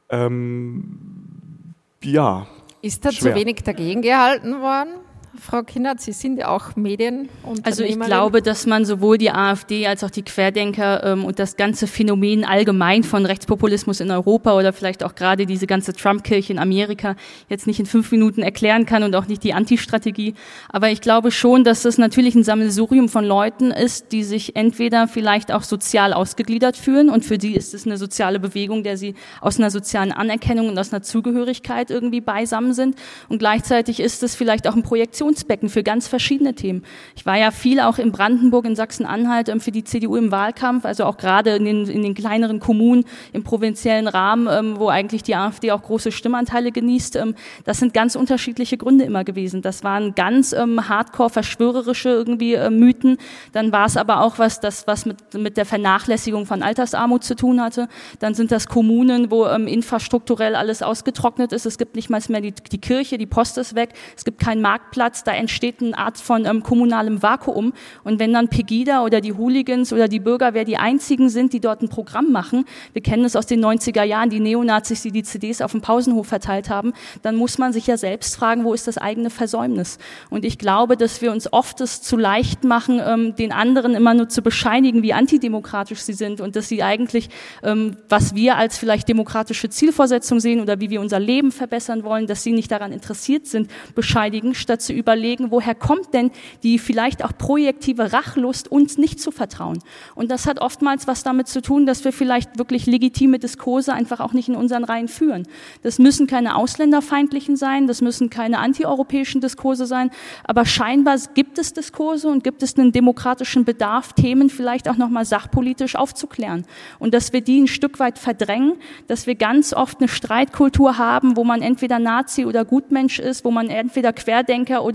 ähm, 0.08 1.74
ja. 2.02 2.46
Ist 2.80 3.04
da 3.04 3.12
schwer. 3.12 3.34
zu 3.34 3.38
wenig 3.38 3.62
dagegen 3.64 4.00
gehalten 4.00 4.60
worden? 4.62 4.99
Frau 5.38 5.62
Kinnert, 5.62 6.00
Sie 6.00 6.12
sind 6.12 6.38
ja 6.38 6.48
auch 6.48 6.74
Medien. 6.74 7.28
Also 7.62 7.84
ich 7.84 7.98
glaube, 7.98 8.42
dass 8.42 8.66
man 8.66 8.84
sowohl 8.84 9.16
die 9.16 9.30
AfD 9.30 9.86
als 9.86 10.02
auch 10.02 10.10
die 10.10 10.22
Querdenker 10.22 11.04
ähm, 11.04 11.24
und 11.24 11.38
das 11.38 11.56
ganze 11.56 11.86
Phänomen 11.86 12.44
allgemein 12.44 13.04
von 13.04 13.24
Rechtspopulismus 13.24 14.00
in 14.00 14.10
Europa 14.10 14.56
oder 14.56 14.72
vielleicht 14.72 15.04
auch 15.04 15.14
gerade 15.14 15.46
diese 15.46 15.68
ganze 15.68 15.92
Trump-Kirche 15.92 16.52
in 16.52 16.58
Amerika 16.58 17.14
jetzt 17.48 17.68
nicht 17.68 17.78
in 17.78 17.86
fünf 17.86 18.10
Minuten 18.10 18.42
erklären 18.42 18.86
kann 18.86 19.04
und 19.04 19.14
auch 19.14 19.28
nicht 19.28 19.44
die 19.44 19.54
Anti-Strategie. 19.54 20.34
Aber 20.68 20.90
ich 20.90 21.00
glaube 21.00 21.30
schon, 21.30 21.62
dass 21.62 21.82
das 21.82 21.96
natürlich 21.96 22.34
ein 22.34 22.42
Sammelsurium 22.42 23.08
von 23.08 23.24
Leuten 23.24 23.70
ist, 23.70 24.10
die 24.10 24.24
sich 24.24 24.56
entweder 24.56 25.06
vielleicht 25.06 25.52
auch 25.52 25.62
sozial 25.62 26.12
ausgegliedert 26.12 26.76
fühlen 26.76 27.08
und 27.08 27.24
für 27.24 27.38
die 27.38 27.54
ist 27.54 27.72
es 27.72 27.86
eine 27.86 27.98
soziale 27.98 28.40
Bewegung, 28.40 28.82
der 28.82 28.96
sie 28.96 29.14
aus 29.40 29.58
einer 29.58 29.70
sozialen 29.70 30.10
Anerkennung 30.10 30.68
und 30.68 30.78
aus 30.78 30.92
einer 30.92 31.02
Zugehörigkeit 31.02 31.90
irgendwie 31.90 32.20
beisammen 32.20 32.74
sind. 32.74 32.96
Und 33.28 33.38
gleichzeitig 33.38 34.00
ist 34.00 34.24
es 34.24 34.34
vielleicht 34.34 34.66
auch 34.66 34.74
ein 34.74 34.82
Projektionsbecken 35.20 35.68
für 35.68 35.82
ganz 35.82 36.08
verschiedene 36.08 36.54
Themen. 36.54 36.82
Ich 37.14 37.26
war 37.26 37.36
ja 37.36 37.50
viel 37.50 37.80
auch 37.80 37.98
in 37.98 38.10
Brandenburg, 38.10 38.64
in 38.64 38.74
Sachsen-Anhalt 38.74 39.48
ähm, 39.50 39.60
für 39.60 39.70
die 39.70 39.84
CDU 39.84 40.16
im 40.16 40.30
Wahlkampf, 40.30 40.84
also 40.84 41.04
auch 41.04 41.18
gerade 41.18 41.56
in 41.56 41.64
den, 41.64 41.86
in 41.86 42.02
den 42.02 42.14
kleineren 42.14 42.58
Kommunen 42.58 43.04
im 43.32 43.44
provinziellen 43.44 44.08
Rahmen, 44.08 44.48
ähm, 44.50 44.78
wo 44.78 44.88
eigentlich 44.88 45.22
die 45.22 45.34
AfD 45.34 45.72
auch 45.72 45.82
große 45.82 46.10
Stimmanteile 46.10 46.72
genießt. 46.72 47.16
Ähm, 47.16 47.34
das 47.64 47.78
sind 47.78 47.92
ganz 47.92 48.16
unterschiedliche 48.16 48.78
Gründe 48.78 49.04
immer 49.04 49.24
gewesen. 49.24 49.60
Das 49.60 49.84
waren 49.84 50.14
ganz 50.14 50.54
hardcore 50.54 51.30
verschwörerische 51.30 52.08
irgendwie 52.08 52.54
äh, 52.54 52.70
Mythen. 52.70 53.18
Dann 53.52 53.72
war 53.72 53.86
es 53.86 53.96
aber 53.96 54.22
auch 54.22 54.38
was, 54.38 54.60
das 54.60 54.86
was 54.86 55.04
mit, 55.04 55.34
mit 55.34 55.56
der 55.56 55.66
Vernachlässigung 55.66 56.46
von 56.46 56.62
Altersarmut 56.62 57.24
zu 57.24 57.36
tun 57.36 57.60
hatte. 57.60 57.88
Dann 58.20 58.34
sind 58.34 58.52
das 58.52 58.68
Kommunen, 58.68 59.30
wo 59.30 59.44
infrastrukturell 59.44 60.54
alles 60.54 60.82
ausgetrocknet 60.82 61.52
ist. 61.52 61.66
Es 61.66 61.78
gibt 61.78 61.96
nicht 61.96 62.08
mal 62.08 62.20
mehr 62.28 62.40
die, 62.40 62.52
die 62.52 62.80
Kirche, 62.80 63.18
die 63.18 63.26
Post 63.26 63.58
ist 63.58 63.74
weg, 63.74 63.90
es 64.16 64.24
gibt 64.24 64.40
keinen 64.40 64.62
Marktplatz, 64.62 65.09
da 65.24 65.32
entsteht 65.32 65.80
eine 65.80 65.96
Art 65.96 66.18
von 66.18 66.44
ähm, 66.46 66.62
kommunalem 66.62 67.22
Vakuum. 67.22 67.72
Und 68.04 68.18
wenn 68.18 68.32
dann 68.32 68.48
Pegida 68.48 69.04
oder 69.04 69.20
die 69.20 69.32
Hooligans 69.32 69.92
oder 69.92 70.08
die 70.08 70.20
Bürger 70.20 70.54
wer 70.54 70.64
die 70.64 70.76
einzigen 70.76 71.28
sind, 71.28 71.52
die 71.52 71.60
dort 71.60 71.82
ein 71.82 71.88
Programm 71.88 72.32
machen, 72.32 72.64
wir 72.92 73.02
kennen 73.02 73.24
es 73.24 73.36
aus 73.36 73.46
den 73.46 73.64
90er 73.64 74.02
Jahren, 74.02 74.30
die 74.30 74.40
Neonazis, 74.40 75.02
die 75.02 75.12
die 75.12 75.22
CDs 75.22 75.60
auf 75.60 75.72
dem 75.72 75.80
Pausenhof 75.80 76.26
verteilt 76.26 76.70
haben, 76.70 76.92
dann 77.22 77.36
muss 77.36 77.58
man 77.58 77.72
sich 77.72 77.86
ja 77.86 77.96
selbst 77.96 78.36
fragen, 78.36 78.64
wo 78.64 78.74
ist 78.74 78.86
das 78.86 78.98
eigene 78.98 79.30
Versäumnis? 79.30 79.98
Und 80.30 80.44
ich 80.44 80.58
glaube, 80.58 80.96
dass 80.96 81.22
wir 81.22 81.32
uns 81.32 81.52
oft 81.52 81.80
es 81.80 82.02
zu 82.02 82.16
leicht 82.16 82.64
machen, 82.64 83.00
ähm, 83.04 83.34
den 83.36 83.52
anderen 83.52 83.94
immer 83.94 84.14
nur 84.14 84.28
zu 84.28 84.42
bescheinigen, 84.42 85.02
wie 85.02 85.12
antidemokratisch 85.12 86.00
sie 86.00 86.12
sind 86.12 86.40
und 86.40 86.56
dass 86.56 86.68
sie 86.68 86.82
eigentlich, 86.82 87.28
ähm, 87.62 87.96
was 88.08 88.34
wir 88.34 88.56
als 88.56 88.78
vielleicht 88.78 89.08
demokratische 89.08 89.68
Zielvorsetzung 89.68 90.40
sehen 90.40 90.60
oder 90.60 90.80
wie 90.80 90.90
wir 90.90 91.00
unser 91.00 91.18
Leben 91.18 91.52
verbessern 91.52 92.04
wollen, 92.04 92.26
dass 92.26 92.42
sie 92.42 92.52
nicht 92.52 92.70
daran 92.70 92.92
interessiert 92.92 93.46
sind, 93.46 93.70
bescheidigen, 93.94 94.54
statt 94.54 94.82
zu 94.82 94.92
überlegen, 95.00 95.50
woher 95.50 95.74
kommt 95.74 96.14
denn 96.14 96.30
die 96.62 96.78
vielleicht 96.78 97.24
auch 97.24 97.32
projektive 97.36 98.12
Rachlust, 98.12 98.70
uns 98.70 98.98
nicht 98.98 99.20
zu 99.20 99.30
vertrauen. 99.30 99.80
Und 100.14 100.30
das 100.30 100.46
hat 100.46 100.60
oftmals 100.60 101.06
was 101.06 101.22
damit 101.22 101.48
zu 101.48 101.62
tun, 101.62 101.86
dass 101.86 102.04
wir 102.04 102.12
vielleicht 102.12 102.58
wirklich 102.58 102.86
legitime 102.86 103.38
Diskurse 103.38 103.92
einfach 103.92 104.20
auch 104.20 104.32
nicht 104.32 104.48
in 104.48 104.56
unseren 104.56 104.84
Reihen 104.84 105.08
führen. 105.08 105.48
Das 105.82 105.98
müssen 105.98 106.26
keine 106.26 106.56
ausländerfeindlichen 106.56 107.56
sein, 107.56 107.86
das 107.86 108.00
müssen 108.00 108.30
keine 108.30 108.58
antieuropäischen 108.58 109.40
Diskurse 109.40 109.86
sein, 109.86 110.10
aber 110.44 110.66
scheinbar 110.66 111.16
gibt 111.34 111.58
es 111.58 111.72
Diskurse 111.72 112.28
und 112.28 112.44
gibt 112.44 112.62
es 112.62 112.76
einen 112.76 112.92
demokratischen 112.92 113.64
Bedarf, 113.64 114.12
Themen 114.12 114.50
vielleicht 114.50 114.88
auch 114.88 114.96
nochmal 114.96 115.24
sachpolitisch 115.24 115.96
aufzuklären. 115.96 116.64
Und 116.98 117.14
dass 117.14 117.32
wir 117.32 117.40
die 117.40 117.60
ein 117.60 117.66
Stück 117.66 117.98
weit 117.98 118.18
verdrängen, 118.18 118.74
dass 119.06 119.26
wir 119.26 119.34
ganz 119.34 119.72
oft 119.72 119.98
eine 120.00 120.08
Streitkultur 120.08 120.98
haben, 120.98 121.36
wo 121.36 121.44
man 121.44 121.62
entweder 121.62 121.98
Nazi 121.98 122.44
oder 122.44 122.64
Gutmensch 122.64 123.18
ist, 123.18 123.44
wo 123.44 123.50
man 123.50 123.70
entweder 123.70 124.12
Querdenker 124.12 124.84
oder 124.84 124.89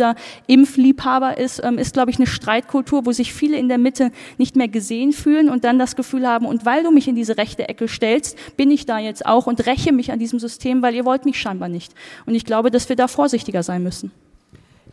Impfliebhaber 0.47 1.37
ist, 1.37 1.63
ähm, 1.63 1.77
ist, 1.77 1.93
glaube 1.93 2.11
ich, 2.11 2.17
eine 2.17 2.27
Streitkultur, 2.27 3.05
wo 3.05 3.11
sich 3.11 3.33
viele 3.33 3.57
in 3.57 3.69
der 3.69 3.77
Mitte 3.77 4.11
nicht 4.37 4.55
mehr 4.55 4.67
gesehen 4.67 5.13
fühlen 5.13 5.49
und 5.49 5.63
dann 5.63 5.79
das 5.79 5.95
Gefühl 5.95 6.27
haben, 6.27 6.45
und 6.45 6.65
weil 6.65 6.83
du 6.83 6.91
mich 6.91 7.07
in 7.07 7.15
diese 7.15 7.37
rechte 7.37 7.67
Ecke 7.69 7.87
stellst, 7.87 8.57
bin 8.57 8.71
ich 8.71 8.85
da 8.85 8.99
jetzt 8.99 9.25
auch 9.25 9.47
und 9.47 9.65
räche 9.65 9.91
mich 9.91 10.11
an 10.11 10.19
diesem 10.19 10.39
System, 10.39 10.81
weil 10.81 10.95
ihr 10.95 11.05
wollt 11.05 11.25
mich 11.25 11.39
scheinbar 11.39 11.69
nicht. 11.69 11.93
Und 12.25 12.35
ich 12.35 12.45
glaube, 12.45 12.71
dass 12.71 12.89
wir 12.89 12.95
da 12.95 13.07
vorsichtiger 13.07 13.63
sein 13.63 13.83
müssen. 13.83 14.11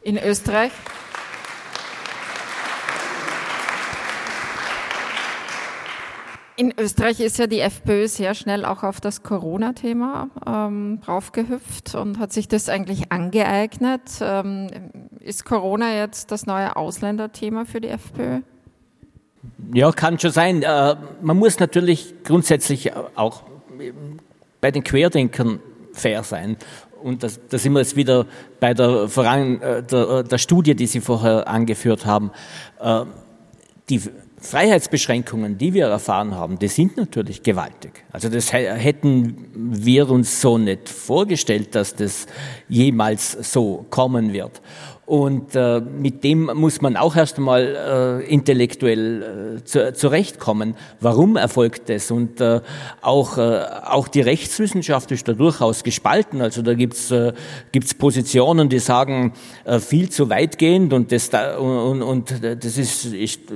In 0.03 0.19
Österreich 0.19 0.73
In 6.63 6.73
Österreich 6.79 7.19
ist 7.19 7.39
ja 7.39 7.49
die 7.49 7.59
FPÖ 7.59 8.07
sehr 8.07 8.35
schnell 8.35 8.65
auch 8.65 8.85
auf 8.85 9.01
das 9.01 9.25
Corona-Thema 9.25 10.31
ähm, 10.47 11.01
draufgehüpft 11.05 11.97
und 11.97 12.21
hat 12.21 12.33
sich 12.33 12.47
das 12.47 12.69
eigentlich 12.69 13.11
angeeignet. 13.11 14.03
Ähm, 14.21 14.69
ist 15.19 15.45
Corona 15.45 15.93
jetzt 15.93 16.31
das 16.31 16.47
neue 16.47 16.77
Ausländerthema 16.77 17.65
für 17.65 17.81
die 17.81 17.89
FPÖ? 17.89 18.43
Ja, 19.75 19.91
kann 19.91 20.21
schon 20.21 20.31
sein. 20.31 20.63
Äh, 20.63 20.95
man 21.21 21.37
muss 21.37 21.59
natürlich 21.59 22.15
grundsätzlich 22.23 22.93
auch 23.17 23.43
bei 24.61 24.71
den 24.71 24.85
Querdenkern 24.85 25.59
fair 25.93 26.23
sein. 26.23 26.57
Und 27.03 27.25
das, 27.25 27.41
da 27.49 27.59
sind 27.59 27.73
wir 27.73 27.81
jetzt 27.81 27.97
wieder 27.97 28.25
bei 28.61 28.73
der, 28.73 29.09
voran, 29.09 29.61
äh, 29.61 29.83
der, 29.83 30.23
der 30.23 30.39
Studie, 30.39 30.77
die 30.77 30.87
Sie 30.87 31.01
vorher 31.01 31.49
angeführt 31.49 32.07
haben. 32.07 32.31
Äh, 32.79 33.05
die 33.89 34.01
Freiheitsbeschränkungen, 34.43 35.57
die 35.57 35.73
wir 35.73 35.87
erfahren 35.87 36.35
haben, 36.35 36.59
die 36.59 36.69
sind 36.69 36.97
natürlich 36.97 37.43
gewaltig. 37.43 38.05
Also 38.11 38.29
das 38.29 38.53
hätten 38.53 39.37
wir 39.55 40.11
uns 40.11 40.41
so 40.41 40.59
nicht 40.59 40.89
vorgestellt, 40.89 41.75
dass 41.75 41.95
das 41.95 42.27
jemals 42.69 43.33
so 43.53 43.87
kommen 43.89 44.33
wird. 44.33 44.61
Und 45.05 45.57
äh, 45.57 45.81
mit 45.81 46.23
dem 46.23 46.49
muss 46.55 46.81
man 46.81 46.97
auch 46.97 47.17
erst 47.17 47.37
einmal 47.37 48.23
äh, 48.23 48.33
intellektuell 48.33 49.59
äh, 49.59 49.65
zu, 49.65 49.93
zurechtkommen. 49.93 50.77
Warum 51.01 51.37
erfolgt 51.37 51.89
das? 51.89 52.13
Und 52.13 52.41
äh, 52.41 52.61
auch, 53.01 53.37
äh, 53.37 53.65
auch 53.85 54.07
die 54.07 54.21
Rechtswissenschaft 54.21 55.11
ist 55.11 55.27
da 55.27 55.33
durchaus 55.33 55.83
gespalten. 55.83 56.41
Also 56.41 56.63
da 56.63 56.75
gibt's 56.75 57.11
äh, 57.11 57.33
Positionen, 57.99 58.69
die 58.69 58.79
sagen, 58.79 59.33
äh, 59.65 59.81
viel 59.81 60.09
zu 60.09 60.31
weitgehend 60.31 60.93
und 60.93 61.11
das, 61.11 61.31
da, 61.31 61.57
und, 61.59 62.01
und 62.01 62.33
das 62.43 62.79
ist, 62.79 63.07
ist 63.07 63.51
äh, 63.51 63.55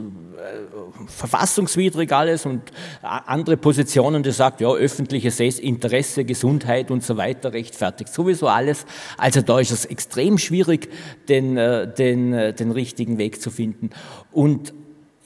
verfassungswidrig 1.07 2.13
alles 2.13 2.47
und 2.47 2.63
andere 3.03 3.57
Positionen, 3.57 4.23
die 4.23 4.33
sagt, 4.33 4.61
ja, 4.61 4.73
öffentliches 4.73 5.41
Interesse, 5.41 6.25
Gesundheit 6.25 6.91
und 6.91 7.05
so 7.05 7.17
weiter 7.17 7.53
rechtfertigt 7.53 8.13
sowieso 8.13 8.49
alles. 8.49 8.87
Also 9.17 9.43
da 9.43 9.61
ist 9.61 9.71
es 9.71 9.85
extrem 9.85 10.39
schwierig, 10.39 10.89
den 11.29 11.46
den, 11.55 11.57
äh, 11.57 11.93
den, 11.93 12.33
äh, 12.33 12.53
den 12.53 12.71
richtigen 12.71 13.19
Weg 13.19 13.41
zu 13.41 13.51
finden. 13.51 13.91
Und 14.33 14.75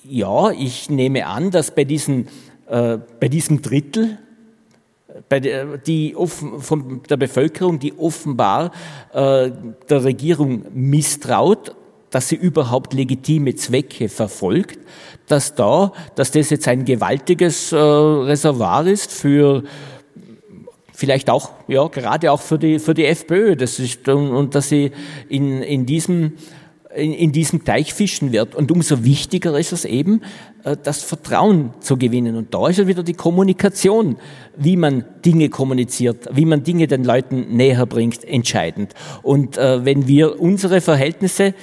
ja, 0.05 0.51
ich 0.51 0.91
nehme 0.91 1.27
an, 1.27 1.51
dass 1.51 1.75
bei, 1.75 1.85
diesen, 1.85 2.29
äh, 2.69 2.99
bei 3.19 3.29
diesem 3.29 3.63
Drittel, 3.63 4.19
bei 5.29 5.41
der, 5.41 5.79
die 5.79 6.17
offen, 6.17 6.61
von 6.61 7.03
der 7.09 7.17
Bevölkerung, 7.17 7.79
die 7.79 7.99
offenbar 7.99 8.73
äh, 9.13 9.51
der 9.89 10.05
Regierung 10.05 10.65
misstraut, 10.73 11.75
dass 12.11 12.29
sie 12.29 12.37
überhaupt 12.37 12.93
legitime 12.93 13.55
Zwecke 13.55 14.09
verfolgt, 14.09 14.81
dass 15.27 15.55
da, 15.55 15.93
dass 16.17 16.33
das 16.33 16.51
jetzt 16.51 16.67
ein 16.67 16.85
gewaltiges 16.85 17.73
äh, 17.73 17.77
Reservoir 17.77 18.87
ist 18.87 19.13
für 19.13 19.63
vielleicht 21.01 21.31
auch, 21.31 21.51
ja, 21.67 21.89
gerade 21.89 22.31
auch 22.31 22.43
für 22.43 22.59
die, 22.59 22.79
für 22.79 22.93
die 22.93 23.07
FPÖ, 23.07 23.57
das 23.57 23.79
ist, 23.79 24.07
und, 24.07 24.31
und 24.33 24.55
dass 24.55 24.69
sie 24.69 24.93
in, 25.31 25.63
in 25.63 25.87
diesem, 25.87 26.35
in, 26.95 27.15
in 27.15 27.33
diesem 27.33 27.65
Teich 27.65 27.95
fischen 27.95 28.33
wird. 28.33 28.55
Und 28.55 28.71
umso 28.71 29.03
wichtiger 29.03 29.59
ist 29.59 29.73
es 29.73 29.87
eben, 29.87 30.21
äh, 30.63 30.77
das 30.83 31.03
Vertrauen 31.03 31.71
zu 31.81 31.97
gewinnen. 31.97 32.37
Und 32.37 32.53
da 32.53 32.69
ist 32.69 32.79
ja 32.79 32.87
wieder 32.87 33.03
die 33.03 33.15
Kommunikation, 33.15 34.19
wie 34.57 34.77
man 34.77 35.07
Dinge 35.25 35.49
kommuniziert, 35.49 36.29
wie 36.33 36.45
man 36.45 36.65
Dinge 36.65 36.87
den 36.87 37.05
Leuten 37.05 37.57
näher 37.57 37.87
bringt, 37.87 38.23
entscheidend. 38.23 38.93
Und 39.23 39.57
äh, 39.57 39.87
wenn 39.87 40.07
wir 40.07 40.39
unsere 40.39 40.83
Verhältnisse, 40.83 41.55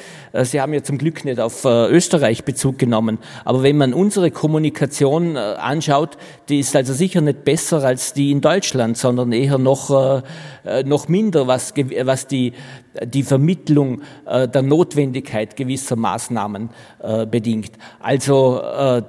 Sie 0.45 0.61
haben 0.61 0.73
ja 0.73 0.83
zum 0.83 0.97
Glück 0.97 1.25
nicht 1.25 1.39
auf 1.39 1.65
äh, 1.65 1.88
Österreich 1.88 2.43
Bezug 2.43 2.77
genommen, 2.77 3.17
aber 3.45 3.63
wenn 3.63 3.77
man 3.77 3.93
unsere 3.93 4.31
Kommunikation 4.31 5.35
äh, 5.35 5.39
anschaut, 5.39 6.17
die 6.49 6.59
ist 6.59 6.75
also 6.75 6.93
sicher 6.93 7.21
nicht 7.21 7.43
besser 7.43 7.83
als 7.83 8.13
die 8.13 8.31
in 8.31 8.41
Deutschland, 8.41 8.97
sondern 8.97 9.31
eher 9.31 9.57
noch, 9.57 9.89
äh, 9.89 10.21
äh 10.65 10.83
noch 10.83 11.07
minder, 11.07 11.47
was, 11.47 11.73
was 11.75 12.27
die, 12.27 12.53
die 13.03 13.23
Vermittlung 13.23 14.01
äh, 14.25 14.47
der 14.47 14.61
Notwendigkeit 14.61 15.55
gewisser 15.55 15.95
Maßnahmen 15.95 16.69
äh, 17.01 17.25
bedingt. 17.25 17.71
Also 17.99 18.61
äh, 18.61 19.01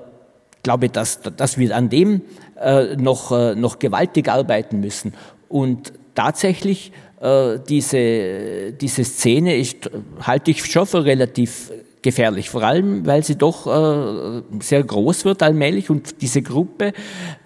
glaube, 0.63 0.89
dass, 0.89 1.21
dass 1.23 1.59
wir 1.59 1.75
an 1.75 1.89
dem 1.89 2.23
äh, 2.61 2.97
noch, 2.97 3.33
äh, 3.33 3.55
noch 3.55 3.79
gewaltig 3.79 4.29
arbeiten 4.29 4.81
müssen. 4.81 5.15
Und 5.49 5.93
tatsächlich 6.15 6.93
äh, 7.21 7.59
diese, 7.69 8.73
diese 8.73 9.05
Szene 9.05 9.57
ist, 9.57 9.91
halte 10.21 10.51
ich 10.51 10.65
schon 10.65 10.87
für 10.87 11.05
relativ 11.05 11.73
gefährlich, 12.03 12.49
vor 12.49 12.63
allem 12.63 13.07
weil 13.07 13.25
sie 13.25 13.37
doch 13.37 13.67
äh, 13.67 14.43
sehr 14.61 14.83
groß 14.83 15.25
wird 15.25 15.43
allmählich 15.43 15.91
und 15.91 16.23
diese 16.23 16.43
Gruppe, 16.43 16.93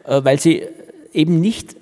äh, 0.05 0.25
weil 0.25 0.39
sie 0.39 0.63
eben 1.13 1.41
nicht 1.41 1.77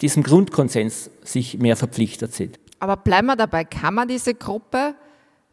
diesem 0.00 0.22
Grundkonsens 0.22 1.10
sich 1.22 1.58
mehr 1.58 1.76
verpflichtet 1.76 2.32
sind. 2.32 2.58
Aber 2.78 2.96
bleiben 2.96 3.26
wir 3.26 3.36
dabei, 3.36 3.64
kann 3.64 3.94
man 3.94 4.08
diese 4.08 4.34
Gruppe 4.34 4.94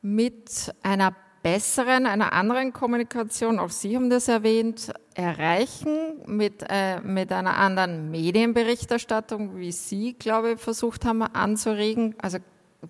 mit 0.02 0.74
einer 0.82 1.16
besseren, 1.42 2.06
einer 2.06 2.34
anderen 2.34 2.74
Kommunikation, 2.74 3.60
auch 3.60 3.70
Sie 3.70 3.96
haben 3.96 4.10
das 4.10 4.28
erwähnt, 4.28 4.92
erreichen, 5.14 6.22
mit, 6.26 6.66
äh, 6.70 7.00
mit 7.02 7.32
einer 7.32 7.58
anderen 7.58 8.12
Medienberichterstattung, 8.12 9.58
wie 9.58 9.72
Sie, 9.72 10.14
glaube 10.14 10.54
ich, 10.54 10.60
versucht 10.60 11.06
haben 11.06 11.22
anzuregen? 11.22 12.16
Also 12.22 12.40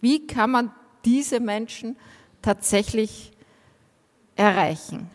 wie 0.02 0.26
kann 0.28 0.52
man 0.52 0.72
diese 1.06 1.39
Menschen 1.39 1.97
tatsächlich 2.41 3.32
erreichen? 4.36 5.10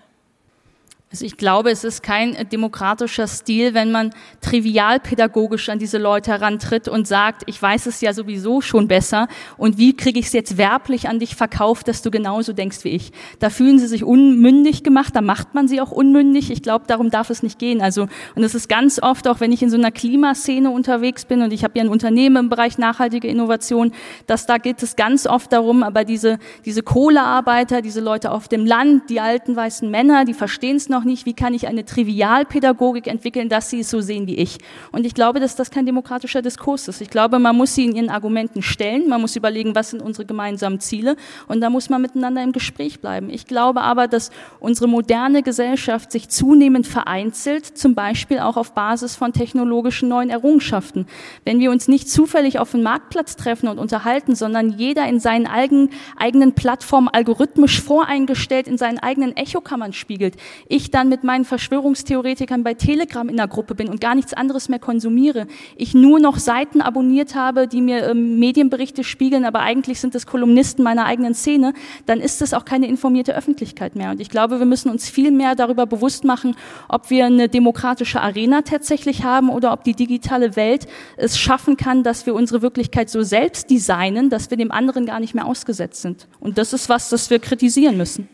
Also 1.15 1.27
ich 1.27 1.37
glaube, 1.37 1.71
es 1.71 1.85
ist 1.85 2.03
kein 2.03 2.37
demokratischer 2.51 3.29
Stil, 3.29 3.73
wenn 3.73 3.93
man 3.93 4.11
trivialpädagogisch 4.41 5.69
an 5.69 5.79
diese 5.79 5.99
Leute 5.99 6.33
herantritt 6.33 6.89
und 6.89 7.07
sagt, 7.07 7.45
ich 7.47 7.63
weiß 7.63 7.87
es 7.87 8.01
ja 8.01 8.13
sowieso 8.13 8.61
schon 8.61 8.89
besser 8.89 9.29
und 9.57 9.79
wie 9.79 9.97
kriege 9.97 10.19
ich 10.19 10.27
es 10.27 10.33
jetzt 10.33 10.59
werblich 10.59 11.09
an 11.09 11.21
dich 11.21 11.37
verkauft, 11.37 11.87
dass 11.87 12.03
du 12.03 12.11
genauso 12.11 12.53
denkst 12.53 12.79
wie 12.83 12.89
ich. 12.89 13.13
Da 13.39 13.49
fühlen 13.49 13.79
sie 13.79 13.87
sich 13.87 14.03
unmündig 14.03 14.83
gemacht, 14.83 15.15
da 15.15 15.21
macht 15.21 15.55
man 15.55 15.69
sie 15.69 15.81
auch 15.81 15.93
unmündig. 15.93 16.51
Ich 16.51 16.63
glaube, 16.63 16.87
darum 16.89 17.11
darf 17.11 17.31
es 17.31 17.45
nicht 17.45 17.61
gehen. 17.61 17.81
Also 17.81 18.09
und 18.35 18.43
es 18.43 18.57
ist 18.57 18.69
ganz 18.69 19.01
oft 19.01 19.29
auch, 19.29 19.39
wenn 19.39 19.53
ich 19.53 19.63
in 19.63 19.71
so 19.71 19.77
einer 19.77 19.93
Klimaszene 19.93 20.71
unterwegs 20.71 21.27
bin 21.27 21.43
und 21.43 21.53
ich 21.53 21.63
habe 21.63 21.79
ja 21.79 21.85
ein 21.85 21.91
Unternehmen 21.91 22.35
im 22.39 22.49
Bereich 22.49 22.77
nachhaltige 22.77 23.29
Innovation, 23.29 23.93
dass 24.27 24.47
da 24.47 24.59
geht 24.59 24.83
es 24.83 24.97
ganz 24.97 25.29
oft 25.29 25.53
darum, 25.53 25.85
aber 25.85 26.05
diese 26.05 26.41
diese 26.65 26.83
Kohlearbeiter, 26.83 27.83
diese 27.83 28.01
Leute 28.01 28.33
auf 28.33 28.49
dem 28.49 28.67
Land, 28.67 29.11
die 29.11 29.21
alten 29.21 29.55
weißen 29.55 29.89
Männer, 29.89 30.25
die 30.25 30.35
verstehen 30.35 30.75
es 30.75 30.89
noch 30.89 31.04
noch 31.05 31.11
nicht, 31.11 31.27
wie 31.27 31.35
kann 31.35 31.55
ich 31.55 31.67
eine 31.67 31.85
Trivialpädagogik 31.85 33.07
entwickeln, 33.07 33.49
dass 33.49 33.71
sie 33.71 33.81
es 33.81 33.91
so 33.91 34.01
sehen 34.01 34.27
wie 34.27 34.37
ich. 34.37 34.59
Und 34.91 35.05
ich 35.05 35.15
glaube, 35.15 35.39
dass 35.39 35.55
das 35.55 35.71
kein 35.71 35.87
demokratischer 35.87 36.41
Diskurs 36.43 36.89
ist. 36.89 37.01
Ich 37.01 37.11
glaube, 37.11 37.39
man 37.39 37.57
muss 37.57 37.75
sie 37.75 37.85
in 37.85 37.95
ihren 37.95 38.11
Argumenten 38.11 38.63
stellen, 38.63 39.09
man 39.09 39.21
muss 39.21 39.37
überlegen, 39.37 39.75
was 39.75 39.91
sind 39.91 40.03
unsere 40.03 40.27
gemeinsamen 40.27 40.81
Ziele 40.81 41.17
und 41.47 41.61
da 41.61 41.71
muss 41.71 41.91
man 41.91 42.01
miteinander 42.01 42.43
im 42.43 42.53
Gespräch 42.53 43.01
bleiben. 43.01 43.29
Ich 43.31 43.47
glaube 43.47 43.83
aber, 43.83 44.09
dass 44.09 44.31
unsere 44.61 44.89
moderne 44.89 45.43
Gesellschaft 45.43 46.11
sich 46.11 46.29
zunehmend 46.29 46.87
vereinzelt, 46.87 47.67
zum 47.67 47.95
Beispiel 47.95 48.39
auch 48.39 48.57
auf 48.57 48.73
Basis 48.73 49.15
von 49.15 49.33
technologischen 49.33 50.09
neuen 50.09 50.31
Errungenschaften. 50.31 51.07
Wenn 51.45 51.61
wir 51.61 51.71
uns 51.71 51.87
nicht 51.87 52.09
zufällig 52.09 52.59
auf 52.59 52.71
dem 52.71 52.83
Marktplatz 52.83 53.37
treffen 53.37 53.69
und 53.69 53.79
unterhalten, 53.79 54.35
sondern 54.35 54.71
jeder 54.71 55.07
in 55.07 55.21
seinen 55.21 55.47
eigenen 55.47 56.55
Plattformen 56.55 57.09
algorithmisch 57.09 57.83
voreingestellt 57.83 58.67
in 58.67 58.79
seinen 58.79 58.99
eigenen 58.99 59.37
Echokammern 59.37 59.93
spiegelt, 59.93 60.37
ich 60.69 60.91
dann 60.95 61.09
mit 61.09 61.25
meinen 61.25 61.45
Verschwörungstheoretikern 61.45 62.63
bei 62.63 62.75
Telegram 62.75 63.29
in 63.29 63.37
der 63.37 63.49
Gruppe 63.49 63.75
bin 63.75 63.89
und 63.89 64.01
gar 64.01 64.15
nichts 64.15 64.33
anderes 64.33 64.69
mehr 64.69 64.79
konsumiere, 64.79 65.47
ich 65.77 65.93
nur 65.93 66.21
noch 66.21 66.39
Seiten 66.39 66.81
abonniert 66.81 67.35
habe, 67.35 67.67
die 67.67 67.81
mir 67.81 68.09
ähm, 68.09 68.39
Medienberichte 68.39 69.03
spiegeln, 69.03 69.45
aber 69.45 69.61
eigentlich 69.61 70.01
sind 70.01 70.15
es 70.15 70.27
Kolumnisten 70.27 70.85
meiner 70.85 71.07
eigenen 71.07 71.35
Szene, 71.35 71.73
dann 72.07 72.21
ist 72.21 72.41
es 72.43 72.55
auch 72.55 72.65
keine 72.65 72.87
informierte 72.87 73.35
Öffentlichkeit 73.35 73.97
mehr. 73.97 74.13
Und 74.13 74.21
ich 74.21 74.31
glaube, 74.31 74.61
wir 74.61 74.67
müssen 74.67 74.89
uns 74.89 75.09
viel 75.09 75.33
mehr 75.33 75.57
darüber 75.57 75.87
bewusst 75.87 76.25
machen, 76.25 76.55
ob 76.89 77.11
wir 77.11 77.27
eine 77.27 77.49
demokratische 77.49 78.21
Arena 78.21 78.63
tatsächlich 78.63 79.25
haben 79.25 79.49
oder 79.49 79.73
ob 79.73 79.83
die 79.83 79.95
digitale 79.95 80.55
Welt 80.55 80.87
es 81.17 81.37
schaffen 81.39 81.77
kann, 81.77 82.05
dass 82.05 82.27
wir 82.27 82.35
unsere 82.35 82.63
Wirklichkeit 82.63 83.11
so 83.11 83.23
selbst 83.23 83.69
designen, 83.69 84.31
dass 84.31 84.51
wir 84.51 84.57
dem 84.57 84.71
anderen 84.71 85.07
gar 85.07 85.19
nicht 85.19 85.35
mehr 85.35 85.47
ausgesetzt 85.47 86.03
sind. 86.03 86.29
Und 86.39 86.57
das 86.57 86.73
ist 86.73 86.89
was, 86.89 87.09
das 87.09 87.31
wir 87.31 87.41
kritisieren 87.41 87.97
müssen. 87.97 88.29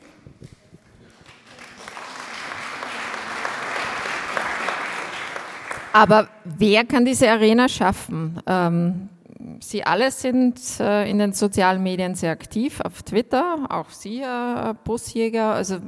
Aber 5.93 6.29
wer 6.45 6.85
kann 6.85 7.05
diese 7.05 7.31
Arena 7.31 7.69
schaffen? 7.69 8.41
Ähm, 8.47 9.09
Sie 9.61 9.85
alle 9.85 10.11
sind 10.11 10.59
äh, 10.81 11.11
in 11.11 11.19
den 11.19 11.33
sozialen 11.33 11.83
Medien 11.83 12.15
sehr 12.15 12.31
aktiv, 12.31 12.81
auf 12.81 13.03
Twitter, 13.03 13.67
auch 13.69 13.89
Sie, 13.91 14.21
äh, 14.21 14.75
Busjäger. 14.85 15.55
Also 15.55 15.79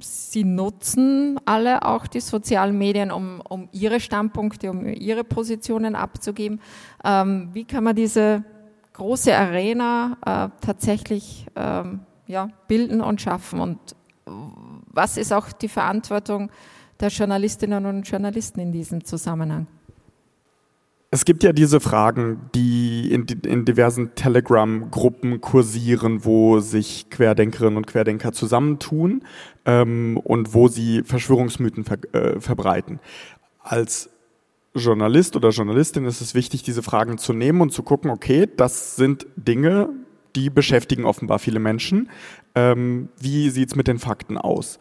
Sie 0.00 0.44
nutzen 0.44 1.38
alle 1.44 1.82
auch 1.82 2.06
die 2.06 2.20
sozialen 2.20 2.76
Medien, 2.76 3.10
um, 3.10 3.42
um 3.46 3.68
Ihre 3.72 4.00
Standpunkte, 4.00 4.70
um 4.70 4.86
Ihre 4.86 5.24
Positionen 5.24 5.94
abzugeben. 5.94 6.60
Ähm, 7.04 7.50
wie 7.52 7.64
kann 7.64 7.84
man 7.84 7.96
diese 7.96 8.44
große 8.94 9.36
Arena 9.36 10.16
äh, 10.24 10.64
tatsächlich 10.64 11.46
ähm, 11.54 12.00
ja, 12.26 12.48
bilden 12.66 13.02
und 13.02 13.20
schaffen? 13.20 13.60
Und 13.60 13.78
was 14.86 15.16
ist 15.18 15.32
auch 15.32 15.52
die 15.52 15.68
Verantwortung 15.68 16.50
der 17.00 17.08
Journalistinnen 17.08 17.86
und 17.86 18.08
Journalisten 18.08 18.60
in 18.60 18.72
diesem 18.72 19.04
Zusammenhang? 19.04 19.66
Es 21.10 21.24
gibt 21.24 21.44
ja 21.44 21.52
diese 21.52 21.80
Fragen, 21.80 22.50
die 22.54 23.12
in, 23.12 23.26
in 23.44 23.64
diversen 23.64 24.14
Telegram-Gruppen 24.16 25.40
kursieren, 25.40 26.24
wo 26.24 26.58
sich 26.58 27.08
Querdenkerinnen 27.10 27.76
und 27.76 27.86
Querdenker 27.86 28.32
zusammentun 28.32 29.22
ähm, 29.64 30.18
und 30.22 30.52
wo 30.52 30.68
sie 30.68 31.02
Verschwörungsmythen 31.04 31.84
ver 31.84 31.98
äh, 32.12 32.40
verbreiten. 32.40 32.98
Als 33.60 34.10
Journalist 34.74 35.36
oder 35.36 35.50
Journalistin 35.50 36.04
ist 36.04 36.20
es 36.20 36.34
wichtig, 36.34 36.64
diese 36.64 36.82
Fragen 36.82 37.18
zu 37.18 37.32
nehmen 37.32 37.60
und 37.60 37.72
zu 37.72 37.82
gucken, 37.82 38.10
okay, 38.10 38.48
das 38.54 38.96
sind 38.96 39.26
Dinge, 39.36 39.88
die 40.34 40.50
beschäftigen 40.50 41.04
offenbar 41.04 41.38
viele 41.38 41.60
Menschen. 41.60 42.10
Ähm, 42.54 43.08
wie 43.18 43.48
sieht's 43.50 43.74
mit 43.74 43.88
den 43.88 43.98
Fakten 43.98 44.36
aus? 44.36 44.78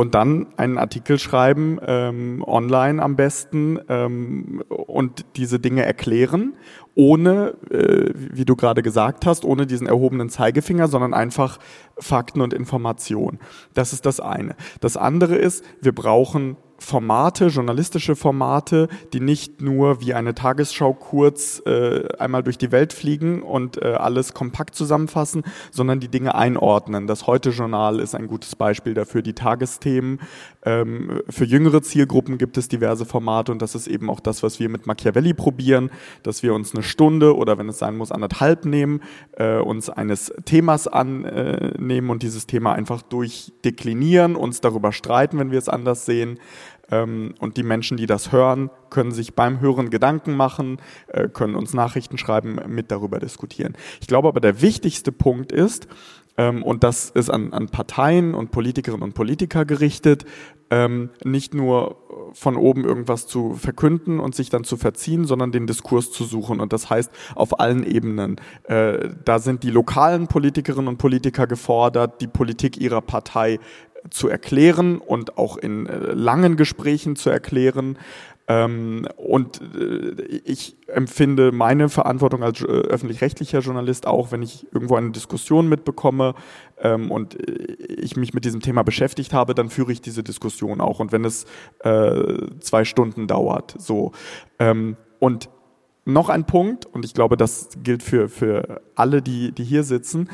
Und 0.00 0.14
dann 0.14 0.46
einen 0.56 0.78
Artikel 0.78 1.18
schreiben, 1.18 1.78
ähm, 1.86 2.42
online 2.46 3.02
am 3.02 3.16
besten, 3.16 3.78
ähm, 3.90 4.64
und 4.70 5.26
diese 5.36 5.60
Dinge 5.60 5.84
erklären, 5.84 6.54
ohne, 6.94 7.52
äh, 7.68 8.10
wie 8.14 8.46
du 8.46 8.56
gerade 8.56 8.80
gesagt 8.80 9.26
hast, 9.26 9.44
ohne 9.44 9.66
diesen 9.66 9.86
erhobenen 9.86 10.30
Zeigefinger, 10.30 10.88
sondern 10.88 11.12
einfach 11.12 11.58
Fakten 11.98 12.40
und 12.40 12.54
Informationen. 12.54 13.40
Das 13.74 13.92
ist 13.92 14.06
das 14.06 14.20
eine. 14.20 14.56
Das 14.80 14.96
andere 14.96 15.34
ist, 15.34 15.66
wir 15.82 15.94
brauchen 15.94 16.56
Formate, 16.80 17.46
journalistische 17.48 18.16
Formate, 18.16 18.88
die 19.12 19.20
nicht 19.20 19.60
nur 19.60 20.00
wie 20.00 20.14
eine 20.14 20.34
Tagesschau 20.34 20.94
kurz 20.94 21.62
äh, 21.66 22.08
einmal 22.18 22.42
durch 22.42 22.56
die 22.56 22.72
Welt 22.72 22.92
fliegen 22.92 23.42
und 23.42 23.80
äh, 23.80 23.92
alles 23.92 24.32
kompakt 24.32 24.74
zusammenfassen, 24.74 25.44
sondern 25.70 26.00
die 26.00 26.08
Dinge 26.08 26.34
einordnen. 26.34 27.06
Das 27.06 27.26
Heute-Journal 27.26 28.00
ist 28.00 28.14
ein 28.14 28.26
gutes 28.26 28.56
Beispiel 28.56 28.94
dafür, 28.94 29.20
die 29.20 29.34
Tagesthemen. 29.34 30.20
Ähm, 30.64 31.20
für 31.28 31.44
jüngere 31.44 31.82
Zielgruppen 31.82 32.38
gibt 32.38 32.56
es 32.56 32.68
diverse 32.68 33.04
Formate 33.04 33.52
und 33.52 33.60
das 33.60 33.74
ist 33.74 33.86
eben 33.86 34.08
auch 34.08 34.20
das, 34.20 34.42
was 34.42 34.58
wir 34.58 34.70
mit 34.70 34.86
Machiavelli 34.86 35.34
probieren, 35.34 35.90
dass 36.22 36.42
wir 36.42 36.54
uns 36.54 36.74
eine 36.74 36.82
Stunde 36.82 37.36
oder 37.36 37.58
wenn 37.58 37.68
es 37.68 37.78
sein 37.78 37.96
muss, 37.96 38.10
anderthalb 38.10 38.64
nehmen, 38.64 39.00
äh, 39.36 39.58
uns 39.58 39.90
eines 39.90 40.32
Themas 40.46 40.88
annehmen 40.88 42.08
und 42.08 42.22
dieses 42.22 42.46
Thema 42.46 42.72
einfach 42.72 43.02
durchdeklinieren, 43.02 44.34
uns 44.34 44.62
darüber 44.62 44.92
streiten, 44.92 45.38
wenn 45.38 45.50
wir 45.50 45.58
es 45.58 45.68
anders 45.68 46.06
sehen 46.06 46.38
und 46.90 47.56
die 47.56 47.62
Menschen, 47.62 47.96
die 47.96 48.06
das 48.06 48.32
hören, 48.32 48.70
können 48.90 49.12
sich 49.12 49.34
beim 49.34 49.60
Hören 49.60 49.90
Gedanken 49.90 50.36
machen, 50.36 50.78
äh, 51.08 51.28
können 51.28 51.54
uns 51.54 51.74
Nachrichten 51.74 52.18
schreiben, 52.18 52.58
mit 52.66 52.90
darüber 52.90 53.18
diskutieren. 53.18 53.76
Ich 54.00 54.08
glaube 54.08 54.28
aber, 54.28 54.40
der 54.40 54.60
wichtigste 54.60 55.12
Punkt 55.12 55.52
ist, 55.52 55.88
ähm, 56.36 56.62
und 56.62 56.84
das 56.84 57.10
ist 57.10 57.30
an, 57.30 57.52
an 57.52 57.68
Parteien 57.68 58.34
und 58.34 58.50
Politikerinnen 58.50 59.02
und 59.02 59.14
Politiker 59.14 59.64
gerichtet, 59.64 60.24
ähm, 60.70 61.10
nicht 61.24 61.52
nur 61.52 61.96
von 62.32 62.56
oben 62.56 62.84
irgendwas 62.84 63.26
zu 63.26 63.54
verkünden 63.54 64.20
und 64.20 64.34
sich 64.34 64.50
dann 64.50 64.64
zu 64.64 64.76
verziehen, 64.76 65.24
sondern 65.24 65.52
den 65.52 65.66
Diskurs 65.66 66.12
zu 66.12 66.24
suchen. 66.24 66.60
Und 66.60 66.72
das 66.72 66.88
heißt 66.88 67.10
auf 67.34 67.58
allen 67.58 67.84
Ebenen. 67.84 68.36
Äh, 68.64 69.10
da 69.24 69.38
sind 69.40 69.64
die 69.64 69.70
lokalen 69.70 70.28
Politikerinnen 70.28 70.88
und 70.88 70.98
Politiker 70.98 71.46
gefordert, 71.46 72.20
die 72.20 72.28
Politik 72.28 72.80
ihrer 72.80 73.00
Partei 73.00 73.58
zu 74.08 74.28
erklären 74.28 74.98
und 74.98 75.36
auch 75.36 75.56
in 75.56 75.86
äh, 75.86 76.12
langen 76.12 76.56
Gesprächen 76.56 77.16
zu 77.16 77.30
erklären. 77.30 77.98
Ähm, 78.48 79.06
und 79.16 79.60
äh, 79.60 80.22
ich 80.44 80.76
empfinde 80.86 81.52
meine 81.52 81.88
Verantwortung 81.88 82.42
als 82.42 82.62
äh, 82.62 82.64
öffentlich-rechtlicher 82.64 83.60
Journalist 83.60 84.06
auch, 84.06 84.32
wenn 84.32 84.42
ich 84.42 84.66
irgendwo 84.72 84.96
eine 84.96 85.10
Diskussion 85.10 85.68
mitbekomme 85.68 86.34
ähm, 86.78 87.10
und 87.10 87.36
ich 87.38 88.16
mich 88.16 88.34
mit 88.34 88.44
diesem 88.44 88.60
Thema 88.60 88.82
beschäftigt 88.82 89.32
habe, 89.32 89.54
dann 89.54 89.70
führe 89.70 89.92
ich 89.92 90.00
diese 90.00 90.22
Diskussion 90.22 90.80
auch. 90.80 91.00
Und 91.00 91.12
wenn 91.12 91.24
es 91.24 91.46
zwei 92.60 92.84
Stunden 92.84 93.26
dauert, 93.26 93.74
so. 93.78 94.12
Ähm, 94.58 94.96
und 95.18 95.48
noch 96.04 96.28
ein 96.28 96.46
Punkt, 96.46 96.86
und 96.86 97.04
ich 97.04 97.14
glaube, 97.14 97.36
das 97.36 97.68
gilt 97.82 98.02
für, 98.02 98.28
für 98.28 98.80
alle, 98.94 99.22
die, 99.22 99.52
die 99.52 99.64
hier 99.64 99.82
sitzen, 99.82 100.28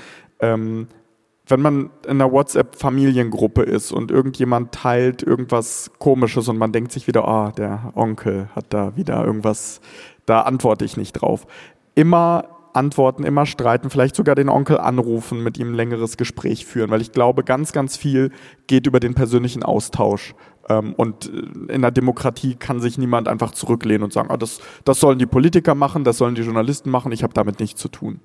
wenn 1.46 1.60
man 1.60 1.90
in 2.04 2.20
einer 2.20 2.32
WhatsApp-Familiengruppe 2.32 3.62
ist 3.62 3.92
und 3.92 4.10
irgendjemand 4.10 4.72
teilt 4.72 5.22
irgendwas 5.22 5.92
Komisches 5.98 6.48
und 6.48 6.58
man 6.58 6.72
denkt 6.72 6.92
sich 6.92 7.06
wieder, 7.06 7.26
ah, 7.26 7.48
oh, 7.48 7.52
der 7.56 7.92
Onkel 7.94 8.48
hat 8.54 8.66
da 8.70 8.96
wieder 8.96 9.24
irgendwas, 9.24 9.80
da 10.26 10.42
antworte 10.42 10.84
ich 10.84 10.96
nicht 10.96 11.12
drauf. 11.12 11.46
Immer 11.94 12.44
antworten, 12.72 13.24
immer 13.24 13.46
streiten, 13.46 13.90
vielleicht 13.90 14.14
sogar 14.16 14.34
den 14.34 14.48
Onkel 14.48 14.78
anrufen, 14.78 15.42
mit 15.42 15.56
ihm 15.56 15.70
ein 15.72 15.74
längeres 15.74 16.16
Gespräch 16.16 16.66
führen, 16.66 16.90
weil 16.90 17.00
ich 17.00 17.12
glaube, 17.12 17.42
ganz, 17.42 17.72
ganz 17.72 17.96
viel 17.96 18.30
geht 18.66 18.86
über 18.86 19.00
den 19.00 19.14
persönlichen 19.14 19.62
Austausch. 19.62 20.34
Ähm, 20.68 20.92
und 20.94 21.26
in 21.68 21.80
der 21.80 21.90
Demokratie 21.90 22.56
kann 22.56 22.80
sich 22.80 22.98
niemand 22.98 23.28
einfach 23.28 23.52
zurücklehnen 23.52 24.02
und 24.02 24.12
sagen, 24.12 24.30
ah, 24.30 24.36
das, 24.36 24.60
das 24.84 25.00
sollen 25.00 25.18
die 25.18 25.26
Politiker 25.26 25.74
machen, 25.74 26.04
das 26.04 26.18
sollen 26.18 26.34
die 26.34 26.42
Journalisten 26.42 26.90
machen, 26.90 27.12
ich 27.12 27.22
habe 27.22 27.32
damit 27.32 27.60
nichts 27.60 27.80
zu 27.80 27.88
tun. 27.88 28.20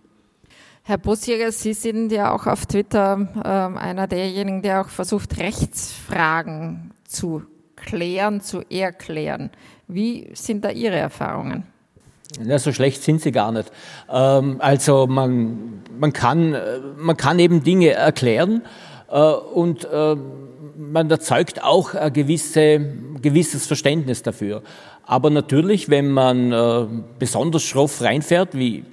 Herr 0.84 0.98
Busjäger, 0.98 1.52
Sie 1.52 1.74
sind 1.74 2.12
ja 2.12 2.34
auch 2.34 2.48
auf 2.48 2.66
Twitter 2.66 3.28
äh, 3.44 3.80
einer 3.80 4.08
derjenigen, 4.08 4.64
der 4.64 4.82
auch 4.82 4.90
versucht, 4.90 5.38
Rechtsfragen 5.38 6.92
zu 7.06 7.44
klären, 7.76 8.42
zu 8.42 8.62
erklären. 8.68 9.52
Wie 9.88 10.32
sind 10.34 10.66
da 10.66 10.72
Ihre 10.72 10.96
Erfahrungen? 10.96 11.66
Ja, 12.44 12.58
so 12.58 12.72
schlecht 12.72 13.04
sind 13.04 13.22
sie 13.22 13.32
gar 13.32 13.52
nicht. 13.52 13.72
Ähm, 14.12 14.56
also 14.60 15.06
man, 15.06 15.84
man, 16.00 16.14
kann, 16.14 16.54
äh, 16.54 16.80
man 16.98 17.16
kann 17.16 17.38
eben 17.38 17.64
Dinge 17.64 17.92
erklären 17.92 18.64
äh, 19.10 19.20
und 19.20 19.86
äh, 19.86 20.16
man 20.78 21.12
erzeugt 21.12 21.64
auch 21.64 21.94
ein 21.94 22.12
gewisse, 22.12 22.80
gewisses 23.22 23.68
Verständnis 23.68 24.24
dafür. 24.24 24.64
Aber 25.04 25.30
natürlich, 25.30 25.90
wenn 25.90 26.10
man 26.10 27.04
besonders 27.20 27.64
schroff 27.64 28.02
reinfährt, 28.02 28.56
wie 28.58 28.86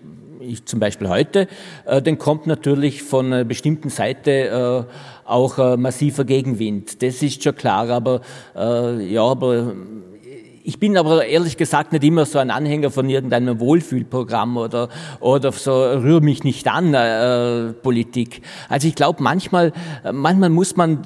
ich 0.48 0.64
zum 0.64 0.80
Beispiel 0.80 1.08
heute, 1.08 1.48
äh, 1.84 2.02
dann 2.02 2.18
kommt 2.18 2.46
natürlich 2.46 3.02
von 3.02 3.26
einer 3.26 3.44
bestimmten 3.44 3.90
Seite 3.90 4.86
äh, 4.88 5.28
auch 5.28 5.58
äh, 5.58 5.76
massiver 5.76 6.24
Gegenwind. 6.24 7.02
Das 7.02 7.22
ist 7.22 7.42
schon 7.42 7.54
klar, 7.54 7.88
aber 7.90 8.20
äh, 8.56 9.12
ja, 9.12 9.22
aber 9.22 9.74
ich 10.64 10.78
bin 10.78 10.96
aber 10.96 11.24
ehrlich 11.24 11.56
gesagt 11.56 11.92
nicht 11.92 12.04
immer 12.04 12.26
so 12.26 12.38
ein 12.38 12.50
Anhänger 12.50 12.90
von 12.90 13.08
irgendeinem 13.08 13.58
Wohlfühlprogramm 13.60 14.56
oder, 14.56 14.88
oder 15.20 15.52
so 15.52 15.72
rühr 15.72 16.20
mich 16.20 16.44
nicht 16.44 16.68
an 16.68 16.92
äh, 16.92 17.72
Politik. 17.72 18.42
Also 18.68 18.88
ich 18.88 18.94
glaube, 18.94 19.22
manchmal, 19.22 19.72
manchmal 20.12 20.50
muss 20.50 20.76
man 20.76 21.02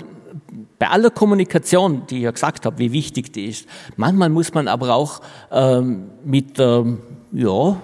bei 0.79 0.89
aller 0.89 1.11
Kommunikation, 1.11 2.07
die 2.11 2.17
ich 2.17 2.23
ja 2.23 2.33
gesagt 2.33 2.67
habe, 2.67 2.79
wie 2.79 2.91
wichtig 2.91 3.33
die 3.33 3.47
ist, 3.47 3.69
manchmal 3.97 4.31
muss 4.31 4.53
man 4.53 4.67
aber 4.67 4.97
auch 4.97 5.21
ähm, 5.53 6.11
mit, 6.25 6.59
ähm, 6.59 6.99
ja, 7.31 7.77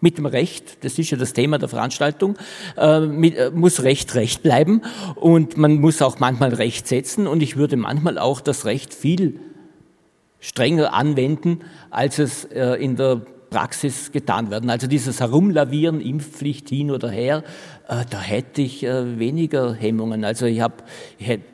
mit 0.00 0.18
dem 0.18 0.26
Recht, 0.26 0.84
das 0.84 0.98
ist 0.98 1.10
ja 1.10 1.18
das 1.18 1.32
Thema 1.32 1.58
der 1.58 1.68
Veranstaltung, 1.68 2.36
äh, 2.76 3.00
mit, 3.00 3.36
äh, 3.36 3.50
muss 3.54 3.82
Recht 3.82 4.14
Recht 4.14 4.42
bleiben 4.42 4.82
und 5.16 5.56
man 5.56 5.80
muss 5.80 6.02
auch 6.02 6.18
manchmal 6.18 6.54
Recht 6.54 6.88
setzen 6.88 7.26
und 7.26 7.42
ich 7.42 7.56
würde 7.56 7.76
manchmal 7.76 8.18
auch 8.18 8.40
das 8.40 8.64
Recht 8.64 8.94
viel 8.94 9.40
strenger 10.40 10.94
anwenden, 10.94 11.60
als 11.90 12.18
es 12.18 12.44
äh, 12.46 12.74
in 12.74 12.96
der 12.96 13.22
Praxis 13.50 14.12
getan 14.12 14.50
werden. 14.50 14.70
Also 14.70 14.86
dieses 14.86 15.20
Herumlavieren, 15.20 16.00
Impfpflicht 16.00 16.68
hin 16.68 16.90
oder 16.90 17.10
her, 17.10 17.42
äh, 17.88 18.04
da 18.08 18.20
hätte 18.20 18.62
ich 18.62 18.84
äh, 18.84 19.18
weniger 19.18 19.74
Hemmungen. 19.74 20.24
Also 20.24 20.46
ich 20.46 20.60
habe, 20.60 20.76
ich 21.18 21.26
hätte, 21.26 21.44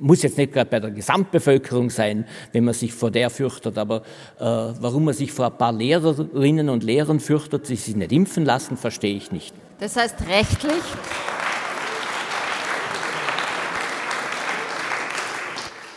muss 0.00 0.22
jetzt 0.22 0.38
nicht 0.38 0.52
gerade 0.52 0.70
bei 0.70 0.80
der 0.80 0.90
Gesamtbevölkerung 0.90 1.90
sein, 1.90 2.26
wenn 2.52 2.64
man 2.64 2.74
sich 2.74 2.92
vor 2.92 3.10
der 3.10 3.30
fürchtet, 3.30 3.78
aber 3.78 4.02
äh, 4.38 4.44
warum 4.44 5.04
man 5.04 5.14
sich 5.14 5.32
vor 5.32 5.46
ein 5.46 5.58
paar 5.58 5.72
Lehrerinnen 5.72 6.68
und 6.68 6.82
Lehrern 6.82 7.20
fürchtet, 7.20 7.68
die 7.68 7.76
sich 7.76 7.94
nicht 7.94 8.12
impfen 8.12 8.44
lassen, 8.44 8.76
verstehe 8.76 9.16
ich 9.16 9.30
nicht. 9.30 9.54
Das 9.78 9.96
heißt 9.96 10.16
rechtlich 10.28 10.82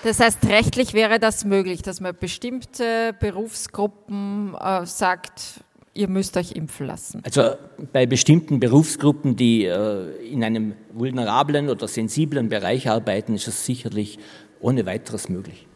Das 0.04 0.20
heißt, 0.20 0.45
rechtlich 0.47 0.93
wäre 0.93 1.18
das 1.18 1.45
möglich, 1.45 1.82
dass 1.82 2.01
man 2.01 2.14
bestimmte 2.14 3.16
Berufsgruppen 3.22 4.54
äh, 4.60 4.86
sagt, 4.86 5.64
ihr 5.93 6.09
müsst 6.09 6.37
euch 6.37 6.53
impfen 6.53 6.87
lassen. 6.87 7.21
Also 7.23 7.55
bei 7.91 8.05
bestimmten 8.05 8.59
Berufsgruppen, 8.59 9.35
die 9.35 9.65
äh, 9.65 10.15
in 10.25 10.43
einem 10.43 10.73
vulnerablen 10.91 11.69
oder 11.69 11.87
sensiblen 11.87 12.49
Bereich 12.49 12.89
arbeiten, 12.89 13.35
ist 13.35 13.47
es 13.47 13.65
sicherlich 13.65 14.19
ohne 14.59 14.85
weiteres 14.85 15.29
möglich. 15.29 15.67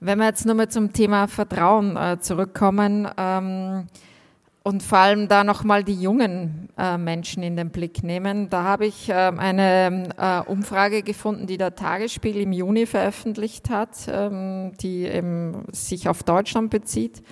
Wenn 0.00 0.18
wir 0.18 0.26
jetzt 0.26 0.46
nochmal 0.46 0.68
zum 0.68 0.92
Thema 0.92 1.26
Vertrauen 1.26 1.96
äh, 1.96 2.18
zurückkommen, 2.20 3.08
ähm, 3.16 3.86
und 4.64 4.82
vor 4.82 4.98
allem 4.98 5.28
da 5.28 5.44
nochmal 5.44 5.82
die 5.82 5.94
jungen 5.94 6.68
äh, 6.76 6.98
Menschen 6.98 7.42
in 7.42 7.56
den 7.56 7.70
Blick 7.70 8.02
nehmen. 8.02 8.50
Da 8.50 8.64
habe 8.64 8.84
ich 8.84 9.08
äh, 9.08 9.14
eine 9.14 10.44
Umfrage 10.46 11.02
gefunden, 11.02 11.46
die 11.46 11.56
der 11.56 11.74
Tagesspiegel 11.74 12.42
im 12.42 12.52
Juni 12.52 12.84
veröffentlicht 12.84 13.70
hat, 13.70 13.96
ähm, 14.08 14.72
die 14.78 15.10
sich 15.72 16.06
auf 16.06 16.22
Deutschland 16.22 16.68
bezieht 16.68 17.22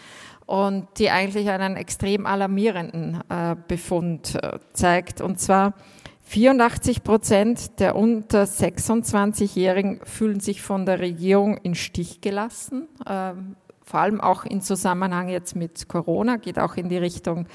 und 0.47 0.87
die 0.99 1.11
eigentlich 1.11 1.51
einen 1.51 1.77
extrem 1.77 2.25
alarmierenden 2.25 3.21
äh, 3.29 3.57
Befund 3.69 4.37
äh, 4.37 4.59
zeigt. 4.73 5.21
Und 5.21 5.41
zwar 5.41 5.75
84 6.23 7.03
Prozent 7.03 7.81
der 7.81 7.97
unter 7.97 8.45
26-Jährigen 8.45 10.01
fühlen 10.05 10.41
sich 10.41 10.63
von 10.63 10.87
der 10.87 11.01
Regierung 11.01 11.57
in 11.59 11.75
Stich 11.75 12.21
gelassen. 12.21 12.89
Ähm, 13.07 13.57
vor 13.83 14.01
allem 14.01 14.21
auch 14.21 14.45
in 14.45 14.61
Zusammenhang 14.61 15.29
jetzt 15.29 15.55
mit 15.55 15.89
Corona, 15.89 16.37
geht 16.37 16.59
auch 16.59 16.77
in 16.77 16.89
die 16.89 16.97
Richtung, 16.97 17.47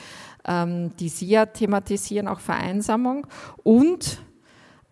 ähm, 0.46 0.96
die 0.98 1.10
Sie 1.10 1.28
ja 1.28 1.46
thematisieren, 1.46 2.30
auch 2.30 2.40
Vereinsamung. 2.40 3.28
Und 3.64 4.22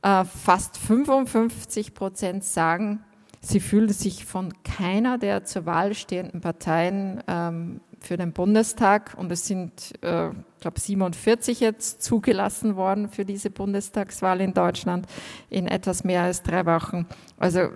äh, 0.02 0.26
fast 0.26 0.78
55 0.78 1.93
Prozent 1.93 2.43
sagen, 2.43 3.04
sie 3.41 3.60
fühlen 3.60 3.89
sich 3.89 4.26
von 4.26 4.54
keiner 4.64 5.18
der 5.18 5.45
zur 5.45 5.66
Wahl 5.66 5.93
stehenden 5.93 6.41
Parteien 6.41 7.24
ähm, 7.28 7.82
für 8.02 8.18
den 8.18 8.34
Bundestag 8.34 9.16
und 9.18 9.32
es 9.32 9.47
sind, 9.47 9.93
äh, 10.04 10.30
ich 10.30 10.62
glaube, 10.62 10.80
47 10.80 11.60
jetzt 11.60 12.02
zugelassen 12.02 12.76
worden 12.76 13.10
für 13.10 13.26
diese 13.26 13.50
Bundestagswahl 13.50 14.41
in 14.41 14.54
Deutschland 14.54 15.06
in 15.50 15.68
etwas 15.68 16.04
mehr 16.04 16.24
als 16.24 16.43
drei 16.43 16.66
Wochen. 16.66 17.08
Also 17.38 17.70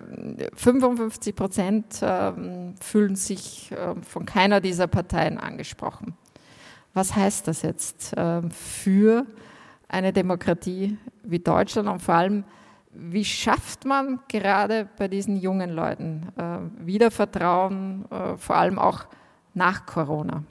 55 0.55 1.35
Prozent 1.35 2.01
äh, 2.01 2.31
fühlen 2.79 3.15
sich 3.15 3.71
äh, 3.71 3.95
von 4.01 4.25
keiner 4.25 4.61
dieser 4.61 4.87
Parteien 4.87 5.37
angesprochen. 5.37 6.15
Was 6.93 7.15
heißt 7.15 7.47
das 7.47 7.61
jetzt 7.63 8.15
äh, 8.15 8.41
für 8.49 9.25
eine 9.87 10.13
Demokratie 10.13 10.97
wie 11.23 11.39
Deutschland 11.39 11.87
und 11.87 12.01
vor 12.01 12.15
allem, 12.15 12.43
wie 12.91 13.25
schafft 13.25 13.85
man 13.85 14.19
gerade 14.27 14.87
bei 14.97 15.07
diesen 15.07 15.37
jungen 15.37 15.71
Leuten 15.71 16.27
äh, 16.37 16.85
wieder 16.85 17.11
Vertrauen, 17.11 18.05
äh, 18.11 18.37
vor 18.37 18.55
allem 18.55 18.77
auch 18.77 19.05
nach 19.53 19.85
Corona? 19.85 20.43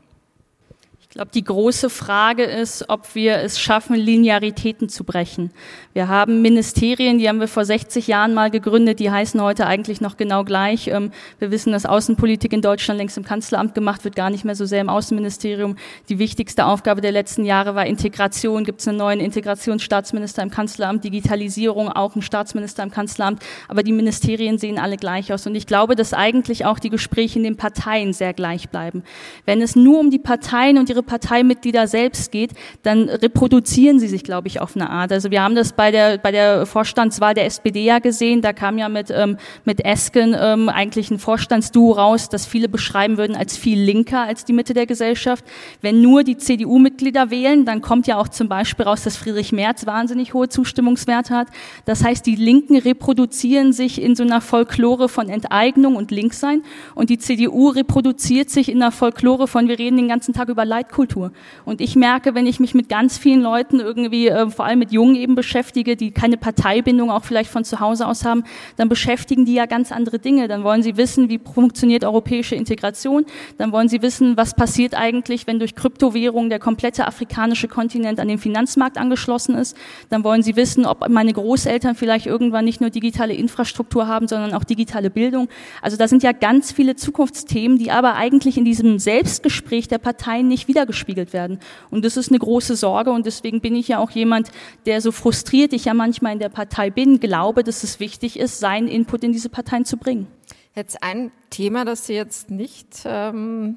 Ich 1.13 1.17
glaube, 1.17 1.31
die 1.35 1.45
große 1.45 1.91
Frage 1.91 2.45
ist, 2.45 2.87
ob 2.89 3.15
wir 3.15 3.37
es 3.37 3.61
schaffen, 3.61 3.97
Linearitäten 3.97 4.89
zu 4.89 5.05
brechen. 5.05 5.51
Wir 5.93 6.09
haben 6.09 6.41
Ministerien, 6.41 7.19
die 7.19 7.29
haben 7.29 7.39
wir 7.39 7.49
vor 7.49 7.67
60 7.67 8.07
Jahren 8.07 8.33
mal 8.33 8.51
gegründet, 8.51 8.99
die 8.99 9.11
heißen 9.11 9.39
heute 9.43 9.67
eigentlich 9.67 10.01
noch 10.01 10.17
genau 10.17 10.43
gleich. 10.43 10.89
Ähm, 10.89 11.11
wir 11.39 11.51
wissen, 11.51 11.71
dass 11.71 11.85
Außenpolitik 11.85 12.55
in 12.55 12.63
Deutschland 12.63 12.97
längst 12.97 13.19
im 13.19 13.27
Kanzleramt 13.27 13.75
gemacht 13.75 14.05
wird, 14.05 14.17
gar 14.17 14.31
nicht 14.31 14.47
mehr 14.47 14.55
so 14.55 14.65
sehr 14.65 14.81
im 14.81 14.89
Außenministerium. 14.89 15.77
Die 16.09 16.19
wichtigste 16.19 16.65
Aufgabe 16.65 17.03
der 17.03 17.13
letzten 17.13 17.45
Jahre 17.45 17.75
war 17.75 17.85
Integration. 17.85 18.65
Gibt 18.65 18.81
es 18.81 18.89
einen 18.89 18.97
neuen 18.97 19.21
Integrationsstaatsminister 19.21 20.43
im 20.43 20.51
Kanzleramt, 20.51 21.05
Digitalisierung, 21.05 21.91
auch 21.91 22.15
einen 22.15 22.23
Staatsminister 22.23 22.83
im 22.85 22.91
Kanzleramt. 22.91 23.43
Aber 23.69 23.83
die 23.83 23.93
Ministerien 23.93 24.57
sehen 24.57 24.79
alle 24.79 24.97
gleich 24.97 25.31
aus. 25.31 25.47
Und 25.47 25.57
ich 25.57 25.67
glaube, 25.67 25.95
dass 25.95 26.15
eigentlich 26.15 26.65
auch 26.65 26.79
die 26.79 26.89
Gespräche 26.89 27.39
in 27.39 27.45
den 27.45 27.59
Parteien 27.59 28.15
sehr 28.15 28.33
gleich 28.33 28.71
bleiben. 28.71 29.05
Wenn 29.45 29.61
es 29.61 29.77
nur 29.77 30.01
um 30.01 30.11
die 30.11 30.19
Parteien 30.19 30.79
und 30.79 30.89
ihre 30.89 31.02
ihre 31.03 31.19
Parteimitglieder 31.19 31.87
selbst 31.87 32.33
geht, 32.33 32.53
dann 32.83 33.09
reproduzieren 33.09 33.99
sie 33.99 34.09
sich, 34.09 34.25
glaube 34.25 34.49
ich, 34.49 34.61
auf 34.61 34.77
eine 34.77 34.89
Art. 34.91 35.13
Also 35.13 35.31
wir 35.31 35.43
haben 35.43 35.55
das 35.55 35.73
bei 35.73 35.91
der, 35.91 36.19
bei 36.19 36.31
der 36.31 36.67
Vorstandswahl 36.67 37.35
der 37.35 37.47
SPD 37.47 37.85
ja 37.85 37.99
gesehen. 37.99 38.43
Da 38.43 38.53
kam 38.53 38.79
ja 38.79 38.89
mit, 38.89 39.11
ähm, 39.11 39.37
mit 39.65 39.85
Esken 39.85 40.35
ähm, 40.39 40.69
eigentlich 40.69 41.11
ein 41.11 41.19
Vorstandsduo 41.19 41.93
raus, 41.93 42.29
das 42.29 42.47
viele 42.47 42.69
beschreiben 42.69 43.19
würden 43.19 43.37
als 43.37 43.57
viel 43.57 43.81
linker 43.81 44.23
als 44.23 44.45
die 44.45 44.53
Mitte 44.53 44.75
der 44.75 44.87
Gesellschaft. 44.87 45.45
Wenn 45.81 46.01
nur 46.01 46.23
die 46.25 46.37
CDU-Mitglieder 46.37 47.31
wählen, 47.31 47.65
dann 47.65 47.83
kommt 47.83 48.07
ja 48.07 48.19
auch 48.19 48.29
zum 48.29 48.49
Beispiel 48.49 48.87
raus, 48.87 49.03
dass 49.03 49.17
Friedrich 49.17 49.53
Merz 49.53 49.87
wahnsinnig 49.87 50.35
hohe 50.35 50.49
Zustimmungswerte 50.49 51.35
hat. 51.35 51.49
Das 51.85 52.05
heißt, 52.05 52.25
die 52.27 52.37
Linken 52.37 52.77
reproduzieren 52.77 53.73
sich 53.73 54.01
in 54.01 54.15
so 54.15 54.23
einer 54.23 54.41
Folklore 54.41 55.09
von 55.09 55.29
Enteignung 55.29 55.97
und 55.97 56.11
Linkssein 56.11 56.63
und 56.95 57.11
die 57.11 57.19
CDU 57.19 57.69
reproduziert 57.69 58.51
sich 58.51 58.69
in 58.69 58.83
einer 58.83 58.93
Folklore 58.93 59.49
von, 59.49 59.69
wir 59.69 59.79
reden 59.79 59.97
den 59.97 60.09
ganzen 60.09 60.35
Tag 60.35 60.49
über 60.49 60.65
Leid 60.65 60.92
Leitkultur. 60.93 61.33
Und 61.65 61.81
ich 61.81 61.97
merke, 61.97 62.35
wenn 62.35 62.47
ich 62.47 62.61
mich 62.61 62.75
mit 62.75 62.89
ganz 62.89 63.19
vielen 63.19 63.41
Leuten 63.41 63.81
irgendwie, 63.81 64.29
äh, 64.29 64.49
vor 64.51 64.67
allem 64.67 64.79
mit 64.79 64.93
Jungen 64.93 65.17
eben 65.17 65.35
beschäftige, 65.35 65.97
die 65.97 66.11
keine 66.11 66.37
Parteibindung 66.37 67.11
auch 67.11 67.25
vielleicht 67.25 67.51
von 67.51 67.65
zu 67.65 67.81
Hause 67.81 68.07
aus 68.07 68.25
haben, 68.25 68.45
dann 68.77 68.89
beschäftigen 68.89 69.45
die 69.45 69.55
ja 69.55 69.67
ganz 69.67 69.91
andere 69.91 70.19
Dinge. 70.19 70.49
Dann 70.49 70.65
wollen 70.65 70.83
sie 70.83 70.97
wissen, 70.97 71.31
wie 71.31 71.39
funktioniert 71.39 72.05
europäische 72.05 72.55
Integration. 72.55 73.25
Dann 73.59 73.73
wollen 73.73 73.89
sie 73.89 74.03
wissen, 74.03 74.37
was 74.37 74.55
passiert 74.55 74.95
eigentlich, 74.95 75.47
wenn 75.47 75.59
durch 75.59 75.75
Kryptowährung 75.75 76.51
der 76.51 76.59
komplette 76.59 77.07
afrikanische 77.07 77.69
Kontinent 77.69 78.21
an 78.21 78.29
den 78.29 78.39
Finanzmarkt 78.39 78.99
angeschlossen 78.99 79.55
ist. 79.55 79.77
Dann 80.11 80.25
wollen 80.25 80.43
sie 80.43 80.57
wissen, 80.57 80.85
ob 80.85 81.09
meine 81.09 81.33
Großeltern 81.33 81.95
vielleicht 81.95 82.27
irgendwann 82.27 82.65
nicht 82.65 82.81
nur 82.81 82.91
digitale 82.91 83.35
Infrastruktur 83.35 84.07
haben, 84.07 84.29
sondern 84.29 84.53
auch 84.55 84.65
digitale 84.65 85.11
Bildung. 85.11 85.49
Also 85.81 85.97
da 85.97 86.07
sind 86.07 86.23
ja 86.23 86.33
ganz 86.33 86.73
viele 86.73 86.97
Zukunftsthemen, 86.97 87.79
die 87.79 87.91
aber 87.91 88.15
eigentlich 88.15 88.59
in 88.59 88.65
diesem 88.65 88.99
Selbstgespräch 88.99 89.89
der 89.89 89.99
Parteien 90.03 90.49
nicht 90.49 90.69
wieder 90.69 90.82
wiedergespiegelt 90.83 91.33
werden. 91.33 91.59
Und 91.91 92.05
das 92.05 92.17
ist 92.17 92.31
eine 92.31 92.39
große 92.39 92.77
Sorge 92.77 93.11
und 93.11 93.27
deswegen 93.27 93.61
bin 93.61 93.77
ich 93.77 93.89
ja 93.89 93.99
auch 93.99 94.11
jemand, 94.11 94.51
der 94.87 95.01
so 95.01 95.13
frustriert 95.13 95.73
ich 95.73 95.87
ja 95.87 95.95
manchmal 95.95 96.33
in 96.33 96.39
der 96.39 96.49
Partei 96.49 96.91
bin, 96.91 97.21
glaube, 97.21 97.65
dass 97.65 97.83
es 97.83 98.01
wichtig 98.01 98.39
ist, 98.39 98.59
seinen 98.59 98.89
Input 98.89 99.25
in 99.25 99.33
diese 99.33 99.49
Parteien 99.49 99.85
zu 99.85 99.97
bringen. 99.97 100.27
Jetzt 100.75 101.03
ein 101.03 101.31
Thema, 101.51 101.85
das 101.85 102.07
Sie 102.07 102.15
jetzt 102.15 102.51
nicht 102.51 103.03
ähm, 103.05 103.77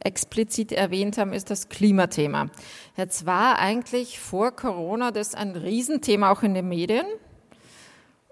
explizit 0.00 0.72
erwähnt 0.72 1.18
haben, 1.18 1.32
ist 1.32 1.50
das 1.50 1.68
Klimathema. 1.68 2.48
Jetzt 2.96 3.26
war 3.26 3.58
eigentlich 3.58 4.20
vor 4.20 4.52
Corona 4.52 5.10
das 5.10 5.34
ein 5.34 5.56
Riesenthema 5.56 6.30
auch 6.30 6.42
in 6.42 6.54
den 6.54 6.68
Medien 6.68 7.06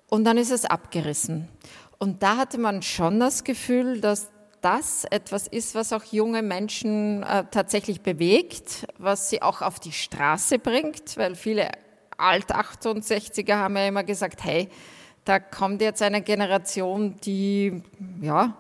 und 0.08 0.24
dann 0.24 0.36
ist 0.36 0.52
es 0.52 0.64
abgerissen. 0.64 1.48
Und 1.98 2.22
da 2.22 2.36
hatte 2.36 2.58
man 2.58 2.82
schon 2.82 3.18
das 3.18 3.44
Gefühl, 3.44 4.00
dass 4.00 4.30
das 4.64 5.04
etwas 5.04 5.46
ist, 5.46 5.74
was 5.74 5.92
auch 5.92 6.04
junge 6.04 6.40
Menschen 6.42 7.22
äh, 7.22 7.44
tatsächlich 7.50 8.00
bewegt, 8.00 8.86
was 8.96 9.28
sie 9.28 9.42
auch 9.42 9.60
auf 9.60 9.78
die 9.78 9.92
Straße 9.92 10.58
bringt, 10.58 11.18
weil 11.18 11.34
viele 11.34 11.70
Alt-68er 12.16 13.56
haben 13.56 13.76
ja 13.76 13.86
immer 13.86 14.04
gesagt, 14.04 14.42
hey, 14.42 14.70
da 15.26 15.38
kommt 15.38 15.82
jetzt 15.82 16.00
eine 16.00 16.22
Generation, 16.22 17.16
die 17.24 17.82
ja, 18.22 18.56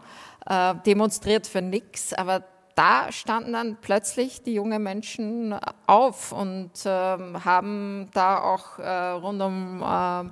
äh, 0.46 0.74
demonstriert 0.84 1.46
für 1.46 1.62
nichts, 1.62 2.12
aber 2.12 2.44
da 2.74 3.10
standen 3.10 3.52
dann 3.52 3.78
plötzlich 3.80 4.42
die 4.42 4.54
jungen 4.54 4.82
Menschen 4.82 5.54
auf 5.86 6.32
und 6.32 6.84
äh, 6.84 6.88
haben 6.88 8.10
da 8.12 8.42
auch 8.42 8.78
äh, 8.78 9.10
rund 9.10 9.40
um 9.40 9.82
äh, 9.82 10.24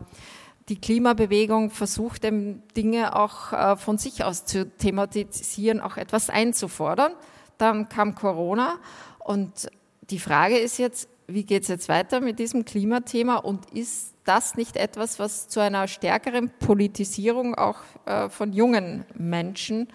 die 0.72 0.80
Klimabewegung 0.80 1.68
versucht, 1.68 2.22
Dinge 2.24 3.14
auch 3.14 3.52
äh, 3.52 3.76
von 3.76 3.98
sich 3.98 4.24
aus 4.24 4.46
zu 4.46 4.70
thematisieren, 4.70 5.82
auch 5.82 5.98
etwas 5.98 6.30
einzufordern. 6.30 7.12
Dann 7.58 7.90
kam 7.90 8.14
Corona 8.14 8.78
und 9.18 9.68
die 10.08 10.18
Frage 10.18 10.56
ist 10.56 10.78
jetzt, 10.78 11.10
wie 11.26 11.44
geht 11.44 11.64
es 11.64 11.68
jetzt 11.68 11.90
weiter 11.90 12.22
mit 12.22 12.38
diesem 12.38 12.64
Klimathema 12.64 13.36
und 13.36 13.70
ist 13.70 14.14
das 14.24 14.54
nicht 14.54 14.78
etwas, 14.78 15.18
was 15.18 15.46
zu 15.48 15.60
einer 15.60 15.88
stärkeren 15.88 16.48
Politisierung 16.58 17.54
auch 17.54 17.80
äh, 18.06 18.30
von 18.30 18.54
jungen 18.54 19.04
Menschen 19.14 19.88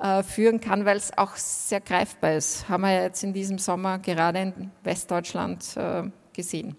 äh, 0.00 0.24
führen 0.24 0.60
kann, 0.60 0.84
weil 0.84 0.96
es 0.96 1.16
auch 1.16 1.36
sehr 1.36 1.80
greifbar 1.80 2.34
ist. 2.34 2.68
Haben 2.68 2.82
wir 2.82 3.02
jetzt 3.04 3.22
in 3.22 3.32
diesem 3.32 3.58
Sommer 3.58 4.00
gerade 4.00 4.40
in 4.40 4.70
Westdeutschland 4.82 5.78
gesehen. 6.32 6.76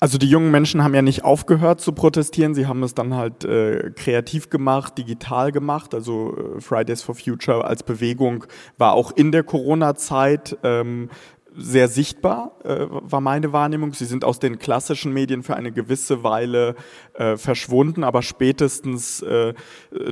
Also 0.00 0.16
die 0.16 0.28
jungen 0.28 0.52
Menschen 0.52 0.84
haben 0.84 0.94
ja 0.94 1.02
nicht 1.02 1.24
aufgehört 1.24 1.80
zu 1.80 1.92
protestieren, 1.92 2.54
sie 2.54 2.68
haben 2.68 2.84
es 2.84 2.94
dann 2.94 3.14
halt 3.14 3.44
äh, 3.44 3.90
kreativ 3.96 4.48
gemacht, 4.48 4.96
digital 4.96 5.50
gemacht. 5.50 5.92
Also 5.92 6.36
äh, 6.36 6.60
Fridays 6.60 7.02
for 7.02 7.16
Future 7.16 7.64
als 7.64 7.82
Bewegung 7.82 8.44
war 8.76 8.92
auch 8.92 9.10
in 9.10 9.32
der 9.32 9.42
Corona-Zeit 9.42 10.56
ähm, 10.62 11.10
sehr 11.56 11.88
sichtbar, 11.88 12.52
äh, 12.64 12.86
war 12.88 13.20
meine 13.20 13.52
Wahrnehmung. 13.52 13.92
Sie 13.92 14.04
sind 14.04 14.24
aus 14.24 14.38
den 14.38 14.58
klassischen 14.58 15.12
Medien 15.12 15.42
für 15.42 15.56
eine 15.56 15.72
gewisse 15.72 16.22
Weile 16.22 16.74
äh, 17.14 17.36
verschwunden, 17.36 18.04
aber 18.04 18.22
spätestens 18.22 19.22
äh, 19.22 19.54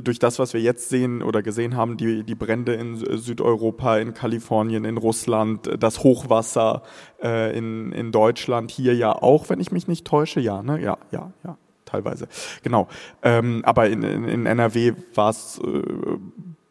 durch 0.03 0.19
das, 0.19 0.39
was 0.39 0.53
wir 0.53 0.61
jetzt 0.61 0.89
sehen 0.89 1.21
oder 1.21 1.41
gesehen 1.41 1.75
haben, 1.75 1.97
die, 1.97 2.23
die 2.23 2.35
Brände 2.35 2.73
in 2.73 2.95
Südeuropa, 2.95 3.97
in 3.97 4.13
Kalifornien, 4.13 4.85
in 4.85 4.97
Russland, 4.97 5.69
das 5.79 6.03
Hochwasser 6.03 6.83
äh, 7.21 7.57
in, 7.57 7.91
in 7.91 8.11
Deutschland, 8.11 8.71
hier 8.71 8.95
ja 8.95 9.13
auch, 9.13 9.49
wenn 9.49 9.59
ich 9.59 9.71
mich 9.71 9.87
nicht 9.87 10.05
täusche, 10.05 10.39
ja, 10.39 10.61
ne? 10.61 10.81
Ja, 10.81 10.97
ja, 11.11 11.31
ja, 11.43 11.57
teilweise. 11.85 12.27
Genau. 12.63 12.87
Ähm, 13.23 13.61
aber 13.63 13.89
in, 13.89 14.03
in, 14.03 14.25
in 14.25 14.45
NRW 14.45 14.93
war 15.13 15.29
es 15.29 15.59
äh, 15.63 15.81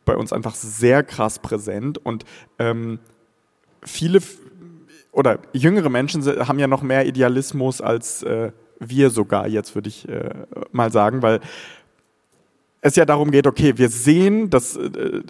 bei 0.04 0.16
uns 0.16 0.32
einfach 0.32 0.54
sehr 0.54 1.02
krass 1.02 1.38
präsent 1.38 1.98
und 1.98 2.24
ähm, 2.58 2.98
viele 3.82 4.20
oder 5.16 5.38
jüngere 5.52 5.88
Menschen 5.88 6.22
haben 6.46 6.58
ja 6.58 6.66
noch 6.66 6.82
mehr 6.82 7.06
Idealismus 7.06 7.80
als 7.80 8.22
äh, 8.22 8.52
wir 8.78 9.08
sogar 9.10 9.48
jetzt, 9.48 9.74
würde 9.74 9.88
ich 9.88 10.06
äh, 10.08 10.30
mal 10.72 10.92
sagen, 10.92 11.22
weil 11.22 11.40
es 12.82 12.96
ja 12.96 13.06
darum 13.06 13.30
geht, 13.30 13.46
okay, 13.46 13.78
wir 13.78 13.88
sehen, 13.88 14.50
dass 14.50 14.76
äh, 14.76 15.22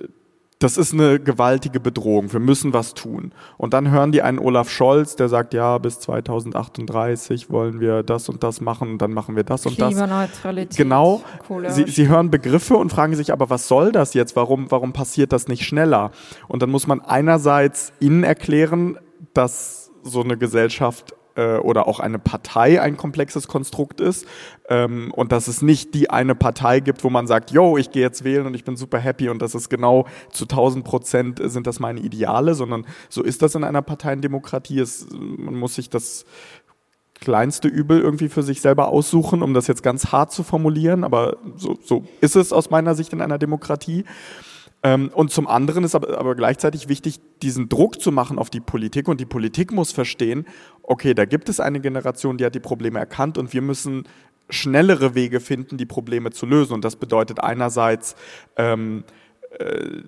das 0.59 0.79
ist 0.79 0.95
eine 0.95 1.21
gewaltige 1.21 1.81
Bedrohung, 1.81 2.33
wir 2.33 2.41
müssen 2.41 2.73
was 2.73 2.95
tun. 2.95 3.33
Und 3.59 3.75
dann 3.75 3.91
hören 3.91 4.11
die 4.11 4.23
einen 4.23 4.39
Olaf 4.39 4.71
Scholz, 4.71 5.15
der 5.15 5.29
sagt, 5.29 5.53
ja, 5.53 5.77
bis 5.77 6.01
2038 6.01 7.51
wollen 7.51 7.79
wir 7.79 8.03
das 8.03 8.31
und 8.31 8.43
das 8.43 8.63
machen 8.63 8.93
und 8.93 8.99
dann 8.99 9.13
machen 9.13 9.37
wir 9.37 9.45
das 9.45 9.67
und 9.67 9.79
das. 9.79 9.91
Klimaneutralität. 9.91 10.77
Genau. 10.79 11.23
Sie, 11.69 11.85
sie 11.85 12.09
hören 12.09 12.31
Begriffe 12.31 12.77
und 12.77 12.91
fragen 12.91 13.15
sich, 13.15 13.33
aber 13.33 13.51
was 13.51 13.69
soll 13.69 13.93
das 13.93 14.15
jetzt? 14.15 14.35
Warum, 14.35 14.71
warum 14.71 14.95
passiert 14.95 15.33
das 15.33 15.47
nicht 15.47 15.65
schneller? 15.65 16.11
Und 16.49 16.63
dann 16.63 16.71
muss 16.71 16.87
man 16.87 17.03
einerseits 17.03 17.93
ihnen 18.01 18.25
erklären, 18.25 18.99
dass 19.35 19.91
so 20.03 20.23
eine 20.23 20.37
Gesellschaft 20.37 21.15
äh, 21.37 21.57
oder 21.59 21.87
auch 21.87 22.01
eine 22.01 22.19
Partei 22.19 22.81
ein 22.81 22.97
komplexes 22.97 23.49
Konstrukt 23.49 24.01
ist 24.01 24.27
ähm, 24.69 25.13
und 25.15 25.33
dass 25.33 25.49
es 25.49 25.63
nicht 25.63 25.95
die 25.95 26.11
eine 26.11 26.35
Partei 26.35 26.81
gibt, 26.81 27.05
wo 27.05 27.11
man 27.11 27.27
sagt, 27.27 27.51
yo, 27.51 27.77
ich 27.77 27.91
gehe 27.91 28.03
jetzt 28.03 28.25
wählen 28.25 28.47
und 28.47 28.55
ich 28.55 28.65
bin 28.65 28.77
super 28.77 28.99
happy 28.99 29.29
und 29.29 29.41
das 29.41 29.55
ist 29.55 29.69
genau 29.69 30.07
zu 30.31 30.45
1000 30.45 30.85
Prozent 30.85 31.41
sind 31.45 31.67
das 31.67 31.81
meine 31.81 32.01
Ideale, 32.01 32.55
sondern 32.55 32.87
so 33.09 33.23
ist 33.23 33.43
das 33.43 33.55
in 33.55 33.65
einer 33.65 33.83
Parteiendemokratie. 33.83 34.81
Es, 34.81 35.07
man 35.11 35.55
muss 35.55 35.75
sich 35.75 35.91
das 35.91 36.25
kleinste 37.21 37.69
Übel 37.69 38.01
irgendwie 38.01 38.29
für 38.29 38.43
sich 38.43 38.61
selber 38.61 38.89
aussuchen, 38.89 39.43
um 39.43 39.55
das 39.55 39.67
jetzt 39.67 39.83
ganz 39.83 40.13
hart 40.13 40.33
zu 40.33 40.43
formulieren, 40.43 41.03
aber 41.03 41.39
so, 41.57 41.79
so 41.83 42.05
ist 42.21 42.37
es 42.37 42.53
aus 42.53 42.71
meiner 42.71 42.95
Sicht 42.95 43.13
in 43.13 43.23
einer 43.23 43.39
Demokratie. 43.39 44.05
Ähm, 44.83 45.11
und 45.15 45.31
zum 45.31 45.47
anderen 45.47 45.85
ist 45.85 45.95
aber, 45.95 46.19
aber 46.19 46.35
gleichzeitig 46.35 46.89
wichtig, 46.89 47.21
diesen 47.43 47.69
Druck 47.69 48.01
zu 48.01 48.13
machen 48.13 48.39
auf 48.39 48.51
die 48.51 48.61
Politik. 48.61 49.09
Und 49.09 49.21
die 49.21 49.27
Politik 49.27 49.73
muss 49.73 49.93
verstehen, 49.93 50.47
okay, 50.83 51.15
da 51.15 51.25
gibt 51.25 51.49
es 51.49 51.61
eine 51.61 51.81
Generation, 51.81 52.39
die 52.39 52.45
hat 52.45 52.55
die 52.55 52.61
Probleme 52.61 52.99
erkannt 52.99 53.39
und 53.39 53.53
wir 53.53 53.63
müssen 53.63 54.05
schnellere 54.49 55.15
Wege 55.15 55.41
finden, 55.41 55.77
die 55.77 55.87
Probleme 55.87 56.31
zu 56.31 56.47
lösen. 56.47 56.75
Und 56.75 56.85
das 56.85 56.97
bedeutet 56.97 57.41
einerseits 57.41 58.15
ähm, 58.57 59.05
äh, 59.59 60.03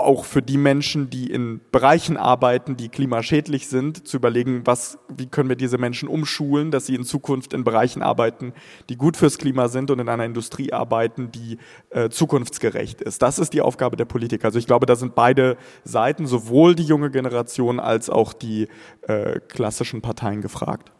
auch 0.00 0.24
für 0.24 0.42
die 0.42 0.58
Menschen, 0.58 1.10
die 1.10 1.30
in 1.30 1.60
Bereichen 1.72 2.16
arbeiten, 2.16 2.76
die 2.76 2.88
klimaschädlich 2.88 3.68
sind, 3.68 4.06
zu 4.06 4.16
überlegen, 4.16 4.62
was, 4.66 4.98
wie 5.08 5.26
können 5.26 5.48
wir 5.48 5.56
diese 5.56 5.78
Menschen 5.78 6.08
umschulen, 6.08 6.70
dass 6.70 6.86
sie 6.86 6.94
in 6.94 7.04
Zukunft 7.04 7.52
in 7.52 7.64
Bereichen 7.64 8.02
arbeiten, 8.02 8.52
die 8.88 8.96
gut 8.96 9.16
fürs 9.16 9.38
Klima 9.38 9.68
sind 9.68 9.90
und 9.90 9.98
in 9.98 10.08
einer 10.08 10.24
Industrie 10.24 10.72
arbeiten, 10.72 11.30
die 11.30 11.58
äh, 11.90 12.08
zukunftsgerecht 12.08 13.00
ist. 13.00 13.22
Das 13.22 13.38
ist 13.38 13.52
die 13.52 13.60
Aufgabe 13.60 13.96
der 13.96 14.04
Politik. 14.04 14.44
Also 14.44 14.58
ich 14.58 14.66
glaube, 14.66 14.86
da 14.86 14.96
sind 14.96 15.14
beide 15.14 15.56
Seiten, 15.84 16.26
sowohl 16.26 16.74
die 16.74 16.84
junge 16.84 17.10
Generation 17.10 17.80
als 17.80 18.10
auch 18.10 18.32
die 18.32 18.68
äh, 19.02 19.40
klassischen 19.48 20.02
Parteien 20.02 20.40
gefragt. 20.40 20.92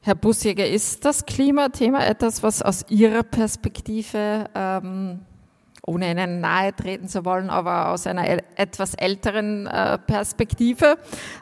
Herr 0.00 0.14
Busjäger, 0.14 0.66
ist 0.66 1.04
das 1.04 1.26
Klimathema 1.26 2.04
etwas, 2.04 2.42
was 2.42 2.62
aus 2.62 2.84
Ihrer 2.88 3.22
Perspektive 3.22 4.46
ähm 4.54 5.20
ohne 5.86 6.10
Ihnen 6.10 6.40
nahe 6.40 6.74
treten 6.74 7.08
zu 7.08 7.24
wollen, 7.24 7.48
aber 7.48 7.90
aus 7.90 8.06
einer 8.06 8.28
etwas 8.56 8.94
älteren 8.94 9.66
äh, 9.66 9.98
Perspektive. 9.98 10.98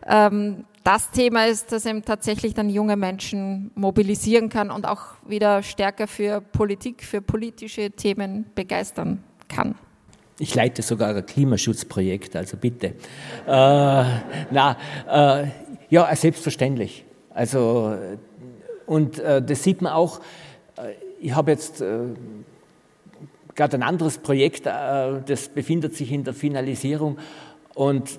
Ähm, 0.06 0.64
das 0.84 1.10
Thema 1.10 1.46
ist, 1.46 1.72
dass 1.72 1.86
eben 1.86 2.04
tatsächlich 2.04 2.52
dann 2.52 2.68
junge 2.68 2.96
Menschen 2.96 3.70
mobilisieren 3.74 4.50
kann 4.50 4.70
und 4.70 4.86
auch 4.86 5.14
wieder 5.26 5.62
stärker 5.62 6.06
für 6.06 6.42
Politik, 6.42 7.02
für 7.02 7.22
politische 7.22 7.90
Themen 7.90 8.44
begeistern 8.54 9.24
kann. 9.48 9.76
Ich 10.38 10.54
leite 10.54 10.82
sogar 10.82 11.14
ein 11.14 11.24
Klimaschutzprojekt, 11.24 12.36
also 12.36 12.58
bitte. 12.58 12.88
Äh, 12.88 12.94
na, 13.46 14.76
äh, 15.08 15.46
ja, 15.88 16.14
selbstverständlich. 16.14 17.04
Also, 17.30 17.96
und 18.84 19.18
äh, 19.20 19.40
das 19.40 19.62
sieht 19.62 19.80
man 19.80 19.92
auch, 19.92 20.20
äh, 20.76 20.92
ich 21.20 21.34
habe 21.34 21.52
jetzt 21.52 21.80
äh, 21.80 21.98
gerade 23.54 23.76
ein 23.76 23.82
anderes 23.82 24.18
Projekt, 24.18 24.66
äh, 24.66 25.20
das 25.26 25.48
befindet 25.48 25.94
sich 25.94 26.12
in 26.12 26.24
der 26.24 26.34
Finalisierung 26.34 27.18
und 27.74 28.18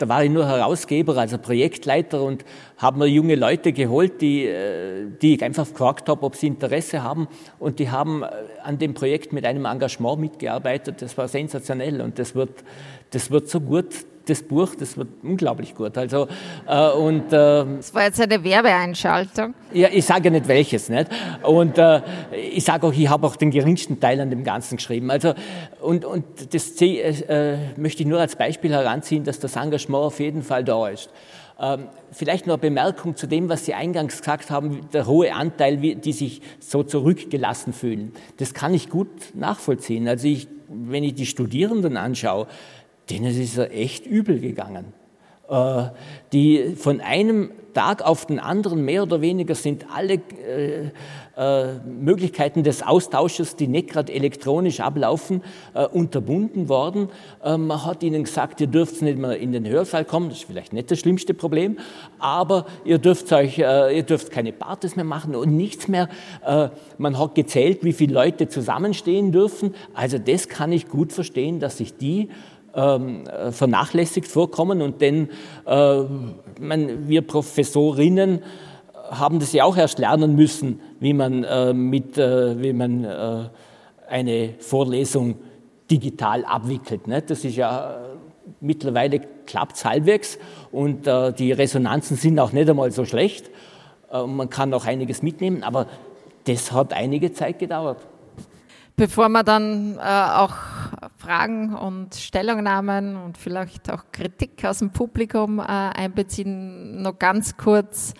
da 0.00 0.08
war 0.08 0.24
ich 0.24 0.30
nur 0.30 0.48
Herausgeber, 0.48 1.18
also 1.18 1.36
Projektleiter 1.36 2.22
und 2.22 2.46
habe 2.78 2.98
mir 2.98 3.06
junge 3.06 3.34
Leute 3.34 3.72
geholt, 3.72 4.22
die, 4.22 4.46
äh, 4.46 5.08
die 5.20 5.34
ich 5.34 5.44
einfach 5.44 5.68
gefragt 5.68 6.08
habe, 6.08 6.22
ob 6.22 6.36
sie 6.36 6.46
Interesse 6.46 7.02
haben. 7.02 7.28
Und 7.58 7.78
die 7.78 7.90
haben 7.90 8.22
äh, 8.22 8.28
an 8.62 8.78
dem 8.78 8.94
Projekt 8.94 9.34
mit 9.34 9.44
einem 9.44 9.66
Engagement 9.66 10.18
mitgearbeitet. 10.18 11.02
Das 11.02 11.18
war 11.18 11.28
sensationell 11.28 12.00
und 12.00 12.18
das 12.18 12.34
wird, 12.34 12.64
das 13.10 13.30
wird 13.30 13.50
so 13.50 13.60
gut, 13.60 14.06
das 14.26 14.42
Buch, 14.42 14.74
das 14.78 14.96
wird 14.96 15.08
unglaublich 15.22 15.74
gut. 15.74 15.96
Also, 15.96 16.28
äh, 16.66 16.90
und, 16.90 17.32
äh, 17.32 17.64
das 17.76 17.94
war 17.94 18.04
jetzt 18.04 18.20
eine 18.20 18.42
Werbeeinschaltung. 18.42 19.54
Ja, 19.72 19.88
ich 19.92 20.04
sage 20.04 20.24
ja 20.24 20.30
nicht 20.30 20.48
welches. 20.48 20.88
Nicht? 20.88 21.08
Und 21.42 21.78
äh, 21.78 22.02
ich 22.52 22.64
sage 22.64 22.86
auch, 22.86 22.92
ich 22.92 23.08
habe 23.08 23.26
auch 23.26 23.36
den 23.36 23.50
geringsten 23.50 24.00
Teil 24.00 24.20
an 24.20 24.30
dem 24.30 24.44
Ganzen 24.44 24.76
geschrieben. 24.76 25.10
Also, 25.10 25.34
und, 25.80 26.04
und 26.04 26.54
das 26.54 26.80
äh, 26.80 27.56
möchte 27.76 28.02
ich 28.02 28.08
nur 28.08 28.20
als 28.20 28.36
Beispiel 28.36 28.72
heranziehen, 28.72 29.24
dass 29.24 29.40
das 29.40 29.56
Engagement 29.56 30.04
auf 30.04 30.20
jeden 30.20 30.42
Fall 30.42 30.64
da 30.64 30.88
ist. 30.88 31.10
Ähm, 31.60 31.88
vielleicht 32.10 32.46
noch 32.46 32.54
eine 32.54 32.60
Bemerkung 32.60 33.16
zu 33.16 33.26
dem, 33.26 33.50
was 33.50 33.66
Sie 33.66 33.74
eingangs 33.74 34.18
gesagt 34.18 34.50
haben, 34.50 34.88
der 34.94 35.06
hohe 35.06 35.34
Anteil, 35.34 35.76
die 35.76 36.12
sich 36.12 36.40
so 36.58 36.82
zurückgelassen 36.82 37.74
fühlen. 37.74 38.12
Das 38.38 38.54
kann 38.54 38.72
ich 38.72 38.88
gut 38.88 39.08
nachvollziehen. 39.34 40.08
Also 40.08 40.26
ich, 40.26 40.48
wenn 40.68 41.04
ich 41.04 41.14
die 41.14 41.26
Studierenden 41.26 41.98
anschaue, 41.98 42.46
denen 43.10 43.26
ist 43.26 43.58
es 43.58 43.70
echt 43.70 44.06
übel 44.06 44.40
gegangen. 44.40 44.92
Äh, 45.50 45.88
die 46.32 46.76
von 46.76 47.00
einem 47.00 47.50
Tag 47.74 48.02
auf 48.02 48.26
den 48.26 48.38
anderen, 48.38 48.84
mehr 48.84 49.02
oder 49.02 49.20
weniger, 49.20 49.56
sind 49.56 49.84
alle 49.92 50.14
äh, 50.14 50.90
äh, 51.36 51.74
Möglichkeiten 51.84 52.62
des 52.62 52.84
Austausches, 52.84 53.56
die 53.56 53.66
nicht 53.66 53.90
gerade 53.90 54.12
elektronisch 54.12 54.78
ablaufen, 54.78 55.42
unterbunden 55.92 56.68
worden. 56.68 57.08
Man 57.42 57.84
hat 57.84 58.02
ihnen 58.02 58.24
gesagt, 58.24 58.60
ihr 58.60 58.66
dürft 58.66 59.02
nicht 59.02 59.18
mehr 59.18 59.38
in 59.38 59.52
den 59.52 59.66
Hörsaal 59.66 60.04
kommen, 60.04 60.28
das 60.28 60.38
ist 60.38 60.44
vielleicht 60.44 60.72
nicht 60.72 60.90
das 60.90 60.98
schlimmste 60.98 61.32
Problem, 61.32 61.78
aber 62.18 62.66
ihr 62.84 62.98
dürft, 62.98 63.32
euch, 63.32 63.58
ihr 63.58 64.02
dürft 64.02 64.30
keine 64.30 64.52
Partys 64.52 64.96
mehr 64.96 65.04
machen 65.04 65.34
und 65.34 65.56
nichts 65.56 65.88
mehr. 65.88 66.08
Man 66.98 67.18
hat 67.18 67.34
gezählt, 67.34 67.82
wie 67.82 67.92
viele 67.92 68.14
Leute 68.14 68.48
zusammenstehen 68.48 69.32
dürfen. 69.32 69.74
Also 69.94 70.18
das 70.18 70.48
kann 70.48 70.72
ich 70.72 70.88
gut 70.88 71.12
verstehen, 71.12 71.60
dass 71.60 71.78
sich 71.78 71.96
die 71.96 72.28
vernachlässigt 72.72 74.28
vorkommen 74.28 74.80
und 74.80 75.00
denn 75.00 75.28
äh, 75.66 76.02
man, 76.60 77.08
wir 77.08 77.22
Professorinnen 77.22 78.42
haben 79.10 79.40
das 79.40 79.52
ja 79.52 79.64
auch 79.64 79.76
erst 79.76 79.98
lernen 79.98 80.36
müssen, 80.36 80.80
wie 81.00 81.12
man, 81.12 81.44
äh, 81.44 81.74
mit, 81.74 82.16
äh, 82.16 82.62
wie 82.62 82.72
man 82.72 83.04
äh, 83.04 83.48
eine 84.08 84.54
Vorlesung 84.58 85.36
digital 85.90 86.44
abwickelt. 86.44 87.08
Ne? 87.08 87.22
Das 87.22 87.44
ist 87.44 87.56
ja 87.56 87.94
äh, 87.94 87.98
mittlerweile 88.60 89.20
klappt 89.46 89.84
halbwegs 89.84 90.38
und 90.70 91.06
äh, 91.06 91.32
die 91.32 91.52
Resonanzen 91.52 92.16
sind 92.16 92.38
auch 92.38 92.52
nicht 92.52 92.70
einmal 92.70 92.92
so 92.92 93.04
schlecht. 93.04 93.50
Äh, 94.12 94.26
man 94.26 94.48
kann 94.48 94.72
auch 94.74 94.86
einiges 94.86 95.22
mitnehmen, 95.22 95.64
aber 95.64 95.86
das 96.44 96.70
hat 96.72 96.92
einige 96.92 97.32
Zeit 97.32 97.58
gedauert. 97.58 98.06
Bevor 99.00 99.30
wir 99.30 99.44
dann 99.44 99.98
auch 99.98 100.52
Fragen 101.16 101.74
und 101.74 102.14
Stellungnahmen 102.16 103.16
und 103.16 103.38
vielleicht 103.38 103.90
auch 103.90 104.04
Kritik 104.12 104.62
aus 104.66 104.80
dem 104.80 104.90
Publikum 104.90 105.58
einbeziehen, 105.58 107.00
noch 107.00 107.18
ganz 107.18 107.56
kurz 107.56 108.12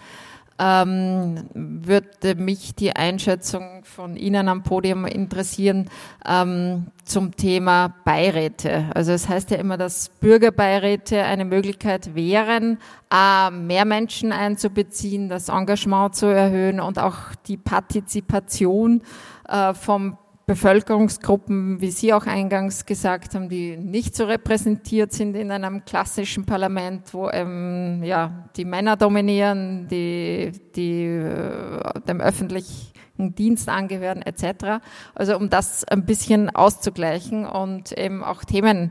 ähm, 0.58 1.50
würde 1.52 2.34
mich 2.34 2.74
die 2.74 2.96
Einschätzung 2.96 3.82
von 3.84 4.16
Ihnen 4.16 4.48
am 4.48 4.62
Podium 4.62 5.04
interessieren 5.04 5.90
ähm, 6.26 6.86
zum 7.04 7.36
Thema 7.36 7.94
Beiräte. 8.04 8.86
Also 8.94 9.12
es 9.12 9.28
heißt 9.28 9.50
ja 9.50 9.58
immer, 9.58 9.76
dass 9.76 10.08
Bürgerbeiräte 10.08 11.22
eine 11.24 11.44
Möglichkeit 11.44 12.14
wären, 12.14 12.78
äh, 13.12 13.50
mehr 13.50 13.84
Menschen 13.84 14.32
einzubeziehen, 14.32 15.28
das 15.28 15.50
Engagement 15.50 16.14
zu 16.14 16.26
erhöhen 16.26 16.80
und 16.80 16.98
auch 16.98 17.16
die 17.46 17.56
Partizipation 17.56 19.02
äh, 19.48 19.72
vom 19.74 20.18
Bevölkerungsgruppen, 20.50 21.80
wie 21.80 21.92
Sie 21.92 22.12
auch 22.12 22.26
eingangs 22.26 22.84
gesagt 22.84 23.36
haben, 23.36 23.48
die 23.48 23.76
nicht 23.76 24.16
so 24.16 24.24
repräsentiert 24.24 25.12
sind 25.12 25.36
in 25.36 25.52
einem 25.52 25.84
klassischen 25.84 26.44
Parlament, 26.44 27.14
wo 27.14 27.30
ähm, 27.30 28.02
ja, 28.02 28.48
die 28.56 28.64
Männer 28.64 28.96
dominieren, 28.96 29.86
die, 29.86 30.50
die 30.74 31.04
äh, 31.04 32.00
dem 32.08 32.20
öffentlichen 32.20 32.90
Dienst 33.16 33.68
angehören 33.68 34.22
etc. 34.22 34.82
Also 35.14 35.36
um 35.36 35.50
das 35.50 35.84
ein 35.84 36.04
bisschen 36.04 36.50
auszugleichen 36.50 37.46
und 37.46 37.96
eben 37.96 38.24
auch 38.24 38.42
Themen 38.42 38.90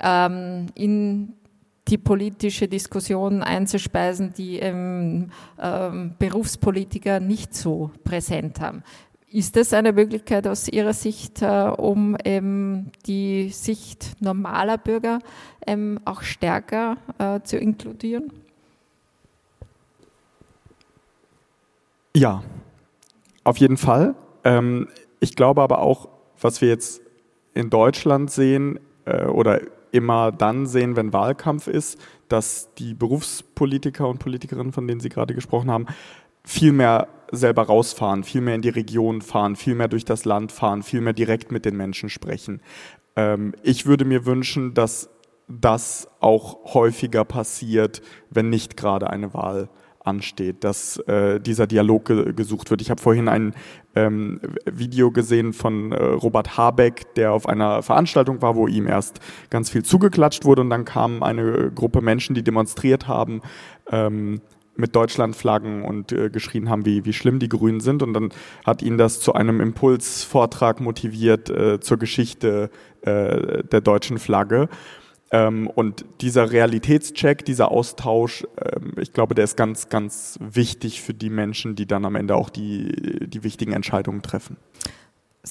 ähm, 0.00 0.66
in 0.74 1.32
die 1.88 1.96
politische 1.96 2.68
Diskussion 2.68 3.42
einzuspeisen, 3.42 4.34
die 4.34 4.58
ähm, 4.58 5.30
ähm, 5.58 6.14
Berufspolitiker 6.18 7.20
nicht 7.20 7.54
so 7.54 7.90
präsent 8.04 8.60
haben. 8.60 8.82
Ist 9.32 9.54
das 9.54 9.72
eine 9.72 9.92
Möglichkeit 9.92 10.48
aus 10.48 10.66
Ihrer 10.66 10.92
Sicht, 10.92 11.40
äh, 11.40 11.72
um 11.76 12.16
ähm, 12.24 12.90
die 13.06 13.50
Sicht 13.50 14.20
normaler 14.20 14.76
Bürger 14.76 15.20
ähm, 15.64 16.00
auch 16.04 16.22
stärker 16.22 16.96
äh, 17.18 17.40
zu 17.42 17.56
inkludieren? 17.56 18.32
Ja, 22.16 22.42
auf 23.44 23.58
jeden 23.58 23.76
Fall. 23.76 24.16
Ähm, 24.42 24.88
ich 25.20 25.36
glaube 25.36 25.62
aber 25.62 25.78
auch, 25.78 26.08
was 26.40 26.60
wir 26.60 26.68
jetzt 26.68 27.00
in 27.54 27.70
Deutschland 27.70 28.32
sehen 28.32 28.80
äh, 29.04 29.26
oder 29.26 29.60
immer 29.92 30.32
dann 30.32 30.66
sehen, 30.66 30.96
wenn 30.96 31.12
Wahlkampf 31.12 31.68
ist, 31.68 32.00
dass 32.28 32.74
die 32.74 32.94
Berufspolitiker 32.94 34.08
und 34.08 34.18
Politikerinnen, 34.18 34.72
von 34.72 34.88
denen 34.88 35.00
Sie 35.00 35.08
gerade 35.08 35.34
gesprochen 35.34 35.70
haben, 35.70 35.86
viel 36.44 36.72
mehr 36.72 37.06
selber 37.30 37.62
rausfahren, 37.62 38.24
viel 38.24 38.40
mehr 38.40 38.54
in 38.54 38.62
die 38.62 38.68
Region 38.68 39.22
fahren, 39.22 39.56
viel 39.56 39.74
mehr 39.74 39.88
durch 39.88 40.04
das 40.04 40.24
Land 40.24 40.52
fahren, 40.52 40.82
viel 40.82 41.00
mehr 41.00 41.12
direkt 41.12 41.52
mit 41.52 41.64
den 41.64 41.76
Menschen 41.76 42.08
sprechen. 42.08 42.60
Ähm, 43.16 43.54
ich 43.62 43.86
würde 43.86 44.04
mir 44.04 44.26
wünschen, 44.26 44.74
dass 44.74 45.10
das 45.48 46.08
auch 46.20 46.74
häufiger 46.74 47.24
passiert, 47.24 48.02
wenn 48.30 48.50
nicht 48.50 48.76
gerade 48.76 49.10
eine 49.10 49.34
Wahl 49.34 49.68
ansteht, 50.02 50.64
dass 50.64 50.96
äh, 51.00 51.40
dieser 51.40 51.66
Dialog 51.66 52.06
ge 52.06 52.32
gesucht 52.32 52.70
wird. 52.70 52.80
Ich 52.80 52.90
habe 52.90 53.02
vorhin 53.02 53.28
ein 53.28 53.54
ähm, 53.94 54.40
Video 54.64 55.10
gesehen 55.10 55.52
von 55.52 55.92
äh, 55.92 56.02
Robert 56.02 56.56
Habeck, 56.56 57.14
der 57.16 57.32
auf 57.32 57.46
einer 57.46 57.82
Veranstaltung 57.82 58.40
war, 58.40 58.56
wo 58.56 58.66
ihm 58.66 58.86
erst 58.86 59.20
ganz 59.50 59.68
viel 59.68 59.82
zugeklatscht 59.82 60.44
wurde 60.44 60.62
und 60.62 60.70
dann 60.70 60.84
kam 60.84 61.22
eine 61.22 61.70
Gruppe 61.70 62.00
Menschen, 62.00 62.34
die 62.34 62.42
demonstriert 62.42 63.08
haben. 63.08 63.42
Ähm, 63.90 64.40
mit 64.76 64.96
Deutschlandflaggen 64.96 65.82
und 65.82 66.12
äh, 66.12 66.30
geschrien 66.30 66.68
haben, 66.68 66.86
wie, 66.86 67.04
wie 67.04 67.12
schlimm 67.12 67.38
die 67.38 67.48
Grünen 67.48 67.80
sind. 67.80 68.02
Und 68.02 68.14
dann 68.14 68.30
hat 68.64 68.82
ihn 68.82 68.98
das 68.98 69.20
zu 69.20 69.34
einem 69.34 69.60
Impulsvortrag 69.60 70.80
motiviert 70.80 71.50
äh, 71.50 71.80
zur 71.80 71.98
Geschichte 71.98 72.70
äh, 73.02 73.62
der 73.64 73.80
deutschen 73.80 74.18
Flagge. 74.18 74.68
Ähm, 75.32 75.68
und 75.68 76.04
dieser 76.20 76.50
Realitätscheck, 76.50 77.44
dieser 77.44 77.70
Austausch, 77.70 78.46
ähm, 78.58 78.94
ich 78.98 79.12
glaube, 79.12 79.34
der 79.34 79.44
ist 79.44 79.56
ganz, 79.56 79.88
ganz 79.88 80.38
wichtig 80.40 81.02
für 81.02 81.14
die 81.14 81.30
Menschen, 81.30 81.76
die 81.76 81.86
dann 81.86 82.04
am 82.04 82.16
Ende 82.16 82.34
auch 82.34 82.50
die, 82.50 83.28
die 83.28 83.44
wichtigen 83.44 83.72
Entscheidungen 83.72 84.22
treffen. 84.22 84.56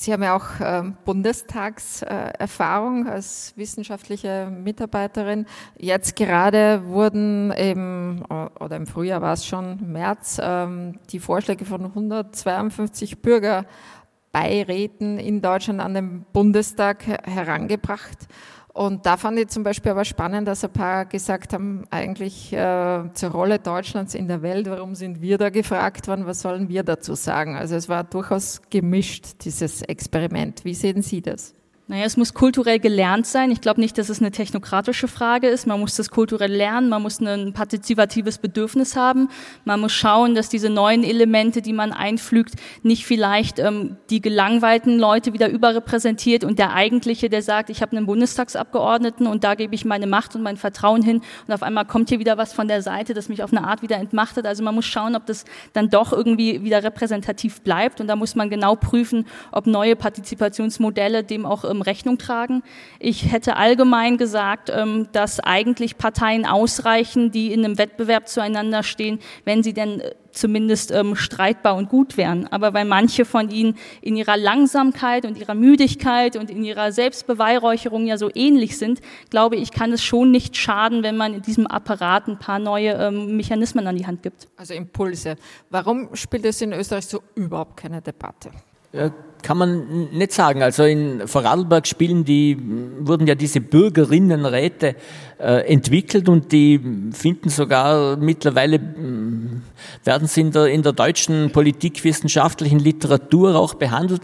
Sie 0.02 0.14
haben 0.14 0.24
ja 0.24 0.34
auch 0.34 0.46
ähm, 0.62 0.96
Bundestagserfahrung 1.04 3.06
als 3.06 3.52
wissenschaftliche 3.58 4.50
Mitarbeiterin. 4.50 5.46
Jetzt 5.78 6.16
gerade 6.16 6.86
wurden 6.86 7.52
eben, 7.52 8.24
oder 8.24 8.78
im 8.78 8.88
Frühjahr 8.88 9.22
war 9.22 9.34
es 9.34 9.46
schon, 9.46 9.92
März, 9.92 10.40
ähm, 10.42 11.00
die 11.10 11.20
Vorschläge 11.20 11.66
von 11.66 11.84
152 11.84 13.22
Bürgerbeiräten 13.22 15.20
in 15.20 15.42
Deutschland 15.42 15.82
an 15.82 15.94
den 15.94 16.26
Bundestag 16.32 17.06
herangebracht. 17.06 18.30
Und 18.74 19.06
da 19.06 19.18
fand 19.18 19.40
ich 19.40 19.48
zum 19.48 19.64
Beispiel 19.64 19.92
aber 19.92 20.06
spannend, 20.06 20.48
dass 20.48 20.64
ein 20.64 20.72
paar 20.72 21.06
gesagt 21.06 21.54
haben, 21.54 21.86
eigentlich 21.90 22.54
äh, 22.54 23.04
zur 23.14 23.32
Rolle 23.32 23.60
Deutschlands 23.60 24.14
in 24.14 24.28
der 24.28 24.42
Welt, 24.42 24.70
warum 24.70 24.96
sind 24.96 25.22
wir 25.22 25.38
da 25.38 25.50
gefragt 25.50 26.08
worden, 26.08 26.26
was 26.26 26.42
sollen 26.42 26.70
wir 26.70 26.84
dazu 26.84 27.16
sagen? 27.16 27.56
Also 27.56 27.76
es 27.76 27.90
war 27.90 28.04
durchaus 28.04 28.62
gemischt, 28.70 29.44
dieses 29.44 29.82
Experiment. 29.82 30.64
Wie 30.66 30.76
sehen 30.76 31.02
Sie 31.02 31.22
das? 31.22 31.56
Naja, 31.90 32.06
es 32.06 32.18
muss 32.18 32.36
kulturell 32.36 32.78
gelernt 32.78 33.26
sein. 33.26 33.50
Ich 33.50 33.62
glaube 33.62 33.82
nicht, 33.82 33.98
dass 33.98 34.10
es 34.10 34.20
eine 34.20 34.30
technokratische 34.30 35.08
Frage 35.08 35.48
ist. 35.48 35.66
Man 35.66 35.80
muss 35.80 35.96
das 35.96 36.12
kulturell 36.12 36.54
lernen, 36.54 36.88
man 36.88 37.02
muss 37.02 37.20
ein 37.20 37.52
partizipatives 37.52 38.38
Bedürfnis 38.38 38.96
haben. 38.96 39.30
Man 39.66 39.80
muss 39.80 39.92
schauen, 39.92 40.36
dass 40.36 40.50
diese 40.50 40.70
neuen 40.70 41.04
Elemente, 41.04 41.64
die 41.64 41.74
man 41.74 41.92
einflügt, 41.92 42.54
nicht 42.84 43.08
vielleicht 43.08 43.58
ähm, 43.58 43.98
die 44.12 44.22
gelangweilten 44.22 45.00
Leute 45.00 45.34
wieder 45.34 45.50
überrepräsentiert 45.50 46.44
und 46.44 46.60
der 46.60 46.76
eigentliche, 46.76 47.28
der 47.28 47.42
sagt, 47.42 47.72
ich 47.72 47.82
habe 47.82 47.98
einen 47.98 48.06
Bundestagsabgeordneten 48.06 49.26
und 49.26 49.44
da 49.44 49.56
gebe 49.56 49.74
ich 49.74 49.84
meine 49.84 50.06
Macht 50.06 50.36
und 50.36 50.44
mein 50.44 50.58
Vertrauen 50.58 51.02
hin 51.02 51.24
und 51.48 51.54
auf 51.56 51.64
einmal 51.64 51.86
kommt 51.86 52.10
hier 52.10 52.20
wieder 52.20 52.38
was 52.38 52.54
von 52.54 52.68
der 52.68 52.84
Seite, 52.84 53.16
das 53.16 53.30
mich 53.30 53.42
auf 53.42 53.52
eine 53.52 53.64
Art 53.68 53.82
wieder 53.82 53.98
entmachtet. 53.98 54.46
Also 54.46 54.62
man 54.62 54.76
muss 54.76 54.86
schauen, 54.86 55.16
ob 55.16 55.26
das 55.26 55.44
dann 55.74 55.90
doch 55.90 56.14
irgendwie 56.14 56.64
wieder 56.64 56.84
repräsentativ 56.84 57.62
bleibt 57.62 58.00
und 58.00 58.06
da 58.06 58.16
muss 58.16 58.36
man 58.36 58.52
genau 58.52 58.76
prüfen, 58.76 59.26
ob 59.52 59.66
neue 59.66 59.96
Partizipationsmodelle 59.96 61.24
dem 61.24 61.48
auch 61.48 61.66
ähm, 61.66 61.79
Rechnung 61.82 62.18
tragen. 62.18 62.64
Ich 63.00 63.32
hätte 63.32 63.56
allgemein 63.56 64.18
gesagt, 64.18 64.72
ähm, 64.74 65.08
dass 65.12 65.40
eigentlich 65.40 65.98
Parteien 65.98 66.46
ausreichen, 66.46 67.32
die 67.32 67.54
in 67.54 67.64
einem 67.64 67.78
Wettbewerb 67.78 68.28
zueinander 68.28 68.84
stehen, 68.84 69.20
wenn 69.46 69.64
sie 69.64 69.74
denn 69.74 70.02
äh, 70.02 70.16
zumindest 70.32 70.92
ähm, 70.92 71.16
streitbar 71.16 71.76
und 71.76 71.90
gut 71.90 72.18
wären. 72.18 72.48
Aber 72.48 72.74
weil 72.74 72.86
manche 72.86 73.26
von 73.26 73.50
ihnen 73.50 73.76
in 74.02 74.16
ihrer 74.16 74.38
Langsamkeit 74.38 75.26
und 75.26 75.38
ihrer 75.38 75.56
Müdigkeit 75.56 76.36
und 76.36 76.50
in 76.50 76.64
ihrer 76.64 76.92
Selbstbeweihräucherung 76.92 78.06
ja 78.06 78.18
so 78.18 78.30
ähnlich 78.34 78.78
sind, 78.78 79.02
glaube 79.30 79.56
ich, 79.56 79.72
kann 79.72 79.92
es 79.92 80.04
schon 80.04 80.32
nicht 80.32 80.56
schaden, 80.58 81.04
wenn 81.04 81.18
man 81.18 81.34
in 81.34 81.42
diesem 81.42 81.68
Apparat 81.68 82.28
ein 82.28 82.40
paar 82.40 82.60
neue 82.60 82.94
ähm, 82.94 83.36
Mechanismen 83.36 83.88
an 83.88 83.96
die 83.96 84.06
Hand 84.06 84.24
gibt. 84.24 84.48
Also 84.58 84.74
Impulse. 84.74 85.36
Warum 85.70 86.16
spielt 86.16 86.46
es 86.46 86.62
in 86.62 86.74
Österreich 86.74 87.08
so 87.08 87.22
überhaupt 87.36 87.78
keine 87.78 88.02
Debatte? 88.02 88.52
Ja, 88.92 89.12
kann 89.42 89.58
man 89.58 90.10
nicht 90.12 90.32
sagen. 90.32 90.62
Also 90.64 90.84
in 90.84 91.28
Vorarlberg 91.28 91.88
spielen 91.88 92.26
die, 92.26 92.58
wurden 93.00 93.28
ja 93.28 93.36
diese 93.36 93.62
Bürgerinnenräte 93.62 94.96
äh, 95.40 95.72
entwickelt 95.72 96.30
und 96.30 96.52
die 96.52 96.80
finden 97.12 97.50
sogar 97.50 98.18
mittlerweile, 98.18 98.80
mm, 98.80 99.62
werden 100.04 100.28
sie 100.28 100.42
in 100.42 100.52
der, 100.52 100.66
in 100.68 100.84
der 100.84 100.94
deutschen 100.94 101.52
politikwissenschaftlichen 101.52 102.80
Literatur 102.80 103.56
auch 103.56 103.76
behandelt. 103.76 104.22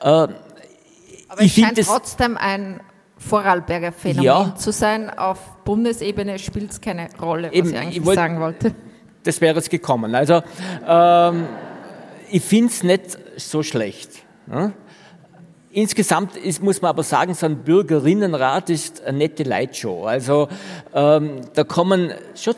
Äh, 0.00 0.08
Aber 0.08 0.32
es 1.38 1.52
scheint 1.52 1.78
trotzdem 1.84 2.36
ein 2.36 2.80
Vorarlberger 3.16 3.92
Phänomen 3.92 4.24
ja, 4.24 4.54
zu 4.56 4.72
sein. 4.72 5.10
Auf 5.10 5.38
Bundesebene 5.64 6.38
spielt 6.38 6.72
es 6.72 6.80
keine 6.80 7.08
Rolle, 7.20 7.48
was 7.48 7.54
eben, 7.54 7.70
ich 7.70 7.76
eigentlich 7.78 7.96
ich 7.98 8.04
wollt, 8.04 8.16
sagen 8.16 8.40
wollte 8.40 8.74
das 9.24 9.40
wäre 9.40 9.58
es 9.58 9.68
gekommen. 9.68 10.14
Also 10.14 10.42
ähm, 10.86 11.46
ich 12.30 12.42
finde 12.42 12.68
es 12.72 12.82
nicht 12.82 13.18
so 13.36 13.62
schlecht. 13.62 14.23
Ja? 14.50 14.72
Insgesamt 15.70 16.36
ist, 16.36 16.62
muss 16.62 16.80
man 16.82 16.90
aber 16.90 17.02
sagen, 17.02 17.34
so 17.34 17.46
ein 17.46 17.64
Bürgerinnenrat 17.64 18.70
ist 18.70 19.02
eine 19.02 19.18
nette 19.18 19.42
Lightshow. 19.42 20.04
Also 20.04 20.48
ähm, 20.94 21.40
da 21.54 21.64
kommen 21.64 22.12
schon 22.36 22.54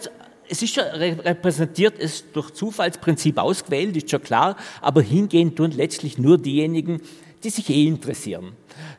es 0.49 0.63
ist 0.63 0.75
schon 0.75 0.85
repräsentiert, 0.85 1.99
ist 1.99 2.27
durch 2.35 2.53
Zufallsprinzip 2.53 3.39
ausgewählt, 3.39 3.97
ist 3.97 4.11
schon 4.11 4.23
klar, 4.23 4.57
aber 4.81 5.03
hingehen 5.03 5.57
tun 5.57 5.73
letztlich 5.73 6.19
nur 6.19 6.39
diejenigen, 6.39 7.01
die 7.43 7.51
sich 7.51 7.69
eh 7.71 7.87
interessieren, 7.87 8.53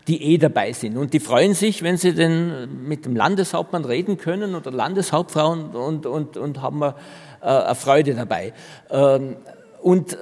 die 0.07 0.21
eh 0.21 0.37
dabei 0.37 0.73
sind. 0.73 0.97
Und 0.97 1.13
die 1.13 1.19
freuen 1.19 1.53
sich, 1.53 1.83
wenn 1.83 1.97
sie 1.97 2.13
denn 2.13 2.83
mit 2.87 3.05
dem 3.05 3.15
Landeshauptmann 3.15 3.85
reden 3.85 4.17
können 4.17 4.55
oder 4.55 4.71
Landeshauptfrau 4.71 5.51
und, 5.51 6.05
und, 6.05 6.37
und, 6.37 6.61
haben 6.61 6.81
äh, 6.81 6.93
eine 7.41 7.75
Freude 7.75 8.13
dabei. 8.13 8.53
Ähm, 8.89 9.37
und 9.87 10.15
äh, 10.15 10.17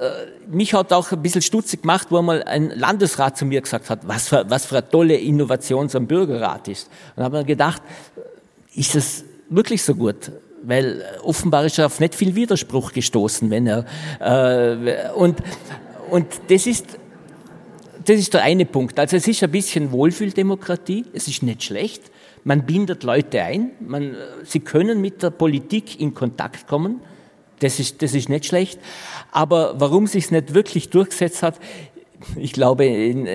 mich 0.46 0.74
hat 0.74 0.92
auch 0.92 1.10
ein 1.10 1.22
bisschen 1.22 1.42
stutzig 1.42 1.82
gemacht, 1.82 2.06
wo 2.10 2.18
einmal 2.18 2.44
ein 2.44 2.70
Landesrat 2.70 3.36
zu 3.36 3.44
mir 3.44 3.60
gesagt 3.60 3.90
hat, 3.90 4.06
was 4.06 4.28
für, 4.28 4.48
was 4.48 4.64
für 4.64 4.76
eine 4.76 4.88
tolle 4.88 5.16
Innovation 5.16 5.88
so 5.88 5.98
ein 5.98 6.06
Bürgerrat 6.06 6.68
ist. 6.68 6.88
Und 7.16 7.24
habe 7.24 7.38
mir 7.38 7.44
gedacht, 7.44 7.82
ist 8.76 8.94
das 8.94 9.24
wirklich 9.50 9.82
so 9.82 9.96
gut? 9.96 10.30
Weil 10.62 11.00
äh, 11.00 11.18
offenbar 11.24 11.64
ist 11.64 11.80
er 11.80 11.86
auf 11.86 11.98
nicht 11.98 12.14
viel 12.14 12.36
Widerspruch 12.36 12.92
gestoßen, 12.92 13.50
wenn 13.50 13.66
er 13.66 13.84
äh, 14.20 15.10
und 15.16 15.42
und 16.12 16.28
das 16.46 16.68
ist 16.68 16.86
das 18.04 18.20
ist 18.20 18.34
der 18.34 18.44
eine 18.44 18.66
Punkt. 18.66 18.96
Also 19.00 19.16
es 19.16 19.26
ist 19.26 19.42
ein 19.42 19.50
bisschen 19.50 19.90
Wohlfühldemokratie. 19.90 21.06
Es 21.12 21.26
ist 21.26 21.42
nicht 21.42 21.64
schlecht. 21.64 22.04
Man 22.44 22.66
bindet 22.66 23.02
Leute 23.02 23.42
ein. 23.42 23.72
Man, 23.80 24.14
sie 24.44 24.60
können 24.60 25.00
mit 25.00 25.24
der 25.24 25.30
Politik 25.30 25.98
in 25.98 26.14
Kontakt 26.14 26.68
kommen. 26.68 27.00
Das 27.60 27.80
ist, 27.80 28.02
das 28.02 28.14
ist 28.14 28.28
nicht 28.28 28.46
schlecht. 28.46 28.78
Aber 29.32 29.74
warum 29.78 30.06
sich 30.06 30.24
es 30.24 30.30
nicht 30.30 30.54
wirklich 30.54 30.90
durchgesetzt 30.90 31.42
hat, 31.42 31.58
ich 32.36 32.52
glaube, 32.52 32.86
in, 32.86 33.26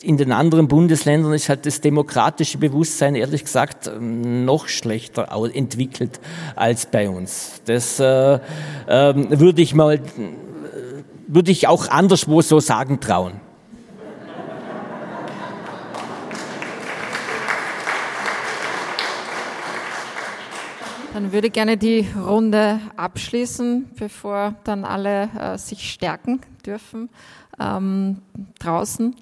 in, 0.00 0.16
den 0.16 0.32
anderen 0.32 0.68
Bundesländern 0.68 1.32
ist 1.34 1.48
halt 1.48 1.66
das 1.66 1.80
demokratische 1.80 2.58
Bewusstsein, 2.58 3.14
ehrlich 3.14 3.44
gesagt, 3.44 3.90
noch 4.00 4.68
schlechter 4.68 5.28
entwickelt 5.52 6.20
als 6.56 6.86
bei 6.86 7.08
uns. 7.08 7.60
Das 7.66 8.00
äh, 8.00 8.34
äh, 8.34 8.40
würde 8.86 9.62
ich 9.62 9.74
mal, 9.74 10.00
würde 11.26 11.50
ich 11.50 11.68
auch 11.68 11.88
anderswo 11.88 12.40
so 12.40 12.60
sagen 12.60 13.00
trauen. 13.00 13.40
Dann 21.20 21.32
würde 21.32 21.48
ich 21.48 21.52
gerne 21.52 21.76
die 21.76 22.08
Runde 22.16 22.80
abschließen, 22.96 23.90
bevor 23.98 24.54
dann 24.64 24.86
alle 24.86 25.28
äh, 25.38 25.58
sich 25.58 25.90
stärken 25.92 26.40
dürfen 26.64 27.10
ähm, 27.60 28.22
draußen. 28.58 29.14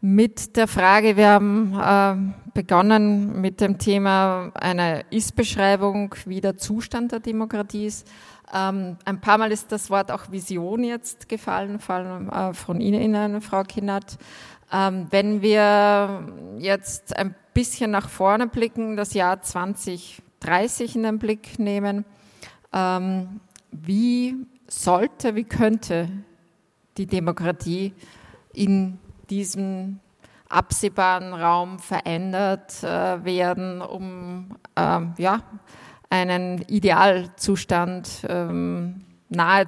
Mit 0.00 0.56
der 0.56 0.66
Frage, 0.66 1.16
wir 1.16 1.28
haben 1.28 1.78
äh, 1.78 2.50
begonnen 2.54 3.40
mit 3.40 3.60
dem 3.60 3.78
Thema 3.78 4.50
einer 4.54 5.12
Ist-Beschreibung, 5.12 6.16
wie 6.26 6.40
der 6.40 6.56
Zustand 6.56 7.12
der 7.12 7.20
Demokratie 7.20 7.86
ist. 7.86 8.10
Ähm, 8.52 8.96
ein 9.04 9.20
paar 9.20 9.38
Mal 9.38 9.52
ist 9.52 9.70
das 9.70 9.90
Wort 9.90 10.10
auch 10.10 10.32
Vision 10.32 10.82
jetzt 10.82 11.28
gefallen, 11.28 11.78
vor 11.78 11.94
allem 11.94 12.30
äh, 12.30 12.52
von 12.52 12.80
Ihnen, 12.80 13.40
Frau 13.40 13.62
Kinnert. 13.62 14.18
Ähm, 14.72 15.06
wenn 15.10 15.40
wir 15.40 16.32
jetzt 16.58 17.16
ein 17.16 17.36
bisschen 17.54 17.92
nach 17.92 18.08
vorne 18.08 18.48
blicken, 18.48 18.96
das 18.96 19.14
Jahr 19.14 19.40
20 19.40 20.20
30 20.44 20.96
in 20.96 21.02
den 21.04 21.18
Blick 21.18 21.58
nehmen. 21.58 22.04
Ähm, 22.72 23.40
wie 23.70 24.36
sollte, 24.66 25.34
wie 25.34 25.44
könnte 25.44 26.08
die 26.96 27.06
Demokratie 27.06 27.92
in 28.52 28.98
diesem 29.30 30.00
absehbaren 30.48 31.32
Raum 31.32 31.78
verändert 31.78 32.82
äh, 32.82 33.24
werden, 33.24 33.80
um 33.80 34.56
äh, 34.76 35.00
ja, 35.18 35.42
einen 36.10 36.62
Idealzustand 36.68 38.26
ähm, 38.28 39.04
nahe 39.28 39.66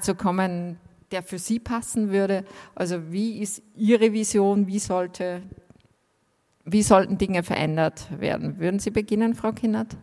der 1.10 1.22
für 1.22 1.38
Sie 1.38 1.58
passen 1.58 2.10
würde? 2.10 2.44
Also 2.74 3.10
wie 3.10 3.38
ist 3.38 3.62
Ihre 3.74 4.12
Vision? 4.12 4.66
Wie 4.66 4.78
sollte 4.78 5.42
wie 6.68 6.82
sollten 6.82 7.16
Dinge 7.16 7.44
verändert 7.44 8.08
werden? 8.20 8.58
Würden 8.58 8.80
Sie 8.80 8.90
beginnen, 8.90 9.34
Frau 9.34 9.52
Kinnert? 9.52 9.96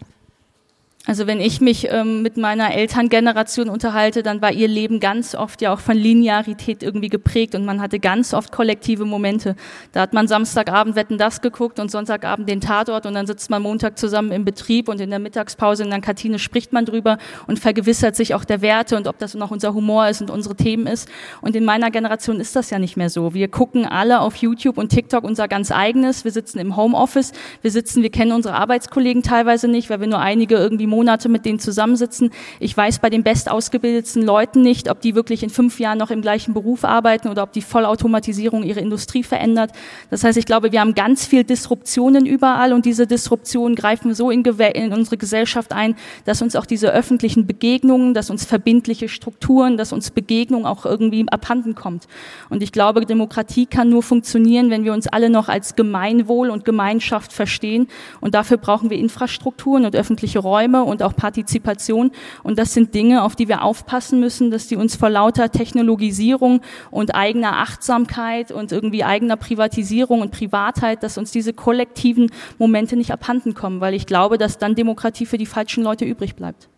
Also 1.06 1.28
wenn 1.28 1.42
ich 1.42 1.60
mich 1.60 1.90
ähm, 1.92 2.22
mit 2.22 2.38
meiner 2.38 2.74
Elterngeneration 2.74 3.68
unterhalte, 3.68 4.24
dann 4.24 4.42
war 4.42 4.54
ihr 4.54 4.70
Leben 4.70 5.02
ganz 5.02 5.36
oft 5.36 5.62
ja 5.62 5.74
auch 5.74 5.82
von 5.82 5.98
Linearität 5.98 6.82
irgendwie 6.82 7.10
geprägt 7.10 7.56
und 7.56 7.66
man 7.66 7.82
hatte 7.82 8.00
ganz 8.00 8.34
oft 8.34 8.54
kollektive 8.54 9.04
Momente. 9.04 9.58
Da 9.92 10.00
hat 10.00 10.14
man 10.14 10.30
Samstagabend 10.30 10.96
Wetten 10.96 11.18
das 11.18 11.42
geguckt 11.42 11.82
und 11.82 11.92
Sonntagabend 11.92 12.48
den 12.48 12.62
Tatort 12.62 13.06
und 13.06 13.16
dann 13.16 13.28
sitzt 13.28 13.50
man 13.50 13.62
Montag 13.62 14.00
zusammen 14.00 14.32
im 14.32 14.46
Betrieb 14.46 14.88
und 14.88 15.02
in 15.02 15.10
der 15.10 15.20
Mittagspause 15.20 15.84
in 15.84 15.90
der 15.90 16.00
Kantine 16.00 16.40
spricht 16.40 16.72
man 16.72 16.86
drüber 16.86 17.18
und 17.48 17.60
vergewissert 17.60 18.16
sich 18.16 18.34
auch 18.34 18.46
der 18.46 18.62
Werte 18.62 18.96
und 18.96 19.10
ob 19.10 19.18
das 19.18 19.34
noch 19.34 19.52
unser 19.52 19.74
Humor 19.74 20.08
ist 20.08 20.22
und 20.22 20.30
unsere 20.30 20.56
Themen 20.56 20.88
ist. 20.88 21.10
Und 21.42 21.54
in 21.58 21.66
meiner 21.66 21.92
Generation 21.92 22.40
ist 22.40 22.56
das 22.56 22.70
ja 22.70 22.80
nicht 22.80 22.96
mehr 22.96 23.10
so. 23.10 23.34
Wir 23.34 23.50
gucken 23.50 23.86
alle 23.86 24.22
auf 24.22 24.38
YouTube 24.38 24.78
und 24.78 24.88
TikTok 24.88 25.26
unser 25.26 25.50
ganz 25.50 25.70
eigenes. 25.70 26.24
Wir 26.24 26.32
sitzen 26.32 26.60
im 26.60 26.78
Homeoffice. 26.78 27.34
Wir 27.62 27.72
sitzen, 27.72 28.04
wir 28.04 28.10
kennen 28.10 28.32
unsere 28.32 28.56
Arbeitskollegen 28.56 29.22
teilweise 29.22 29.68
nicht, 29.68 29.90
weil 29.90 30.00
wir 30.00 30.08
nur 30.08 30.20
einige 30.20 30.56
irgendwie 30.56 30.93
Monate 30.94 31.30
mit 31.30 31.46
denen 31.46 31.60
zusammensitzen. 31.60 32.32
Ich 32.60 32.76
weiß 32.78 33.00
bei 33.00 33.10
den 33.10 33.24
bestausgebildetsten 33.24 34.24
Leuten 34.24 34.62
nicht, 34.62 34.90
ob 34.90 35.02
die 35.02 35.16
wirklich 35.16 35.42
in 35.42 35.50
fünf 35.50 35.80
Jahren 35.80 35.98
noch 35.98 36.12
im 36.12 36.22
gleichen 36.22 36.54
Beruf 36.54 36.84
arbeiten 36.84 37.30
oder 37.30 37.44
ob 37.44 37.52
die 37.52 37.62
Vollautomatisierung 37.62 38.64
ihre 38.64 38.80
Industrie 38.80 39.24
verändert. 39.24 39.72
Das 40.10 40.24
heißt, 40.24 40.38
ich 40.38 40.46
glaube, 40.46 40.72
wir 40.72 40.82
haben 40.82 40.94
ganz 40.94 41.26
viel 41.26 41.44
Disruptionen 41.44 42.26
überall 42.26 42.74
und 42.74 42.86
diese 42.86 43.08
Disruptionen 43.08 43.76
greifen 43.76 44.14
so 44.14 44.30
in, 44.30 44.44
in 44.44 44.94
unsere 44.94 45.18
Gesellschaft 45.18 45.74
ein, 45.74 45.96
dass 46.26 46.42
uns 46.42 46.56
auch 46.56 46.66
diese 46.66 46.92
öffentlichen 46.92 47.48
Begegnungen, 47.48 48.14
dass 48.14 48.30
uns 48.30 48.46
verbindliche 48.46 49.10
Strukturen, 49.10 49.78
dass 49.78 49.94
uns 49.94 50.12
Begegnung 50.12 50.66
auch 50.66 50.86
irgendwie 50.86 51.26
abhanden 51.30 51.76
kommt. 51.76 52.08
Und 52.50 52.62
ich 52.62 52.72
glaube, 52.72 53.06
Demokratie 53.06 53.66
kann 53.66 53.90
nur 53.90 54.04
funktionieren, 54.04 54.70
wenn 54.70 54.84
wir 54.84 54.94
uns 54.94 55.08
alle 55.08 55.30
noch 55.30 55.50
als 55.50 55.76
Gemeinwohl 55.76 56.50
und 56.50 56.66
Gemeinschaft 56.66 57.34
verstehen. 57.34 57.88
Und 58.22 58.36
dafür 58.36 58.58
brauchen 58.58 58.90
wir 58.90 58.98
Infrastrukturen 58.98 59.86
und 59.86 59.96
öffentliche 59.96 60.40
Räume 60.40 60.83
und 60.84 61.04
auch 61.04 61.16
Partizipation. 61.16 62.12
Und 62.44 62.60
das 62.60 62.74
sind 62.74 62.94
Dinge, 62.94 63.24
auf 63.24 63.36
die 63.36 63.48
wir 63.48 63.64
aufpassen 63.64 64.20
müssen, 64.20 64.52
dass 64.52 64.68
die 64.68 64.76
uns 64.76 64.96
vor 64.96 65.10
lauter 65.10 65.52
Technologisierung 65.52 66.62
und 66.92 67.16
eigener 67.16 67.60
Achtsamkeit 67.60 68.52
und 68.52 68.72
irgendwie 68.72 69.04
eigener 69.04 69.38
Privatisierung 69.38 70.22
und 70.22 70.32
Privatheit, 70.32 71.04
dass 71.04 71.18
uns 71.18 71.32
diese 71.32 71.54
kollektiven 71.54 72.32
Momente 72.58 72.96
nicht 72.96 73.12
abhanden 73.12 73.54
kommen, 73.54 73.82
weil 73.82 73.94
ich 73.94 74.06
glaube, 74.06 74.38
dass 74.38 74.58
dann 74.58 74.76
Demokratie 74.76 75.26
für 75.26 75.38
die 75.38 75.46
falschen 75.46 75.84
Leute 75.84 76.06
übrig 76.06 76.36
bleibt. 76.36 76.70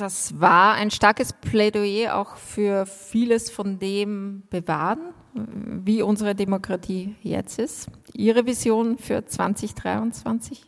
Das 0.00 0.40
war 0.40 0.76
ein 0.76 0.90
starkes 0.90 1.34
Plädoyer 1.34 2.16
auch 2.16 2.36
für 2.36 2.86
vieles 2.86 3.50
von 3.50 3.78
dem 3.78 4.44
bewahren, 4.48 5.12
wie 5.34 6.02
unsere 6.02 6.34
Demokratie 6.34 7.14
jetzt 7.22 7.58
ist. 7.58 7.88
Ihre 8.14 8.46
Vision 8.46 8.98
für 8.98 9.24
2023? 9.24 10.62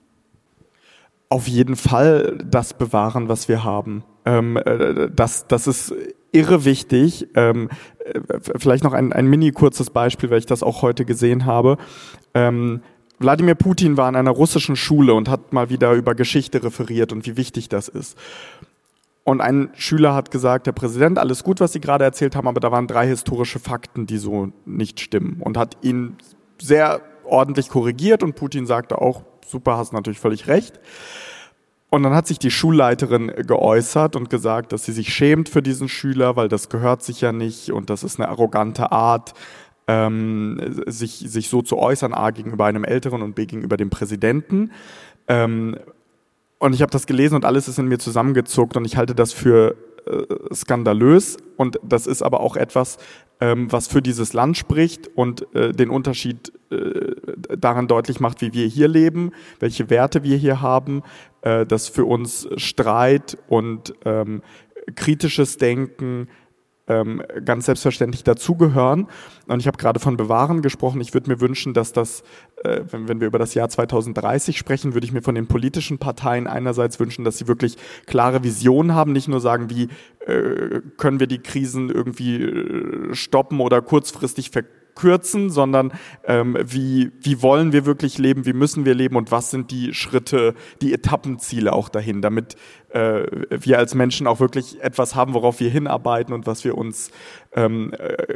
Auf 1.29 1.49
jeden 1.49 1.77
Fall 1.77 2.39
das 2.45 2.75
bewahren, 2.75 3.29
was 3.29 3.49
wir 3.49 3.65
haben. 3.65 4.05
Ähm, 4.25 4.57
äh, 4.57 5.11
das, 5.11 5.47
das 5.47 5.67
ist 5.67 5.95
irre 6.31 6.65
wichtig. 6.65 7.29
Ähm, 7.35 7.69
äh, 8.05 8.21
vielleicht 8.57 8.85
noch 8.85 8.93
ein, 8.93 9.13
ein 9.13 9.27
mini 9.27 9.51
kurzes 9.53 9.91
Beispiel, 9.91 10.31
weil 10.31 10.39
ich 10.39 10.47
das 10.47 10.63
auch 10.63 10.83
heute 10.83 11.05
gesehen 11.05 11.47
habe. 11.47 11.79
Ähm, 12.35 12.83
Wladimir 13.19 13.55
Putin 13.55 13.97
war 13.97 14.09
an 14.09 14.17
einer 14.17 14.31
russischen 14.31 14.77
Schule 14.77 15.15
und 15.15 15.29
hat 15.29 15.53
mal 15.53 15.71
wieder 15.71 15.93
über 15.93 16.15
Geschichte 16.15 16.63
referiert 16.63 17.13
und 17.13 17.27
wie 17.27 17.37
wichtig 17.37 17.69
das 17.69 17.89
ist. 17.89 18.19
Und 19.25 19.41
ein 19.41 19.71
Schüler 19.75 20.15
hat 20.15 20.31
gesagt, 20.31 20.67
Herr 20.67 20.73
Präsident, 20.73 21.19
alles 21.19 21.45
gut, 21.45 21.61
was 21.61 21.73
Sie 21.73 21.81
gerade 21.81 22.05
erzählt 22.05 22.35
haben, 22.35 22.49
aber 22.49 22.61
da 22.61 22.73
waren 22.73 22.89
drei 22.89 23.07
historische 23.07 23.61
Fakten, 23.61 24.07
die 24.07 24.19
so 24.19 24.53
nicht 24.65 25.01
stimmen. 25.01 25.41
Und 25.41 25.57
hat 25.57 25.77
ihn 25.83 26.17
sehr 26.61 27.01
ordentlich 27.25 27.69
korrigiert 27.69 28.23
und 28.23 28.35
Putin 28.35 28.67
sagte 28.67 29.01
auch, 29.01 29.23
super, 29.47 29.77
hast 29.77 29.93
natürlich 29.93 30.19
völlig 30.19 30.49
recht. 30.49 30.81
Und 31.89 32.03
dann 32.05 32.15
hat 32.15 32.27
sich 32.27 32.39
die 32.39 32.51
Schulleiterin 32.51 33.29
geäußert 33.47 34.17
und 34.17 34.31
gesagt, 34.31 34.73
dass 34.73 34.85
sie 34.85 34.93
sich 34.93 35.13
schämt 35.13 35.49
für 35.49 35.63
diesen 35.63 35.89
Schüler, 35.89 36.37
weil 36.37 36.49
das 36.49 36.69
gehört 36.69 37.03
sich 37.03 37.21
ja 37.21 37.33
nicht 37.33 37.71
und 37.71 37.91
das 37.91 38.03
ist 38.03 38.19
eine 38.19 38.31
arrogante 38.31 38.93
Art, 38.93 39.35
ähm, 39.89 40.59
sich, 40.87 41.19
sich 41.27 41.51
so 41.51 41.61
zu 41.61 41.77
äußern, 41.77 42.15
a 42.15 42.31
gegenüber 42.31 42.65
einem 42.65 42.85
Älteren 42.85 43.21
und 43.21 43.35
b 43.35 43.45
gegenüber 43.45 43.77
dem 43.77 43.91
Präsidenten. 43.91 44.71
Ähm, 45.29 45.77
und 46.63 46.75
ich 46.75 46.81
habe 46.81 46.93
das 46.93 47.07
gelesen 47.07 47.35
und 47.35 47.45
alles 47.45 47.67
ist 47.67 47.81
in 47.81 47.89
mir 47.89 47.99
zusammengezuckt 47.99 48.77
und 48.77 48.85
ich 48.85 48.97
halte 48.97 49.17
das 49.17 49.33
für 49.33 49.75
äh, 50.07 50.55
skandalös. 50.55 51.37
Und 51.57 51.81
das 51.83 52.07
ist 52.07 52.23
aber 52.23 52.39
auch 52.39 52.55
etwas, 52.55 52.99
ähm, 53.41 53.73
was 53.73 53.89
für 53.89 54.01
dieses 54.01 54.33
Land 54.33 54.57
spricht 54.57 55.09
und 55.17 55.53
äh, 55.57 55.73
den 55.73 55.91
Unterschied 55.91 56.53
äh, 56.71 57.17
daran 57.59 57.89
deutlich 57.89 58.21
macht, 58.21 58.43
wie 58.43 58.53
wir 58.53 58.69
hier 58.69 58.87
leben, 58.87 59.33
welche 59.59 59.91
Werte 59.91 60.23
wir 60.23 60.37
hier 60.37 60.63
haben, 60.63 61.03
äh, 61.41 61.67
dass 61.67 61.89
für 61.89 62.05
uns 62.05 62.49
Streit 62.59 63.37
und 63.49 63.95
ähm, 64.05 64.41
kritisches 64.95 65.57
Denken 65.57 66.29
ähm, 66.89 67.23
ganz 67.45 67.67
selbstverständlich 67.67 68.25
dazugehören. 68.25 69.07
Und 69.47 69.61
ich 69.61 69.67
habe 69.67 69.79
gerade 69.79 70.01
von 70.01 70.17
Bewahren 70.17 70.63
gesprochen. 70.63 71.01
Ich 71.01 71.15
würde 71.15 71.31
mir 71.31 71.41
wünschen, 71.41 71.75
dass 71.75 71.93
das, 71.93 72.23
äh, 72.65 72.81
wenn, 72.91 73.09
wenn 73.09 73.21
wir 73.21 73.27
über 73.29 73.39
das 73.39 73.55
Jahr 73.55 73.69
2030 73.69 74.59
sprechen, 74.59 74.95
würde 74.95 75.07
ich 75.07 75.13
mir 75.13 75.23
von 75.23 75.35
den 75.35 75.47
politischen 75.47 75.99
Parteien 75.99 76.47
einerseits 76.47 76.99
wünschen, 76.99 77.25
dass 77.25 77.39
sie 77.39 77.49
wirklich 77.49 77.77
klare 78.07 78.43
Visionen 78.43 78.95
haben, 78.95 79.13
nicht 79.13 79.29
nur 79.29 79.41
sagen, 79.41 79.71
wie 79.71 79.89
äh, 80.27 80.81
können 80.97 81.21
wir 81.21 81.27
die 81.27 81.39
Krisen 81.39 81.91
irgendwie 81.91 82.43
äh, 82.43 83.15
stoppen 83.15 83.61
oder 83.61 83.83
kurzfristig 83.83 84.51
verkaufen 84.51 84.82
kürzen, 84.95 85.51
sondern 85.51 85.93
ähm, 86.25 86.57
wie, 86.65 87.13
wie 87.21 87.43
wollen 87.43 87.73
wir 87.73 87.87
wirklich 87.87 88.19
leben, 88.19 88.47
wie 88.47 88.53
müssen 88.53 88.85
wir 88.85 88.95
leben 88.95 89.17
und 89.17 89.31
was 89.31 89.51
sind 89.51 89.71
die 89.71 89.95
Schritte, 89.95 90.55
die 90.81 90.93
Etappenziele 90.93 91.73
auch 91.73 91.89
dahin, 91.89 92.23
damit 92.23 92.57
äh, 92.91 93.25
wir 93.51 93.79
als 93.79 93.95
Menschen 93.95 94.27
auch 94.27 94.41
wirklich 94.41 94.83
etwas 94.83 95.15
haben, 95.15 95.35
worauf 95.35 95.61
wir 95.61 95.71
hinarbeiten 95.71 96.35
und 96.35 96.47
was 96.47 96.65
wir 96.65 96.77
uns 96.77 97.11
ähm, 97.55 97.93
äh, 97.95 98.27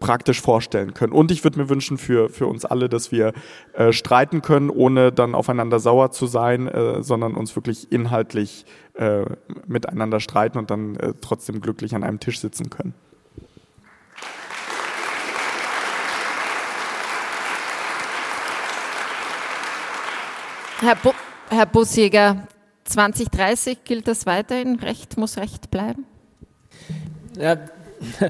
praktisch 0.00 0.40
vorstellen 0.40 0.94
können. 0.94 1.12
Und 1.12 1.30
ich 1.30 1.44
würde 1.44 1.58
mir 1.58 1.68
wünschen 1.68 1.98
für, 1.98 2.28
für 2.28 2.46
uns 2.46 2.64
alle, 2.64 2.88
dass 2.88 3.12
wir 3.12 3.32
äh, 3.74 3.92
streiten 3.92 4.42
können, 4.42 4.70
ohne 4.70 5.12
dann 5.12 5.34
aufeinander 5.34 5.78
sauer 5.78 6.10
zu 6.10 6.26
sein, 6.26 6.68
äh, 6.68 7.02
sondern 7.02 7.34
uns 7.34 7.54
wirklich 7.56 7.92
inhaltlich 7.92 8.64
äh, 8.94 9.24
miteinander 9.66 10.20
streiten 10.20 10.58
und 10.58 10.70
dann 10.70 10.96
äh, 10.96 11.14
trotzdem 11.20 11.60
glücklich 11.60 11.94
an 11.94 12.04
einem 12.04 12.20
Tisch 12.20 12.40
sitzen 12.40 12.70
können. 12.70 12.94
Herr, 20.82 20.96
Bu 20.96 21.12
Herr 21.48 21.66
Busjäger, 21.66 22.48
2030 22.86 23.84
gilt 23.84 24.08
das 24.08 24.26
weiterhin? 24.26 24.80
Recht 24.80 25.16
muss 25.16 25.36
Recht 25.36 25.70
bleiben? 25.70 26.04
Ja, 27.38 27.56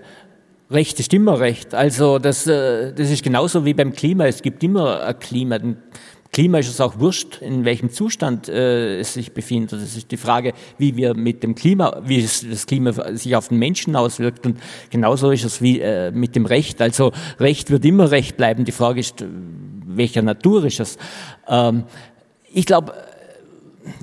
Recht 0.71 1.01
ist 1.01 1.15
immer 1.15 1.41
Recht. 1.41 1.75
Also 1.75 2.19
das, 2.19 2.47
äh, 2.47 2.93
das 2.93 3.11
ist 3.11 3.23
genauso 3.25 3.65
wie 3.65 3.73
beim 3.73 3.95
Klima. 3.95 4.27
Es 4.27 4.43
gibt 4.43 4.63
immer 4.63 5.03
ein 5.03 5.19
Klima. 5.19 5.59
Klima 6.31 6.59
ist 6.59 6.69
es 6.69 6.79
auch 6.83 6.99
wurscht, 6.99 7.41
in 7.41 7.65
welchem 7.65 7.89
Zustand 7.89 8.51
äh, 8.51 8.99
es 8.99 9.15
sich 9.15 9.33
befindet. 9.33 9.73
Das 9.73 9.97
ist 9.97 10.11
die 10.11 10.19
Frage, 10.19 10.53
wie 10.77 10.95
wir 10.95 11.15
mit 11.15 11.43
dem 11.43 11.55
Klima, 11.55 12.03
wie 12.05 12.21
das 12.21 12.67
Klima 12.67 12.93
sich 13.17 13.35
auf 13.35 13.49
den 13.49 13.61
Menschen 13.61 13.97
auswirkt. 13.97 14.45
Und 14.45 14.59
genauso 14.91 15.31
ist 15.31 15.45
es 15.45 15.63
wie 15.63 15.81
äh, 15.81 16.11
mit 16.11 16.37
dem 16.37 16.45
Recht. 16.45 16.83
Also 16.83 17.13
Recht 17.41 17.71
wird 17.71 17.87
immer 17.87 18.11
Recht 18.11 18.37
bleiben. 18.37 18.67
Die 18.67 18.73
Frage 18.73 19.01
ist, 19.01 19.25
welcher 19.97 20.23
Natur 20.23 20.65
ist 20.65 20.81
es? 20.81 20.99
Ähm, 21.49 21.85
ich 22.53 22.67
glaube, 22.67 22.95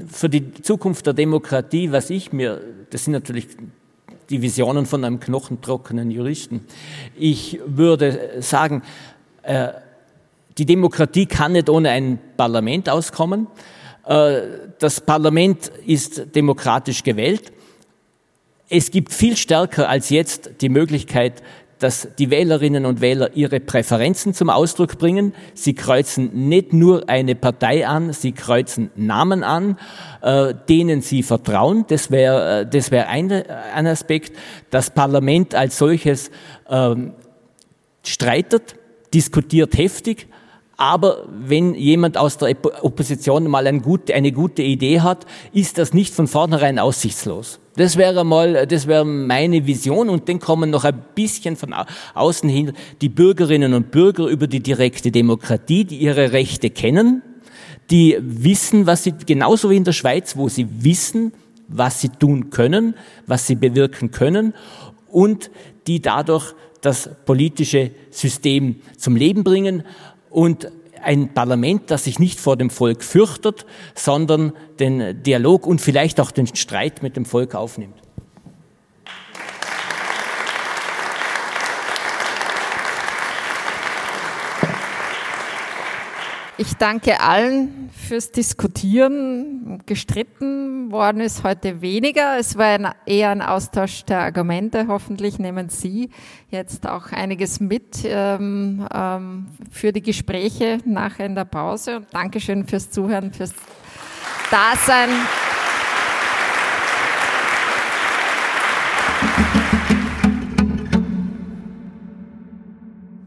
für 0.07 0.29
die 0.29 0.53
Zukunft 0.61 1.05
der 1.05 1.13
Demokratie, 1.13 1.91
was 1.91 2.09
ich 2.09 2.33
mir, 2.33 2.61
das 2.89 3.05
sind 3.05 3.13
natürlich 3.13 3.47
die 4.29 4.41
Visionen 4.41 4.85
von 4.85 5.03
einem 5.03 5.19
knochentrockenen 5.19 6.11
Juristen. 6.11 6.61
Ich 7.15 7.59
würde 7.65 8.41
sagen, 8.41 8.83
äh, 9.43 9.69
die 10.57 10.65
Demokratie 10.65 11.25
kann 11.25 11.53
nicht 11.53 11.69
ohne 11.69 11.89
ein 11.89 12.19
Parlament 12.37 12.89
auskommen. 12.89 13.47
Äh, 14.05 14.41
das 14.77 15.01
Parlament 15.01 15.71
ist 15.85 16.35
demokratisch 16.35 17.03
gewählt. 17.03 17.51
Es 18.67 18.91
gibt 18.91 19.13
viel 19.13 19.35
stärker 19.35 19.89
als 19.89 20.09
jetzt 20.09 20.51
die 20.61 20.69
Möglichkeit, 20.69 21.41
dass 21.79 22.09
die 22.19 22.29
Wählerinnen 22.29 22.85
und 22.85 23.01
Wähler 23.01 23.35
ihre 23.35 23.59
Präferenzen 23.59 24.33
zum 24.33 24.49
Ausdruck 24.49 24.97
bringen. 24.97 25.33
Sie 25.53 25.73
kreuzen 25.73 26.49
nicht 26.49 26.73
nur 26.73 27.09
eine 27.09 27.35
Partei 27.35 27.87
an, 27.87 28.13
sie 28.13 28.33
kreuzen 28.33 28.91
Namen 28.95 29.43
an, 29.43 29.77
äh, 30.21 30.53
denen 30.67 31.01
sie 31.01 31.23
vertrauen. 31.23 31.85
Das 31.87 32.11
wäre 32.11 32.61
äh, 32.61 32.65
das 32.69 32.91
wäre 32.91 33.07
ein, 33.07 33.31
ein 33.31 33.87
Aspekt. 33.87 34.35
Das 34.69 34.89
Parlament 34.89 35.55
als 35.55 35.77
solches 35.77 36.31
ähm, 36.69 37.13
streitet, 38.03 38.75
diskutiert 39.13 39.77
heftig, 39.77 40.27
aber 40.79 41.25
wenn 41.29 41.75
jemand 41.75 42.17
aus 42.17 42.37
der 42.37 42.55
Opposition 42.81 43.47
mal 43.47 43.67
eine 43.67 43.81
gute, 43.81 44.13
eine 44.13 44.31
gute 44.31 44.61
Idee 44.63 45.01
hat, 45.01 45.25
ist 45.51 45.77
das 45.77 45.93
nicht 45.93 46.13
von 46.13 46.27
vornherein 46.27 46.79
aussichtslos. 46.79 47.59
Das 47.79 47.95
wäre 47.95 48.25
mal, 48.25 48.67
das 48.67 48.87
wäre 48.87 49.05
meine 49.05 49.65
Vision 49.65 50.09
und 50.09 50.27
dann 50.27 50.39
kommen 50.39 50.69
noch 50.69 50.83
ein 50.83 51.01
bisschen 51.15 51.55
von 51.55 51.73
außen 52.13 52.49
hin 52.49 52.73
die 52.99 53.07
Bürgerinnen 53.07 53.73
und 53.73 53.89
Bürger 53.89 54.27
über 54.27 54.47
die 54.47 54.59
direkte 54.59 55.11
Demokratie, 55.11 55.85
die 55.85 55.95
ihre 55.95 56.33
Rechte 56.33 56.71
kennen, 56.71 57.21
die 57.89 58.17
wissen, 58.19 58.85
was 58.85 59.05
sie, 59.05 59.13
genauso 59.25 59.69
wie 59.69 59.77
in 59.77 59.85
der 59.85 59.93
Schweiz, 59.93 60.35
wo 60.35 60.49
sie 60.49 60.67
wissen, 60.83 61.31
was 61.69 62.01
sie 62.01 62.09
tun 62.09 62.49
können, 62.49 62.95
was 63.27 63.47
sie 63.47 63.55
bewirken 63.55 64.11
können 64.11 64.53
und 65.07 65.49
die 65.87 66.01
dadurch 66.01 66.53
das 66.81 67.09
politische 67.25 67.91
System 68.09 68.81
zum 68.97 69.15
Leben 69.15 69.45
bringen 69.45 69.83
und 70.29 70.69
ein 71.03 71.33
Parlament, 71.33 71.91
das 71.91 72.03
sich 72.05 72.19
nicht 72.19 72.39
vor 72.39 72.57
dem 72.57 72.69
Volk 72.69 73.03
fürchtet, 73.03 73.65
sondern 73.95 74.53
den 74.79 75.23
Dialog 75.23 75.65
und 75.65 75.79
vielleicht 75.81 76.19
auch 76.19 76.31
den 76.31 76.47
Streit 76.55 77.03
mit 77.03 77.15
dem 77.15 77.25
Volk 77.25 77.55
aufnimmt. 77.55 77.95
Ich 86.59 86.73
danke 86.73 87.21
allen 87.21 87.89
fürs 87.93 88.33
Diskutieren. 88.33 89.81
Gestritten 89.85 90.91
worden 90.91 91.21
ist 91.21 91.45
heute 91.45 91.79
weniger. 91.79 92.37
Es 92.37 92.57
war 92.57 92.65
ein, 92.65 92.89
eher 93.05 93.29
ein 93.29 93.41
Austausch 93.41 94.03
der 94.03 94.19
Argumente. 94.19 94.87
Hoffentlich 94.89 95.39
nehmen 95.39 95.69
Sie 95.69 96.09
jetzt 96.51 96.85
auch 96.85 97.13
einiges 97.13 97.61
mit 97.61 97.99
ähm, 98.03 98.85
ähm, 98.93 99.45
für 99.71 99.93
die 99.93 100.01
Gespräche 100.01 100.79
nachher 100.83 101.27
in 101.27 101.35
der 101.35 101.45
Pause. 101.45 101.95
Und 101.95 102.07
Dankeschön 102.11 102.67
fürs 102.67 102.91
Zuhören, 102.91 103.31
fürs 103.31 103.53
Dasein. 104.51 105.11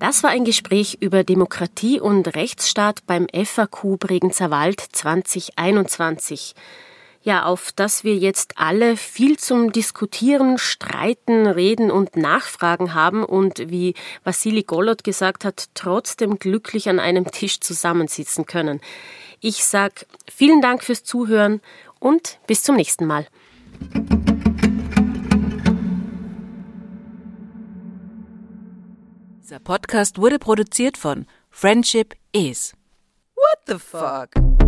Das 0.02 0.24
war 0.24 0.30
ein 0.30 0.44
Gespräch 0.44 0.98
über 0.98 1.22
Demokratie 1.22 2.00
und 2.00 2.34
Rechtsstaat 2.34 3.06
beim 3.06 3.28
FAQ 3.32 4.00
Bregenzer 4.00 4.50
Wald 4.50 4.80
2021. 4.80 6.56
Ja, 7.22 7.44
auf 7.44 7.70
das 7.70 8.02
wir 8.02 8.16
jetzt 8.16 8.54
alle 8.56 8.96
viel 8.96 9.38
zum 9.38 9.70
Diskutieren, 9.70 10.58
Streiten, 10.58 11.46
Reden 11.46 11.92
und 11.92 12.16
Nachfragen 12.16 12.94
haben 12.94 13.22
und 13.22 13.70
wie 13.70 13.94
Vassili 14.24 14.64
Golot 14.64 15.04
gesagt 15.04 15.44
hat, 15.44 15.68
trotzdem 15.74 16.40
glücklich 16.40 16.88
an 16.88 16.98
einem 16.98 17.30
Tisch 17.30 17.60
zusammensitzen 17.60 18.44
können. 18.44 18.80
Ich 19.38 19.64
sag 19.64 20.06
vielen 20.28 20.60
Dank 20.60 20.82
fürs 20.82 21.04
Zuhören 21.04 21.60
und 22.00 22.40
bis 22.48 22.64
zum 22.64 22.74
nächsten 22.74 23.06
Mal. 23.06 23.28
Dieser 29.42 29.58
Podcast 29.58 30.18
wurde 30.18 30.38
produziert 30.38 30.96
von 30.96 31.26
Friendship 31.50 32.14
Is. 32.30 32.74
What 33.34 33.58
the 33.66 33.76
fuck? 33.76 34.61